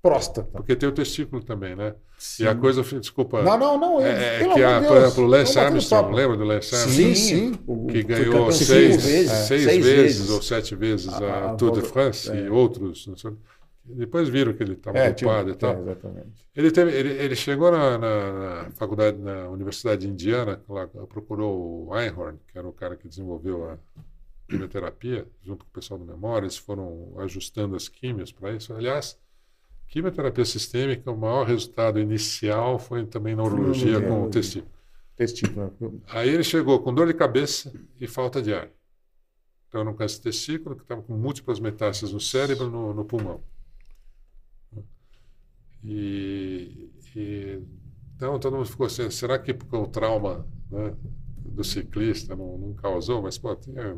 próstata. 0.00 0.48
Porque 0.52 0.74
tem 0.74 0.88
o 0.88 0.92
testículo 0.92 1.42
também, 1.44 1.76
né? 1.76 1.94
E 2.40 2.48
a 2.48 2.54
coisa, 2.54 2.82
desculpa, 2.82 3.42
Não, 3.42 3.58
não, 3.58 3.78
não. 3.78 4.00
é, 4.00 4.36
é 4.36 4.38
pelo 4.38 4.54
que, 4.54 4.62
a, 4.64 4.80
de 4.80 4.86
por 4.86 4.94
Deus, 4.94 5.04
exemplo, 5.04 5.24
o 5.24 5.26
Lance 5.26 5.54
vamos 5.54 5.60
bater 5.60 5.74
Armstrong, 5.74 6.14
lembra 6.16 6.36
do 6.38 6.44
Lance 6.44 6.68
Sim, 6.68 6.76
Armstrong? 6.78 7.14
sim. 7.16 7.58
O- 7.66 7.86
Que 7.88 8.02
ganhou 8.02 8.50
seis, 8.52 9.04
vezes. 9.04 9.30
seis, 9.46 9.62
Seis 9.64 9.84
vezes, 9.84 10.30
ou 10.30 10.40
sete 10.40 10.74
vezes 10.74 11.08
A- 11.12 11.18
a, 11.18 11.50
a 11.50 11.54
Tour 11.54 11.72
de 11.72 11.82
France 11.82 12.30
é. 12.30 12.46
e 12.46 12.48
outros. 12.48 13.06
não 13.06 13.16
sei. 13.18 13.32
Depois 13.96 14.28
viram 14.28 14.52
que 14.52 14.62
ele 14.62 14.74
estava 14.74 14.98
É, 14.98 15.12
tipo, 15.12 15.30
culpado 15.30 15.50
e 15.50 15.54
tal. 15.54 15.74
é, 15.76 15.80
exatamente. 15.80 16.48
Ele, 16.54 16.70
teve, 16.70 16.92
ele, 16.92 17.10
ele 17.10 17.36
chegou 17.36 17.70
na, 17.70 17.98
na- 17.98 18.64
na 18.64 18.70
faculdade, 18.72 19.18
na 19.18 19.48
Universidade 19.48 20.02
de 20.02 20.08
Indiana, 20.08 20.62
lá, 20.68 20.86
procurou 20.86 21.86
o 21.88 21.96
Einhorn, 21.96 22.38
que 22.48 22.58
era 22.58 22.66
o 22.68 22.72
cara 22.72 22.96
que 22.96 23.08
desenvolveu 23.08 23.70
a 23.70 23.78
quimioterapia, 24.48 25.26
junto 25.42 25.64
com 25.64 25.70
o 25.70 25.74
pessoal 25.74 25.98
do 25.98 26.06
Memória, 26.06 26.44
eles 26.46 26.56
foram 26.56 27.14
ajustando 27.18 27.76
as 27.76 27.88
químios 27.88 28.32
para 28.32 28.52
isso. 28.52 28.72
Aliás, 28.74 29.18
quimioterapia 29.88 30.44
sistêmica, 30.44 31.10
o 31.10 31.16
maior 31.16 31.46
resultado 31.46 31.98
inicial 32.00 32.78
foi 32.78 33.06
também 33.06 33.34
na 33.36 33.42
urologia 33.44 33.98
Urologia. 33.98 34.08
com 34.08 34.24
o 34.24 34.30
testículo. 34.30 34.72
Testículo. 35.16 36.02
Aí 36.08 36.28
ele 36.28 36.44
chegou 36.44 36.80
com 36.80 36.94
dor 36.94 37.06
de 37.08 37.14
cabeça 37.14 37.72
e 38.00 38.06
falta 38.06 38.40
de 38.40 38.54
ar. 38.54 38.70
Então, 39.68 39.80
era 39.82 39.90
um 39.90 39.94
câncer 39.94 40.16
de 40.16 40.22
testículo 40.22 40.76
que 40.76 40.82
estava 40.82 41.02
com 41.02 41.14
múltiplas 41.14 41.60
metástases 41.60 42.12
no 42.14 42.20
cérebro 42.20 42.68
e 42.68 42.70
no, 42.70 42.94
no 42.94 43.04
pulmão. 43.04 43.42
E, 45.84 46.90
e- 47.14 47.62
então 48.16 48.38
todo 48.38 48.56
mundo 48.56 48.66
ficou 48.68 48.86
assim, 48.86 49.08
será 49.10 49.38
que 49.38 49.54
porque 49.54 49.76
o 49.76 49.86
trauma 49.86 50.46
né, 50.70 50.92
do 51.44 51.62
ciclista 51.62 52.34
não, 52.34 52.58
não 52.58 52.74
causou? 52.74 53.22
Mas, 53.22 53.38
pô, 53.38 53.54
tinha 53.54 53.96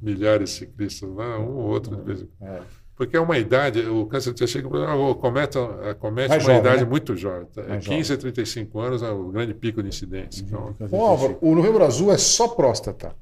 milhares 0.00 0.50
de 0.50 0.56
ciclistas 0.56 1.08
lá, 1.10 1.38
um 1.38 1.56
ou 1.58 1.66
outro 1.66 1.94
de 1.96 2.02
vez 2.02 2.22
em 2.22 2.28
quando. 2.38 2.50
É. 2.50 2.62
Porque 2.96 3.16
é 3.16 3.20
uma 3.20 3.38
idade, 3.38 3.80
o 3.80 4.04
câncer 4.06 4.32
de 4.34 4.40
testículo 4.40 4.82
ah, 4.82 5.14
comete, 5.14 5.56
comete 5.98 6.28
Mais 6.28 6.42
uma 6.42 6.54
jovem, 6.54 6.60
idade 6.60 6.84
né? 6.84 6.90
muito 6.90 7.16
jovem. 7.16 7.46
tá? 7.46 7.62
Mais 7.62 7.86
15 7.86 8.12
a 8.12 8.16
35 8.18 8.78
anos 8.78 9.02
é 9.02 9.10
o 9.10 9.28
grande 9.30 9.54
pico 9.54 9.82
de 9.82 9.88
incidência. 9.88 10.42
Então, 10.42 10.74
Ô, 10.90 11.06
Álvaro, 11.06 11.38
o 11.40 11.54
novembro 11.54 11.82
azul 11.84 12.12
é 12.12 12.18
só 12.18 12.48
próstata. 12.48 13.14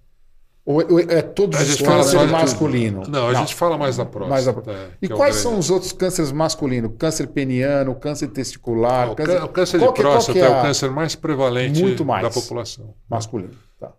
Ou, 0.70 0.82
ou 0.92 1.00
é 1.00 1.22
todos 1.22 1.58
A 1.58 1.62
os 1.62 1.68
gente 1.68 1.82
fala 1.82 2.04
de- 2.04 2.30
masculinos? 2.30 3.08
Não, 3.08 3.28
a 3.28 3.32
gente 3.34 3.54
fala 3.54 3.78
mais 3.78 3.96
da 3.96 4.04
próstata. 4.04 4.28
Mais 4.30 4.44
da- 4.66 4.72
é, 4.72 4.90
E 5.00 5.06
que 5.06 5.12
é 5.12 5.14
o 5.14 5.18
quais 5.18 5.36
grande- 5.36 5.42
são 5.50 5.58
os 5.58 5.70
outros 5.70 5.92
cânceres 5.92 6.30
masculinos? 6.30 6.92
Câncer 6.98 7.26
peniano, 7.28 7.94
câncer 7.94 8.28
testicular, 8.28 9.10
O 9.12 9.16
câncer, 9.16 9.38
cân- 9.38 9.44
o 9.44 9.48
câncer 9.48 9.78
de 9.78 9.84
qual 9.86 9.94
próstata 9.94 10.38
que 10.38 10.44
é, 10.44 10.46
o 10.48 10.60
câncer 10.62 10.90
mais 10.90 11.14
prevalente 11.14 11.80
Muito 11.80 12.04
mais. 12.04 12.22
da 12.22 12.30
população. 12.30 12.94
masculino. 13.08 13.54
Tá. 13.80 13.92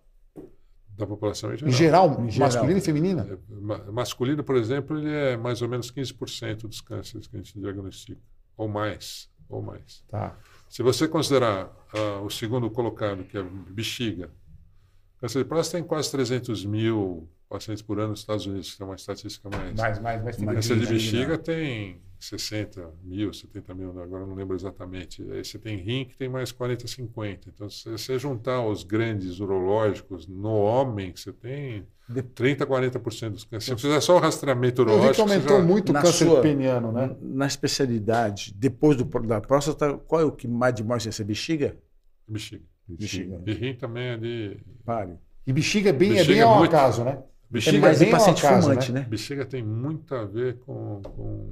Da 0.96 1.06
população 1.08 1.50
em 1.50 1.54
Em 1.54 1.58
geral. 1.72 1.72
geral, 1.72 2.24
Em 2.24 2.30
geral. 2.30 2.48
masculino 2.52 2.78
e 2.78 2.82
feminina? 2.82 3.26
É, 3.28 3.36
ma- 3.60 3.78
Masculino, 3.90 4.44
por 4.44 4.54
exemplo, 4.54 4.96
ele 4.96 5.10
é 5.12 5.36
mais 5.36 5.62
ou 5.62 5.68
menos 5.68 5.90
15% 5.90 6.68
dos 6.68 6.80
cânceres 6.80 7.26
que 7.26 7.36
a 7.36 7.40
gente 7.40 7.58
diagnostica. 7.58 8.20
Ou 8.56 8.68
mais. 8.68 9.28
Ou 9.48 9.60
mais. 9.60 10.04
Tá. 10.08 10.36
Se 10.68 10.84
você 10.84 11.08
considerar 11.08 11.68
ah, 11.92 12.20
o 12.22 12.30
segundo 12.30 12.70
colocado, 12.70 13.24
que 13.24 13.36
é 13.36 13.42
bexiga, 13.70 14.30
câncer 15.20 15.38
de 15.42 15.44
próstata 15.48 15.78
tem 15.78 15.86
quase 15.88 16.10
300 16.10 16.64
mil 16.64 17.28
pacientes 17.48 17.82
por 17.82 17.98
ano 17.98 18.10
nos 18.10 18.20
Estados 18.20 18.46
Unidos, 18.46 18.70
que 18.72 18.78
tem 18.78 18.86
uma 18.86 18.94
estatística 18.94 19.48
mais. 19.50 19.74
Mais, 19.78 19.98
mais, 20.00 20.22
mais 20.22 20.36
Câncer 20.36 20.78
de 20.78 20.86
bexiga, 20.86 20.92
bexiga 20.92 21.38
tem 21.38 22.00
60 22.18 22.90
mil, 23.02 23.32
70 23.32 23.74
mil, 23.74 23.90
agora 24.00 24.24
não 24.26 24.34
lembro 24.34 24.54
exatamente. 24.54 25.22
Aí 25.32 25.44
você 25.44 25.58
tem 25.58 25.76
rim 25.78 26.04
que 26.04 26.16
tem 26.16 26.28
mais 26.28 26.52
40, 26.52 26.86
50. 26.86 27.48
Então, 27.48 27.68
se 27.68 27.90
você 27.90 28.18
juntar 28.18 28.64
os 28.64 28.84
grandes 28.84 29.40
urológicos 29.40 30.26
no 30.28 30.50
homem, 30.54 31.12
você 31.16 31.32
tem 31.32 31.86
De- 32.08 32.22
30, 32.22 32.64
40% 32.66 33.30
dos 33.30 33.44
cânceres. 33.44 33.64
Se 33.64 33.70
você 33.70 33.88
fizer 33.88 34.00
só 34.00 34.16
o 34.16 34.20
rastreamento 34.20 34.82
urológico, 34.82 35.22
aumentou 35.22 35.58
já- 35.58 35.62
muito 35.64 35.90
o 35.90 35.92
Na 35.92 36.02
câncer 36.02 36.26
sua- 36.26 36.40
peniano, 36.42 36.92
né? 36.92 37.16
Na 37.20 37.46
especialidade, 37.46 38.52
depois 38.54 38.96
do, 38.96 39.04
da 39.26 39.40
próstata, 39.40 39.94
qual 39.98 40.20
é 40.20 40.24
o 40.24 40.30
que 40.32 40.46
mais 40.46 40.74
de 40.74 40.84
morte 40.84 41.08
é 41.08 41.24
bexiga? 41.24 41.76
bexiga. 42.28 42.62
Bexiga. 42.96 43.40
E 43.46 43.52
rim 43.52 43.74
também 43.74 44.04
é 44.08 44.16
de. 44.16 44.56
Pare. 44.84 45.12
E 45.46 45.52
bexiga 45.52 45.90
é 45.90 45.92
bem, 45.92 46.10
é 46.10 46.12
Bexiga 46.14 46.32
bem 46.32 46.40
é 46.40 46.44
ao 46.44 46.58
muito- 46.58 46.74
acaso, 46.76 47.04
né? 47.04 47.18
Bexiga, 47.50 47.76
É 47.76 47.80
mais 47.80 47.98
bem 47.98 48.08
em 48.08 48.12
ao 48.12 48.18
paciente 48.18 48.46
acaso, 48.46 48.68
fumante, 48.68 48.92
né? 48.92 49.06
bexiga 49.08 49.44
tem 49.44 49.62
muito 49.62 50.14
a 50.14 50.24
ver 50.24 50.58
com, 50.58 51.00
com 51.02 51.48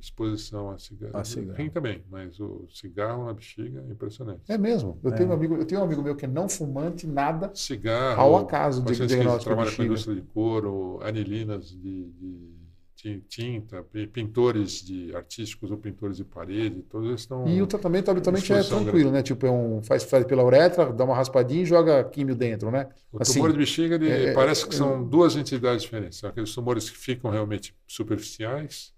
exposição 0.00 0.70
a 0.70 0.78
cigarro. 0.78 1.16
A 1.16 1.24
cigarro. 1.24 1.56
Rim 1.58 1.68
também, 1.68 2.02
mas 2.10 2.38
o 2.38 2.66
cigarro 2.72 3.26
na 3.26 3.32
bexiga 3.34 3.84
é 3.88 3.92
impressionante. 3.92 4.40
É 4.48 4.56
mesmo. 4.56 4.98
Eu, 5.02 5.12
É. 5.12 5.16
Tenho 5.16 5.28
um 5.30 5.32
amigo, 5.32 5.56
eu 5.56 5.64
tenho 5.64 5.80
um 5.80 5.84
amigo 5.84 6.02
meu 6.02 6.14
que 6.14 6.24
é 6.24 6.28
não 6.28 6.48
fumante, 6.48 7.06
nada. 7.06 7.50
Cigarro. 7.54 8.20
Ao 8.20 8.36
acaso 8.36 8.82
de 8.82 8.92
que 8.92 9.06
diagnóstico 9.06 9.38
de 9.40 9.44
trabalham 9.44 9.74
com 9.76 9.82
indústria 9.82 10.14
de 10.14 10.22
couro, 10.22 11.00
anilinas 11.02 11.70
de, 11.70 12.04
de 12.12 12.50
tinta, 13.28 13.82
pi- 13.84 14.06
pintores 14.06 14.82
de 14.84 15.14
artísticos 15.14 15.70
ou 15.70 15.78
pintores 15.78 16.16
de 16.18 16.24
parede, 16.24 16.82
todos 16.82 17.08
eles 17.08 17.20
estão. 17.22 17.44
E 17.48 17.62
o 17.62 17.66
tratamento 17.66 18.10
habitualmente 18.10 18.52
é 18.52 18.62
tranquilo, 18.62 19.10
né? 19.10 19.22
Tipo, 19.22 19.46
é 19.46 19.50
um, 19.50 19.82
faz, 19.82 20.04
faz 20.04 20.24
pela 20.26 20.44
uretra, 20.44 20.92
dá 20.92 21.04
uma 21.04 21.14
raspadinha 21.16 21.62
e 21.62 21.66
joga 21.66 22.04
químio 22.04 22.34
dentro, 22.34 22.70
né? 22.70 22.88
O 23.12 23.18
assim, 23.18 23.34
tumor 23.34 23.50
de 23.52 23.58
bexiga 23.58 23.94
ele 23.94 24.26
é- 24.26 24.32
parece 24.32 24.66
que 24.66 24.74
é- 24.74 24.76
são 24.76 25.02
duas 25.08 25.36
entidades 25.36 25.82
diferentes. 25.82 26.18
São 26.18 26.28
aqueles 26.30 26.54
tumores 26.54 26.90
que 26.90 26.96
ficam 26.98 27.30
realmente 27.30 27.74
superficiais 27.86 28.92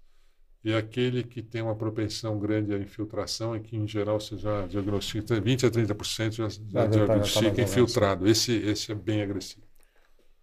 e 0.63 0.73
aquele 0.73 1.23
que 1.23 1.41
tem 1.43 1.61
uma 1.61 1.75
propensão 1.75 2.39
grande 2.39 2.73
à 2.73 2.79
infiltração 2.79 3.55
e 3.55 3.61
que, 3.61 3.75
em 3.77 3.87
geral, 3.87 4.19
você 4.19 4.37
já 4.37 4.67
diagnostica, 4.67 5.39
20 5.41 5.65
a 5.65 5.71
30% 5.71 6.35
já, 6.35 6.49
já, 6.49 6.59
já 6.89 6.99
tá- 7.01 7.27
tá 7.29 7.41
diagnostica 7.41 7.61
mais 7.65 7.65
infiltrado. 7.69 8.27
Esse, 8.27 8.53
esse 8.53 8.91
é 8.91 8.95
bem 8.95 9.21
agressivo. 9.23 9.62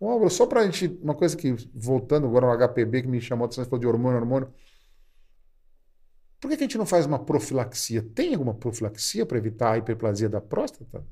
Álvaro, 0.09 0.31
só 0.31 0.47
pra 0.47 0.65
gente, 0.65 0.87
uma 1.03 1.15
coisa 1.15 1.37
que, 1.37 1.53
voltando 1.75 2.27
agora 2.27 2.47
no 2.47 2.53
HPB, 2.53 3.03
que 3.03 3.09
me 3.09 3.21
chamou 3.21 3.45
a 3.45 3.47
atenção, 3.47 3.65
você 3.65 3.71
falou 3.71 3.81
de 3.81 3.87
hormônio, 3.87 4.19
hormônio. 4.19 4.53
Por 6.41 6.49
que, 6.51 6.57
que 6.57 6.65
a 6.65 6.67
gente 6.67 6.79
não 6.79 6.87
faz 6.87 7.05
uma 7.05 7.19
profilaxia? 7.19 8.03
Tem 8.03 8.33
alguma 8.33 8.55
profilaxia 8.55 9.27
para 9.27 9.37
evitar 9.37 9.73
a 9.73 9.79
hiperplasia 9.79 10.29
da 10.29 10.41
próstata? 10.41 11.05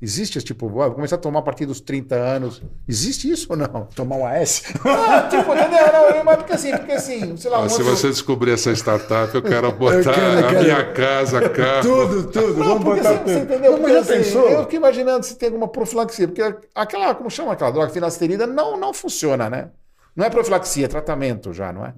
Existe 0.00 0.36
esse 0.36 0.44
tipo, 0.46 0.66
ah, 0.82 0.86
vou 0.88 0.94
começar 0.96 1.16
a 1.16 1.18
tomar 1.18 1.38
a 1.38 1.42
partir 1.42 1.64
dos 1.64 1.80
30 1.80 2.14
anos. 2.16 2.62
Existe 2.86 3.30
isso 3.30 3.46
ou 3.48 3.56
não? 3.56 3.86
Tomar 3.94 4.16
um 4.16 4.26
AS? 4.26 4.62
Ah, 4.84 5.22
tipo, 5.30 5.54
entendeu? 5.54 6.14
Não, 6.16 6.24
mas 6.24 6.36
porque 6.36 6.52
assim, 6.52 6.70
porque 6.72 6.92
assim, 6.92 7.34
sei 7.38 7.50
lá, 7.50 7.58
Ah, 7.58 7.62
um 7.62 7.68
se 7.70 7.80
outro- 7.80 7.96
você 7.96 8.08
descobrir 8.10 8.50
essa 8.52 8.70
startup, 8.72 9.34
eu 9.34 9.40
quero 9.42 9.72
botar 9.72 10.02
quero, 10.12 10.20
eu 10.20 10.38
a 10.46 10.48
quero. 10.50 10.62
minha 10.64 10.92
casa, 10.92 11.48
carro. 11.48 11.80
tudo, 11.82 12.30
tudo. 12.30 12.54
Não, 12.58 12.66
Vamos 12.66 12.84
porque 12.84 13.00
botar 13.00 13.12
você, 13.14 13.18
tudo. 13.20 13.28
você 13.30 13.38
entendeu? 13.40 13.72
Mas 13.72 13.80
Porque, 13.80 13.92
já 13.94 14.00
assim, 14.00 14.12
pensou? 14.12 14.48
Eu 14.50 14.62
fico 14.64 14.76
imaginando 14.76 15.24
se 15.24 15.36
tem 15.36 15.46
alguma 15.48 15.68
profilaxia, 15.68 16.28
porque 16.28 16.42
aquela, 16.74 17.14
como 17.14 17.30
chama 17.30 17.52
aquela 17.54 17.70
droga, 17.70 17.88
finasterida, 17.90 18.46
não, 18.46 18.76
não 18.78 18.92
funciona, 18.92 19.48
né? 19.48 19.70
Não 20.14 20.26
é 20.26 20.30
profilaxia, 20.30 20.84
é 20.84 20.88
tratamento 20.88 21.52
já, 21.54 21.72
não 21.72 21.84
é? 21.86 21.94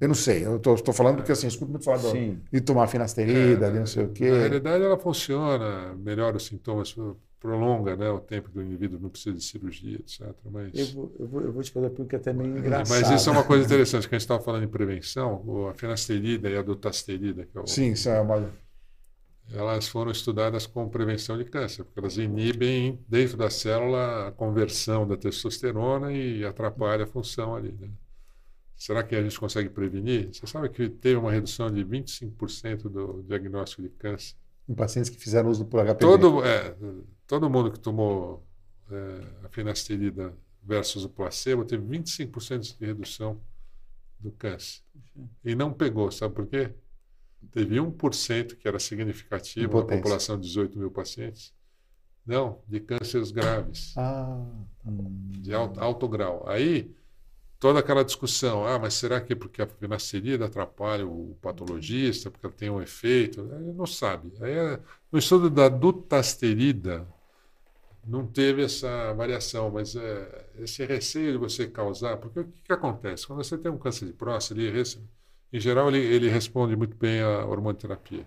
Eu 0.00 0.08
não 0.08 0.14
sei, 0.14 0.44
eu 0.44 0.58
tô 0.58 0.76
falando 0.92 1.16
porque 1.16 1.32
assim, 1.32 1.46
eu 1.46 1.48
escuto 1.48 1.70
muito 1.70 1.84
falar 1.84 1.98
do- 1.98 2.10
Sim. 2.10 2.40
de 2.52 2.60
tomar 2.60 2.86
finasterida, 2.86 3.70
de 3.72 3.78
não 3.78 3.86
sei 3.86 4.04
o 4.04 4.08
Na 4.08 4.12
quê. 4.14 4.30
realidade, 4.30 4.84
ela 4.84 4.98
funciona, 4.98 5.94
melhora 5.94 6.36
os 6.36 6.44
sintomas, 6.44 6.94
prolonga 7.40 7.96
né, 7.96 8.10
o 8.10 8.20
tempo 8.20 8.50
que 8.50 8.58
o 8.58 8.62
indivíduo 8.62 8.98
não 9.00 9.08
precisa 9.08 9.36
de 9.36 9.42
cirurgia, 9.44 9.96
etc. 9.96 10.34
Mas, 10.50 10.72
Eu 10.78 10.86
vou, 10.88 11.12
eu, 11.18 11.28
vou, 11.28 11.40
eu 11.42 11.52
vou 11.52 11.62
te 11.62 11.70
fazer 11.70 11.86
uma 11.86 11.90
pergunta 11.92 12.16
até 12.16 12.32
meio 12.32 12.58
engraçada. 12.58 13.00
mas 13.00 13.20
isso 13.20 13.28
é 13.30 13.32
uma 13.32 13.44
coisa 13.44 13.64
interessante, 13.64 14.08
que 14.08 14.14
a 14.14 14.18
gente 14.18 14.22
estava 14.24 14.42
falando 14.42 14.64
em 14.64 14.68
prevenção, 14.68 15.42
o- 15.46 15.68
a 15.68 15.74
finasterida 15.74 16.50
e 16.50 16.56
a 16.58 16.62
dutasterida, 16.62 17.46
que 17.46 17.56
é 17.56 17.60
o, 17.60 17.66
Sim, 17.66 17.92
isso 17.92 18.08
é 18.08 18.20
uma. 18.20 18.50
elas 19.52 19.88
foram 19.88 20.10
estudadas 20.10 20.66
como 20.66 20.90
prevenção 20.90 21.36
de 21.38 21.44
câncer, 21.44 21.84
porque 21.84 21.98
elas 22.00 22.16
inibem 22.18 22.98
dentro 23.08 23.36
da 23.36 23.48
célula 23.50 24.28
a 24.28 24.32
conversão 24.32 25.06
da 25.06 25.16
testosterona 25.16 26.12
e 26.12 26.44
atrapalha 26.44 27.04
a 27.04 27.06
função 27.06 27.54
ali. 27.54 27.72
né? 27.72 27.88
Será 28.76 29.02
que 29.02 29.16
a 29.16 29.22
gente 29.22 29.38
consegue 29.38 29.68
prevenir? 29.70 30.34
Você 30.34 30.46
sabe 30.46 30.68
que 30.68 30.88
teve 30.88 31.16
uma 31.16 31.32
redução 31.32 31.70
de 31.70 31.84
25% 31.84 32.82
do 32.88 33.22
diagnóstico 33.22 33.82
de 33.82 33.88
câncer 33.88 34.36
Em 34.68 34.74
pacientes 34.74 35.10
que 35.10 35.18
fizeram 35.18 35.50
uso 35.50 35.64
por 35.64 35.82
HPV. 35.82 35.94
Todo, 35.98 36.44
é, 36.44 36.76
todo 37.26 37.48
mundo 37.48 37.72
que 37.72 37.80
tomou 37.80 38.46
é, 38.90 39.46
a 39.46 39.48
finasterida 39.48 40.36
versus 40.62 41.04
o 41.04 41.08
placebo 41.08 41.64
teve 41.64 41.84
25% 41.86 42.78
de 42.78 42.84
redução 42.84 43.40
do 44.18 44.30
câncer. 44.32 44.82
E 45.44 45.54
não 45.54 45.72
pegou, 45.72 46.10
sabe 46.10 46.34
por 46.34 46.46
quê? 46.46 46.72
Teve 47.52 47.76
1% 47.76 48.56
que 48.56 48.66
era 48.66 48.78
significativo 48.78 49.78
na 49.80 49.86
população 49.86 50.38
de 50.38 50.46
18 50.48 50.78
mil 50.78 50.90
pacientes. 50.90 51.54
Não, 52.26 52.60
de 52.66 52.80
cânceres 52.80 53.30
graves, 53.30 53.94
Ah, 53.96 54.44
de 54.84 55.54
alto, 55.54 55.78
alto 55.78 56.08
grau. 56.08 56.44
Aí, 56.48 56.92
toda 57.58 57.80
aquela 57.80 58.04
discussão, 58.04 58.66
ah, 58.66 58.78
mas 58.78 58.94
será 58.94 59.20
que 59.20 59.32
é 59.32 59.36
porque 59.36 59.62
a 59.62 59.66
finasterida 59.66 60.46
atrapalha 60.46 61.06
o 61.06 61.36
patologista, 61.42 62.30
porque 62.30 62.46
ela 62.46 62.54
tem 62.54 62.70
um 62.70 62.80
efeito? 62.82 63.40
Aí 63.52 63.72
Não 63.72 63.86
sabe. 63.86 64.32
Aí, 64.40 64.52
é- 64.52 64.80
no 65.12 65.18
estudo 65.18 65.50
da 65.50 65.68
dutasterida, 65.68 67.06
não 68.04 68.26
teve 68.26 68.62
essa 68.64 69.12
variação, 69.14 69.70
mas 69.70 69.96
é, 69.96 70.50
esse 70.58 70.84
receio 70.86 71.32
de 71.32 71.38
você 71.38 71.66
causar, 71.68 72.16
porque 72.18 72.40
o 72.40 72.44
que, 72.46 72.60
que 72.62 72.72
acontece? 72.72 73.26
Quando 73.26 73.42
você 73.44 73.58
tem 73.58 73.70
um 73.70 73.78
câncer 73.78 74.06
de 74.06 74.12
próstata, 74.12 74.60
ele, 74.60 74.82
em 75.52 75.60
geral, 75.60 75.88
ele, 75.88 75.98
ele 75.98 76.28
responde 76.28 76.76
muito 76.76 76.96
bem 76.96 77.20
à 77.22 77.44
hormonoterapia. 77.46 78.26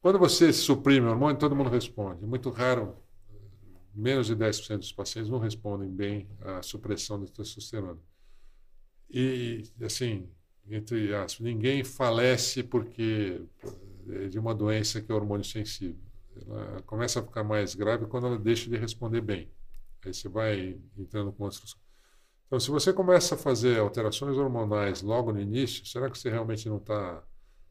Quando 0.00 0.18
você 0.18 0.52
suprime 0.52 1.06
o 1.06 1.10
hormônio, 1.10 1.38
todo 1.38 1.54
mundo 1.56 1.70
responde. 1.70 2.24
É 2.24 2.26
muito 2.26 2.50
raro, 2.50 2.96
menos 3.98 4.26
de 4.26 4.36
10% 4.36 4.78
dos 4.78 4.92
pacientes 4.92 5.30
não 5.30 5.38
respondem 5.38 5.90
bem 5.90 6.28
à 6.40 6.62
supressão 6.62 7.20
da 7.20 7.26
testosterona. 7.26 8.00
E, 9.10 9.64
assim, 9.82 10.28
entre 10.70 11.14
aspas, 11.14 11.40
ninguém 11.40 11.82
falece 11.82 12.62
porque 12.62 13.42
é 14.10 14.28
de 14.28 14.38
uma 14.38 14.54
doença 14.54 15.00
que 15.00 15.10
é 15.10 15.14
hormônio 15.14 15.44
sensível. 15.44 15.98
Ela 16.46 16.82
começa 16.82 17.20
a 17.20 17.22
ficar 17.22 17.42
mais 17.42 17.74
grave 17.74 18.06
quando 18.06 18.26
ela 18.26 18.38
deixa 18.38 18.70
de 18.70 18.76
responder 18.76 19.20
bem. 19.20 19.50
Aí 20.04 20.14
você 20.14 20.28
vai 20.28 20.78
entrando 20.96 21.32
com 21.32 21.44
outros. 21.44 21.76
Então, 22.46 22.60
se 22.60 22.70
você 22.70 22.92
começa 22.92 23.34
a 23.34 23.38
fazer 23.38 23.78
alterações 23.78 24.36
hormonais 24.38 25.02
logo 25.02 25.32
no 25.32 25.40
início, 25.40 25.84
será 25.84 26.08
que 26.08 26.18
você 26.18 26.30
realmente 26.30 26.68
não 26.68 26.78
está 26.78 27.22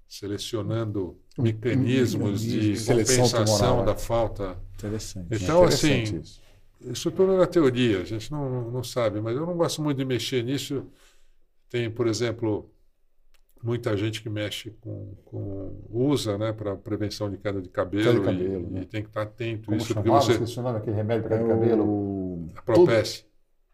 selecionando 0.07 1.17
mecanismos 1.37 2.41
de 2.41 2.73
compensação 2.85 3.85
da 3.85 3.91
é. 3.91 3.97
falta? 3.97 4.57
Interessante. 4.75 5.27
Então, 5.31 5.63
interessante 5.65 6.15
assim, 6.15 6.19
isso. 6.21 6.41
isso 6.81 7.11
tudo 7.11 7.33
é 7.33 7.37
na 7.37 7.47
teoria, 7.47 8.01
a 8.01 8.05
gente 8.05 8.31
não, 8.31 8.71
não 8.71 8.83
sabe, 8.83 9.19
mas 9.21 9.35
eu 9.35 9.45
não 9.45 9.55
gosto 9.57 9.81
muito 9.81 9.97
de 9.97 10.05
mexer 10.05 10.43
nisso. 10.43 10.85
Tem, 11.69 11.91
por 11.91 12.07
exemplo, 12.07 12.71
muita 13.61 13.95
gente 13.97 14.21
que 14.21 14.29
mexe 14.29 14.71
com, 14.81 15.15
com 15.25 15.81
usa, 15.89 16.37
né, 16.37 16.53
para 16.53 16.75
prevenção 16.77 17.29
de 17.29 17.37
queda 17.37 17.61
de 17.61 17.69
cabelo, 17.69 18.03
Queda 18.03 18.13
de 18.13 18.21
e- 18.21 18.25
cabelo, 18.47 18.67
e, 18.69 18.73
né? 18.73 18.85
tem 18.85 19.01
que 19.03 19.09
estar 19.09 19.23
atento 19.23 19.65
Como 19.65 19.77
isso 19.77 19.93
porque 19.93 20.07
chamava? 20.07 20.25
você 20.25 20.31
Esqueci 20.33 20.59
o 20.59 20.63
nome 20.63 20.79
daquele 20.79 20.95
remédio 20.95 21.23
para 21.27 21.35
É 21.35 21.39
queda 21.39 21.53
de 21.53 21.59
cabelo. 21.59 21.83
o... 21.85 22.47
a 22.55 22.61
propesse. 22.61 23.25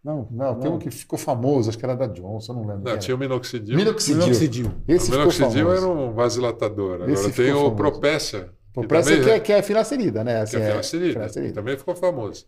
Não, 0.04 0.28
Não, 0.30 0.60
tem 0.60 0.70
um 0.70 0.78
que 0.78 0.91
ficou 0.91 1.18
famoso, 1.18 1.70
acho 1.70 1.78
que 1.78 1.86
era 1.86 1.95
da 1.95 2.08
Johnson, 2.08 2.54
não 2.54 2.66
lembro. 2.68 2.84
Não, 2.91 2.97
tinha 2.99 3.16
o 3.16 3.18
minoxidil. 3.18 3.76
Minoxidil. 3.78 4.22
Minoxidil. 4.24 4.72
Esse 4.88 5.10
o 5.10 5.12
minoxidil 5.18 5.72
era 5.72 5.88
um 5.88 6.12
vasilatador. 6.14 6.95
Agora 6.95 7.12
Esse 7.12 7.32
tem 7.32 7.54
o 7.54 7.58
famoso. 7.58 7.76
propécia. 7.76 8.54
que 8.74 9.30
é, 9.30 9.39
que 9.39 9.54
é 9.54 9.62
finasterida, 9.62 10.24
né? 10.24 10.34
que 10.36 10.41
Assim, 10.41 10.58
é 10.58 10.60
é 10.62 10.70
finasterida, 10.72 11.14
finasterida. 11.14 11.54
também 11.54 11.78
ficou 11.78 11.95
famoso. 11.95 12.45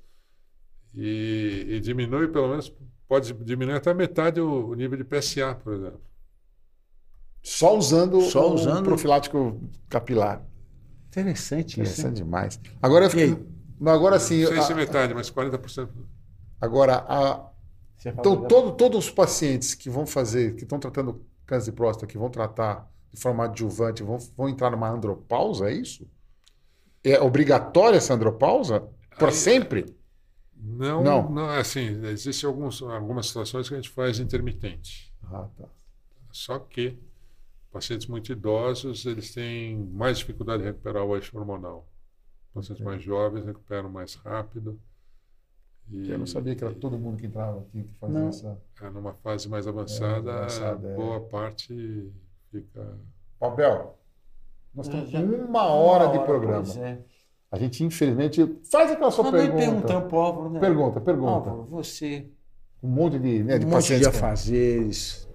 E, 0.94 1.66
e 1.70 1.80
diminui, 1.80 2.28
pelo 2.28 2.50
menos, 2.50 2.74
pode 3.08 3.32
diminuir 3.34 3.76
até 3.76 3.94
metade 3.94 4.42
o, 4.42 4.68
o 4.70 4.74
nível 4.76 4.98
de 4.98 5.04
PSA, 5.06 5.56
por 5.56 5.74
exemplo. 5.74 6.02
Só 7.42 7.78
usando 7.78 8.20
Só 8.22 8.50
o 8.50 8.54
usando- 8.56 8.84
profilático 8.84 9.62
capilar. 9.88 10.44
Interessante 11.08 11.70
isso. 11.70 11.80
Interessante 11.82 12.18
hein? 12.20 12.26
demais. 12.26 12.60
Agora 12.82 13.06
eu 13.06 13.10
fiquei. 13.10 13.38
Agora 13.86 14.20
sim. 14.20 14.42
Não 14.44 14.50
sei 14.52 14.62
se 14.62 14.74
metade, 14.74 15.14
mas 15.14 15.30
40%. 15.32 15.88
Agora, 16.60 17.06
a, 17.08 17.50
então, 18.06 18.48
todo, 18.48 18.72
todos 18.74 19.06
os 19.06 19.12
pacientes 19.12 19.74
que 19.74 19.90
vão 19.90 20.06
fazer, 20.06 20.56
que 20.56 20.64
estão 20.64 20.80
tratando 20.80 21.26
câncer 21.46 21.72
de 21.72 21.76
próstata, 21.76 22.08
que 22.08 22.18
vão 22.18 22.30
tratar 22.30 22.90
de 23.12 23.20
forma 23.20 23.46
adjuvante, 23.46 24.04
vão, 24.04 24.18
vão 24.36 24.50
entrar 24.50 24.70
numa 24.72 24.90
andropausa, 24.90 25.70
é 25.70 25.74
isso? 25.74 26.08
É 27.04 27.20
obrigatória 27.22 27.98
essa 27.98 28.14
andropausa? 28.14 28.88
Para 29.18 29.32
sempre? 29.32 29.86
Não, 30.56 31.04
não, 31.04 31.30
não. 31.30 31.50
Assim, 31.50 32.04
existem 32.06 32.48
alguns, 32.48 32.82
algumas 32.82 33.28
situações 33.28 33.68
que 33.68 33.76
a 33.76 33.78
gente 33.78 33.90
faz 33.90 34.20
intermitente. 34.20 35.14
Ah, 35.24 35.48
tá. 35.56 35.66
Só 36.32 36.60
que 36.60 36.98
pacientes 37.72 38.08
muito 38.08 38.32
idosos, 38.32 39.06
eles 39.06 39.34
têm 39.34 39.78
mais 39.78 40.18
dificuldade 40.18 40.64
de 40.64 40.70
recuperar 40.70 41.04
o 41.04 41.16
eixo 41.16 41.38
hormonal. 41.38 41.88
Pacientes 42.54 42.84
mais 42.84 43.04
jovens 43.04 43.46
recuperam 43.46 43.90
mais 43.90 44.16
rápido. 44.16 44.80
E, 45.90 46.10
eu 46.10 46.18
não 46.18 46.26
sabia 46.26 46.56
que 46.56 46.64
era 46.64 46.74
todo 46.74 46.98
mundo 46.98 47.18
que 47.18 47.28
entrava 47.28 47.66
tinha 47.72 47.84
que 47.84 47.94
fazer 47.96 48.14
não. 48.14 48.30
essa. 48.30 48.58
É, 48.82 48.90
numa 48.90 49.14
fase 49.14 49.48
mais 49.48 49.68
avançada, 49.68 50.32
é, 50.32 50.36
avançada 50.36 50.88
é. 50.88 50.96
boa 50.96 51.22
parte 51.22 52.12
fica. 52.52 52.98
Abel, 53.40 53.98
nós 54.76 54.88
temos 54.90 55.14
uma 55.14 55.66
hora, 55.66 56.08
de 56.08 56.24
programa. 56.26 56.68
É. 56.80 57.00
A 57.50 57.58
gente, 57.58 57.84
infelizmente, 57.84 58.60
faz 58.70 58.92
aquela 58.92 59.10
sua 59.10 59.26
não, 59.26 59.32
pergunta. 59.32 59.58
Pergunta, 59.58 60.02
povo, 60.02 60.50
né? 60.50 60.60
Pergunta, 60.60 61.02
pergunta. 61.02 61.32
Álvaro, 61.32 61.64
você. 61.64 62.30
Um 62.84 62.90
monte 62.90 63.18
de, 63.18 63.44
né, 63.44 63.58
de 63.58 63.66
um 63.66 63.70
monte 63.70 63.98
de 63.98 64.06
afazeres, 64.06 65.28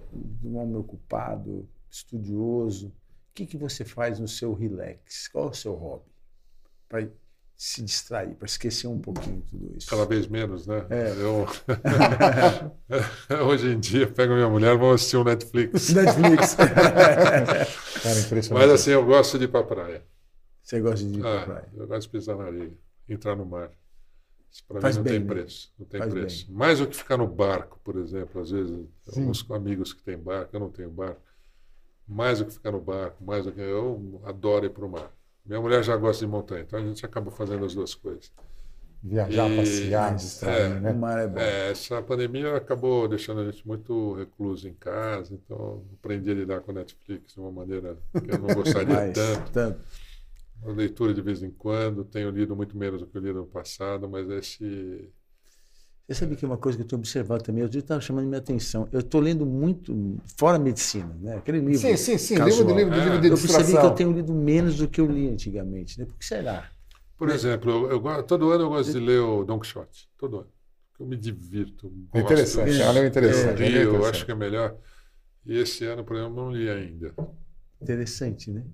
um 0.43 0.57
homem 0.57 0.75
ocupado, 0.75 1.67
estudioso. 1.89 2.87
O 2.87 3.33
que, 3.33 3.45
que 3.45 3.57
você 3.57 3.83
faz 3.83 4.19
no 4.19 4.27
seu 4.27 4.53
relax? 4.53 5.27
Qual 5.29 5.47
é 5.47 5.49
o 5.49 5.53
seu 5.53 5.73
hobby? 5.73 6.05
Para 6.87 7.09
se 7.63 7.83
distrair, 7.83 8.33
para 8.33 8.47
esquecer 8.47 8.87
um 8.87 8.97
pouquinho 8.97 9.43
tudo 9.47 9.77
isso. 9.77 9.87
Cada 9.87 10.03
vez 10.03 10.25
menos, 10.25 10.65
né? 10.65 10.83
É. 10.89 11.11
Eu... 11.11 11.45
Hoje 13.45 13.67
em 13.67 13.79
dia, 13.79 14.07
pego 14.07 14.33
minha 14.33 14.49
mulher, 14.49 14.75
vamos 14.75 14.95
assistir 14.95 15.17
um 15.17 15.23
Netflix. 15.23 15.89
Netflix. 15.93 16.55
Cara, 16.57 18.19
impressionante. 18.19 18.51
Mas 18.51 18.71
assim, 18.71 18.89
eu 18.89 19.05
gosto 19.05 19.37
de 19.37 19.45
ir 19.45 19.47
para 19.47 19.59
a 19.59 19.63
praia. 19.63 20.03
Você 20.63 20.81
gosta 20.81 21.05
de 21.05 21.19
ir 21.19 21.21
para 21.21 21.29
a 21.29 21.39
ah, 21.39 21.45
praia? 21.45 21.69
Eu 21.75 21.85
gosto 21.85 22.01
de 22.01 22.09
pisar 22.09 22.35
na 22.35 22.45
areia, 22.45 22.73
entrar 23.07 23.35
no 23.35 23.45
mar. 23.45 23.69
Isso 24.51 24.63
para 24.67 24.81
mim 24.81 24.95
não 24.95 25.03
bem, 25.03 25.13
tem 25.13 25.19
né? 25.19 25.27
preço. 25.27 25.73
Não 25.77 25.85
tem 25.85 25.99
Faz 25.99 26.13
preço. 26.13 26.47
bem. 26.47 26.55
Mais 26.55 26.79
do 26.79 26.87
que 26.87 26.95
ficar 26.95 27.17
no 27.17 27.27
barco, 27.27 27.79
por 27.83 27.95
exemplo. 27.95 28.41
Às 28.41 28.49
vezes, 28.49 28.71
Sim. 28.71 29.21
alguns 29.21 29.51
amigos 29.51 29.93
que 29.93 30.01
têm 30.01 30.17
barco, 30.17 30.55
eu 30.55 30.59
não 30.59 30.71
tenho 30.71 30.89
barco. 30.89 31.21
Mais 32.07 32.39
do 32.39 32.45
que 32.45 32.53
ficar 32.53 32.71
no 32.71 32.81
barco, 32.81 33.23
mais 33.23 33.45
do 33.45 33.51
que. 33.51 33.61
Eu 33.61 34.19
adoro 34.25 34.65
ir 34.65 34.71
para 34.71 34.83
o 34.83 34.89
mar. 34.89 35.11
Minha 35.45 35.59
mulher 35.59 35.83
já 35.83 35.95
gosta 35.97 36.25
de 36.25 36.31
montanha, 36.31 36.61
então 36.61 36.79
a 36.79 36.83
gente 36.85 37.05
acaba 37.05 37.31
fazendo 37.31 37.65
as 37.65 37.73
duas 37.73 37.95
coisas. 37.95 38.31
Viajar, 39.03 39.49
E- 39.49 39.57
passear, 39.57 40.15
distrair, 40.15 40.71
é, 40.73 40.79
né? 40.79 40.91
O 40.91 40.97
mar 40.97 41.17
é 41.19 41.27
bom. 41.27 41.39
É, 41.39 41.71
essa 41.71 42.01
pandemia 42.03 42.55
acabou 42.55 43.07
deixando 43.07 43.41
a 43.41 43.45
gente 43.51 43.67
muito 43.67 44.13
recluso 44.13 44.67
em 44.67 44.73
casa, 44.75 45.33
então 45.33 45.83
aprendi 45.93 46.29
a 46.29 46.35
lidar 46.35 46.61
com 46.61 46.71
Netflix 46.71 47.33
de 47.33 47.39
uma 47.39 47.51
maneira 47.51 47.97
que 48.13 48.31
eu 48.31 48.37
não 48.39 48.53
gostaria 48.53 48.93
Mas, 48.93 49.13
tanto. 49.13 49.51
tanto. 49.51 49.79
Uma 50.61 50.73
leitura 50.73 51.13
de 51.13 51.21
vez 51.21 51.41
em 51.41 51.49
quando, 51.49 52.03
tenho 52.05 52.29
lido 52.29 52.55
muito 52.55 52.77
menos 52.77 53.01
do 53.01 53.07
que 53.07 53.17
eu 53.17 53.21
li 53.21 53.33
no 53.33 53.47
passado, 53.47 54.07
mas 54.07 54.29
esse. 54.29 55.11
Você 56.11 56.25
sabe 56.25 56.35
que 56.35 56.43
é 56.43 56.47
uma 56.47 56.57
coisa 56.57 56.77
que 56.77 56.83
eu 56.83 56.87
tenho 56.87 56.99
observado 56.99 57.41
também, 57.41 57.63
eu 57.63 57.69
estava 57.69 58.01
chamando 58.01 58.25
minha 58.25 58.39
atenção. 58.39 58.85
Eu 58.91 58.99
estou 58.99 59.21
lendo 59.21 59.45
muito, 59.45 60.19
fora 60.37 60.57
a 60.57 60.59
medicina, 60.59 61.15
né? 61.21 61.37
Aquele 61.37 61.59
livro. 61.59 61.77
Sim, 61.79 61.95
sim, 61.95 62.17
sim. 62.17 62.35
casual. 62.35 62.67
Livro, 62.67 62.75
livro, 62.75 62.93
É. 62.99 63.03
livro 63.03 63.21
de 63.21 63.27
Eu 63.29 63.37
percebi 63.37 63.71
que 63.71 63.85
eu 63.85 63.91
tenho 63.91 64.11
lido 64.11 64.33
menos 64.33 64.75
do 64.75 64.89
que 64.89 64.99
eu 64.99 65.05
li 65.05 65.29
antigamente, 65.29 65.97
né? 65.97 66.05
Por 66.05 66.17
que 66.17 66.25
será? 66.25 66.69
Por 67.17 67.29
exemplo, 67.29 67.89
eu, 67.89 68.05
eu 68.05 68.23
todo 68.23 68.51
ano 68.51 68.65
eu 68.65 68.69
gosto 68.69 68.91
de 68.91 68.99
ler 68.99 69.19
o 69.19 69.45
Don 69.45 69.57
Quixote. 69.57 70.09
Todo 70.17 70.39
ano. 70.39 70.49
Eu 70.99 71.05
me 71.05 71.15
divirto. 71.15 71.87
É 72.13 72.19
gosto, 72.19 72.33
interessante, 72.33 72.81
é 72.81 72.91
livro 72.91 73.07
interessante. 73.07 73.63
é 73.63 73.69
livro 73.69 73.69
rio, 73.69 73.77
eu 73.77 73.89
interessante. 73.89 74.15
acho 74.15 74.25
que 74.25 74.31
é 74.31 74.35
melhor. 74.35 74.75
E 75.45 75.57
esse 75.57 75.85
ano, 75.85 76.03
por 76.03 76.17
exemplo, 76.17 76.37
eu 76.37 76.43
não 76.43 76.51
li 76.51 76.69
ainda. 76.69 77.13
Interessante, 77.81 78.51
né? 78.51 78.65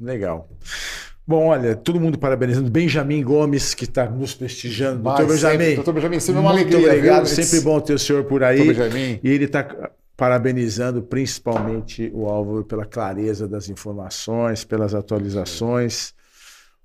Legal. 0.00 0.50
Bom, 1.28 1.48
olha, 1.48 1.76
todo 1.76 2.00
mundo 2.00 2.18
parabenizando. 2.18 2.70
Benjamin 2.70 3.22
Gomes, 3.22 3.74
que 3.74 3.84
está 3.84 4.08
nos 4.08 4.34
prestigiando. 4.34 5.02
Doutor 5.02 5.28
sempre- 5.28 5.58
Benjamin, 5.58 5.74
Doutor 5.74 5.92
Benjamin, 5.94 6.20
sempre 6.20 6.40
uma 6.40 6.52
muito 6.54 6.68
alegria. 6.74 6.88
obrigado. 6.94 7.26
viu? 7.26 7.44
Sempre 7.44 7.60
bom 7.60 7.78
ter 7.80 7.92
o 7.92 7.98
senhor 7.98 8.24
por 8.24 8.42
aí. 8.42 8.64
Doutor 8.64 8.88
Benjamin. 8.88 9.20
E 9.22 9.28
ele 9.28 9.44
está 9.44 9.90
parabenizando 10.16 11.02
principalmente 11.02 12.10
o 12.14 12.26
Álvaro 12.26 12.64
pela 12.64 12.86
clareza 12.86 13.46
das 13.46 13.68
informações, 13.68 14.64
pelas 14.64 14.94
atualizações. 14.94 16.14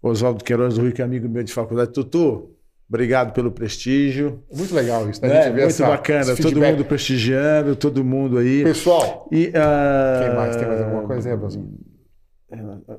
Oswaldo 0.02 0.44
Queiroz 0.44 0.76
do 0.76 0.82
Rio, 0.82 0.92
que 0.92 1.02
é 1.02 1.06
amigo 1.06 1.30
meu 1.30 1.42
de 1.44 1.54
faculdade. 1.54 1.94
Tutu, 1.94 2.52
obrigado 2.90 3.32
pelo 3.34 3.50
prestígio. 3.50 4.44
Muito 4.54 4.76
legal 4.76 5.10
isso, 5.10 5.22
né? 5.22 5.38
É, 5.38 5.44
vê 5.44 5.50
muito 5.52 5.64
essa- 5.68 5.88
bacana, 5.88 6.36
todo 6.36 6.60
mundo 6.62 6.84
prestigiando, 6.84 7.76
todo 7.78 8.04
mundo 8.04 8.38
aí. 8.40 8.64
Pessoal, 8.66 9.28
E, 9.32 9.54
ah, 9.56 10.20
quem 10.26 10.36
mais? 10.36 10.56
Tem 10.58 10.68
mais 10.68 10.82
alguma 10.82 11.04
coisa 11.04 11.30
aí, 11.32 11.38
Brasil? 11.38 11.66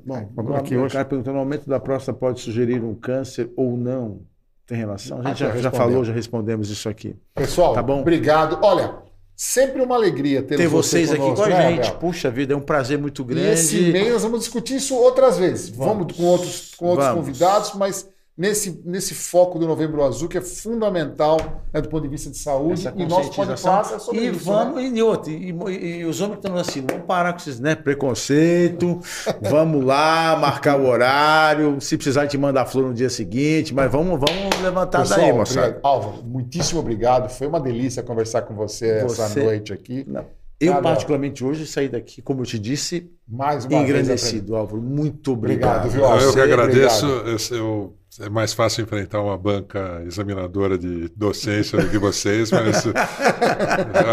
Bom, 0.04 0.28
Mandou 0.34 0.56
aqui 0.56 0.76
hoje. 0.76 0.92
cara 0.92 1.04
perguntando, 1.04 1.36
o 1.36 1.40
aumento 1.40 1.68
da 1.68 1.78
próstata 1.78 2.18
pode 2.18 2.40
sugerir 2.40 2.82
um 2.82 2.94
câncer 2.94 3.50
ou 3.56 3.76
não? 3.76 4.20
Tem 4.66 4.78
relação? 4.78 5.18
A 5.18 5.20
Ah, 5.20 5.24
gente 5.28 5.38
já 5.38 5.46
já, 5.46 5.50
já 5.52 5.54
respondemos. 5.54 5.78
falou, 5.78 6.04
já 6.04 6.12
respondemos 6.12 6.70
isso 6.70 6.88
aqui. 6.88 7.14
Pessoal, 7.34 7.74
Tá 7.74 7.82
bom. 7.82 8.00
obrigado. 8.00 8.58
Olha, 8.62 8.96
sempre 9.36 9.82
uma 9.82 9.94
alegria 9.94 10.42
ter, 10.42 10.56
Ter 10.56 10.66
você 10.66 10.98
vocês 10.98 11.10
aqui 11.10 11.18
conosco, 11.20 11.44
com 11.44 11.52
a 11.52 11.58
né, 11.58 11.76
gente. 11.76 11.92
Puxa 11.98 12.30
vida, 12.30 12.54
é 12.54 12.56
um 12.56 12.60
prazer 12.62 12.98
muito 12.98 13.22
E 13.22 13.24
grande. 13.26 13.48
esse 13.48 13.90
e-mail 13.90 14.12
nós 14.14 14.22
vamos 14.22 14.40
discutir 14.40 14.76
isso 14.76 14.96
outras 14.96 15.36
vezes. 15.38 15.68
Vamos, 15.68 15.94
Vamos. 15.98 16.16
com 16.16 16.22
outros, 16.24 16.74
com 16.74 16.86
outros 16.86 17.08
Vamos. 17.08 17.26
convidados, 17.26 17.74
mas 17.74 18.08
nesse, 18.36 18.82
nesse 18.84 19.14
foco 19.14 19.58
do 19.58 19.66
Novembro 19.66 20.02
Azul, 20.02 20.28
que 20.28 20.36
é 20.36 20.40
fundamental 20.40 21.38
né, 21.72 21.80
do 21.80 21.88
ponto 21.88 22.02
de 22.02 22.08
vista 22.08 22.28
de 22.30 22.36
saúde. 22.38 22.86
Essa 22.88 22.92
E 23.00 23.06
nosso 23.06 23.30
podcast 23.32 23.94
é 23.94 23.98
sobre 23.98 24.20
e 24.20 24.28
isso. 24.30 24.44
vamos, 24.44 24.76
né? 24.82 24.88
e, 24.98 25.02
outro, 25.02 25.30
e, 25.30 25.50
e- 25.52 25.96
e 26.00 26.04
os 26.04 26.20
homens 26.20 26.40
que 26.40 26.46
estão 26.46 26.58
assim, 26.60 26.84
vamos 26.88 27.06
parar 27.06 27.32
com 27.32 27.38
esses 27.38 27.60
né, 27.60 27.74
preconceito, 27.74 29.00
vamos 29.40 29.84
lá, 29.84 30.36
marcar 30.40 30.78
o 30.80 30.86
horário, 30.86 31.80
se 31.80 31.96
precisar 31.96 32.26
te 32.26 32.36
mandar 32.36 32.66
flor 32.66 32.88
no 32.88 32.94
dia 32.94 33.10
seguinte, 33.10 33.72
mas 33.74 33.90
vamos, 33.90 34.18
vamos 34.20 34.60
levantar 34.62 35.00
Pessoal, 35.00 35.20
daí, 35.20 35.32
moçada. 35.32 35.78
Álvaro, 35.82 36.24
muitíssimo 36.24 36.80
obrigado. 36.80 37.28
Foi 37.30 37.46
uma 37.46 37.60
delícia 37.60 38.02
conversar 38.02 38.42
com 38.42 38.54
você, 38.54 38.88
essa 39.04 39.28
Você- 39.28 39.42
noite 39.44 39.72
aqui. 39.72 40.04
Não, 40.08 40.24
Eu, 40.60 40.70
Nada. 40.72 40.82
particularmente, 40.82 41.44
hoje 41.44 41.66
saí 41.66 41.88
daqui, 41.88 42.22
como 42.22 42.40
eu 42.42 42.46
te 42.46 42.58
disse, 42.58 43.10
Mais 43.28 43.64
uma 43.64 43.70
vez. 43.70 43.82
engrandecido, 43.82 44.56
Álvaro. 44.56 44.80
Muito 44.80 45.32
obrigado. 45.32 45.86
Obrigado, 45.86 45.92
viu, 45.92 46.00
Eu, 46.00 46.06
Álvaro? 46.06 46.24
eu 46.24 46.32
que 46.32 46.40
agradeço. 46.40 47.06
obrigado. 47.06 47.38
Eu, 47.52 47.58
eu- 47.58 47.94
é 48.20 48.28
mais 48.28 48.52
fácil 48.52 48.82
enfrentar 48.82 49.20
uma 49.20 49.36
banca 49.36 50.02
examinadora 50.06 50.78
de 50.78 51.08
docência 51.16 51.78
do 51.78 51.88
que 51.90 51.98
vocês, 51.98 52.50
mas 52.50 52.84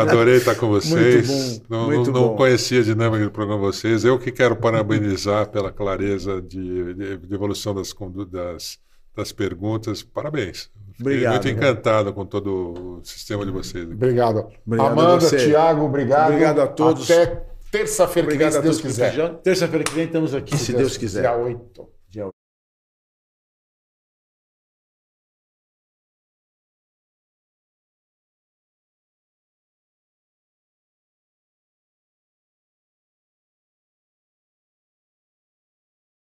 adorei 0.02 0.38
estar 0.38 0.56
com 0.56 0.68
vocês. 0.68 1.28
Muito 1.30 1.68
bom, 1.70 1.76
não, 1.78 1.86
muito 1.86 2.12
não 2.12 2.22
bom. 2.30 2.36
conhecia 2.36 2.80
a 2.80 2.84
dinâmica 2.84 3.24
do 3.24 3.32
programa 3.32 3.60
de 3.62 3.68
vocês. 3.68 4.04
Eu 4.04 4.18
que 4.18 4.32
quero 4.32 4.56
parabenizar 4.56 5.50
pela 5.50 5.72
clareza 5.72 6.42
de, 6.42 6.94
de- 6.94 7.18
de 7.18 7.34
evolução 7.36 7.74
das, 7.74 7.94
das, 8.32 8.80
das 9.16 9.32
perguntas. 9.32 10.04
Parabéns. 10.04 10.70
Fiquei 10.98 11.14
Obrigado, 11.14 11.32
muito 11.34 11.46
né? 11.46 11.52
encantado 11.52 12.14
com 12.14 12.26
todo 12.26 13.00
o 13.00 13.02
sistema 13.04 13.46
de 13.46 13.52
vocês. 13.52 13.86
Obrigado. 13.90 14.48
Obrigado 14.66 14.92
Amanda, 14.92 15.20
você. 15.22 15.38
Tiago, 15.38 15.86
obrigado. 15.86 16.28
Obrigado 16.30 16.60
a 16.62 16.68
todos. 16.68 17.10
Até 17.10 17.44
terça-feira 17.72 18.28
que 18.30 18.38
vem, 18.38 18.52
se 18.52 18.62
Deus 18.62 18.82
quiser. 18.82 19.34
Terça-feira 19.44 19.84
que 19.84 19.94
vem 19.94 20.06
estamos 20.06 20.36
aqui, 20.36 20.58
se 20.58 20.74
Deus 20.74 20.98
quiser. 20.98 21.22
Dia 21.22 21.36
8. 21.36 21.91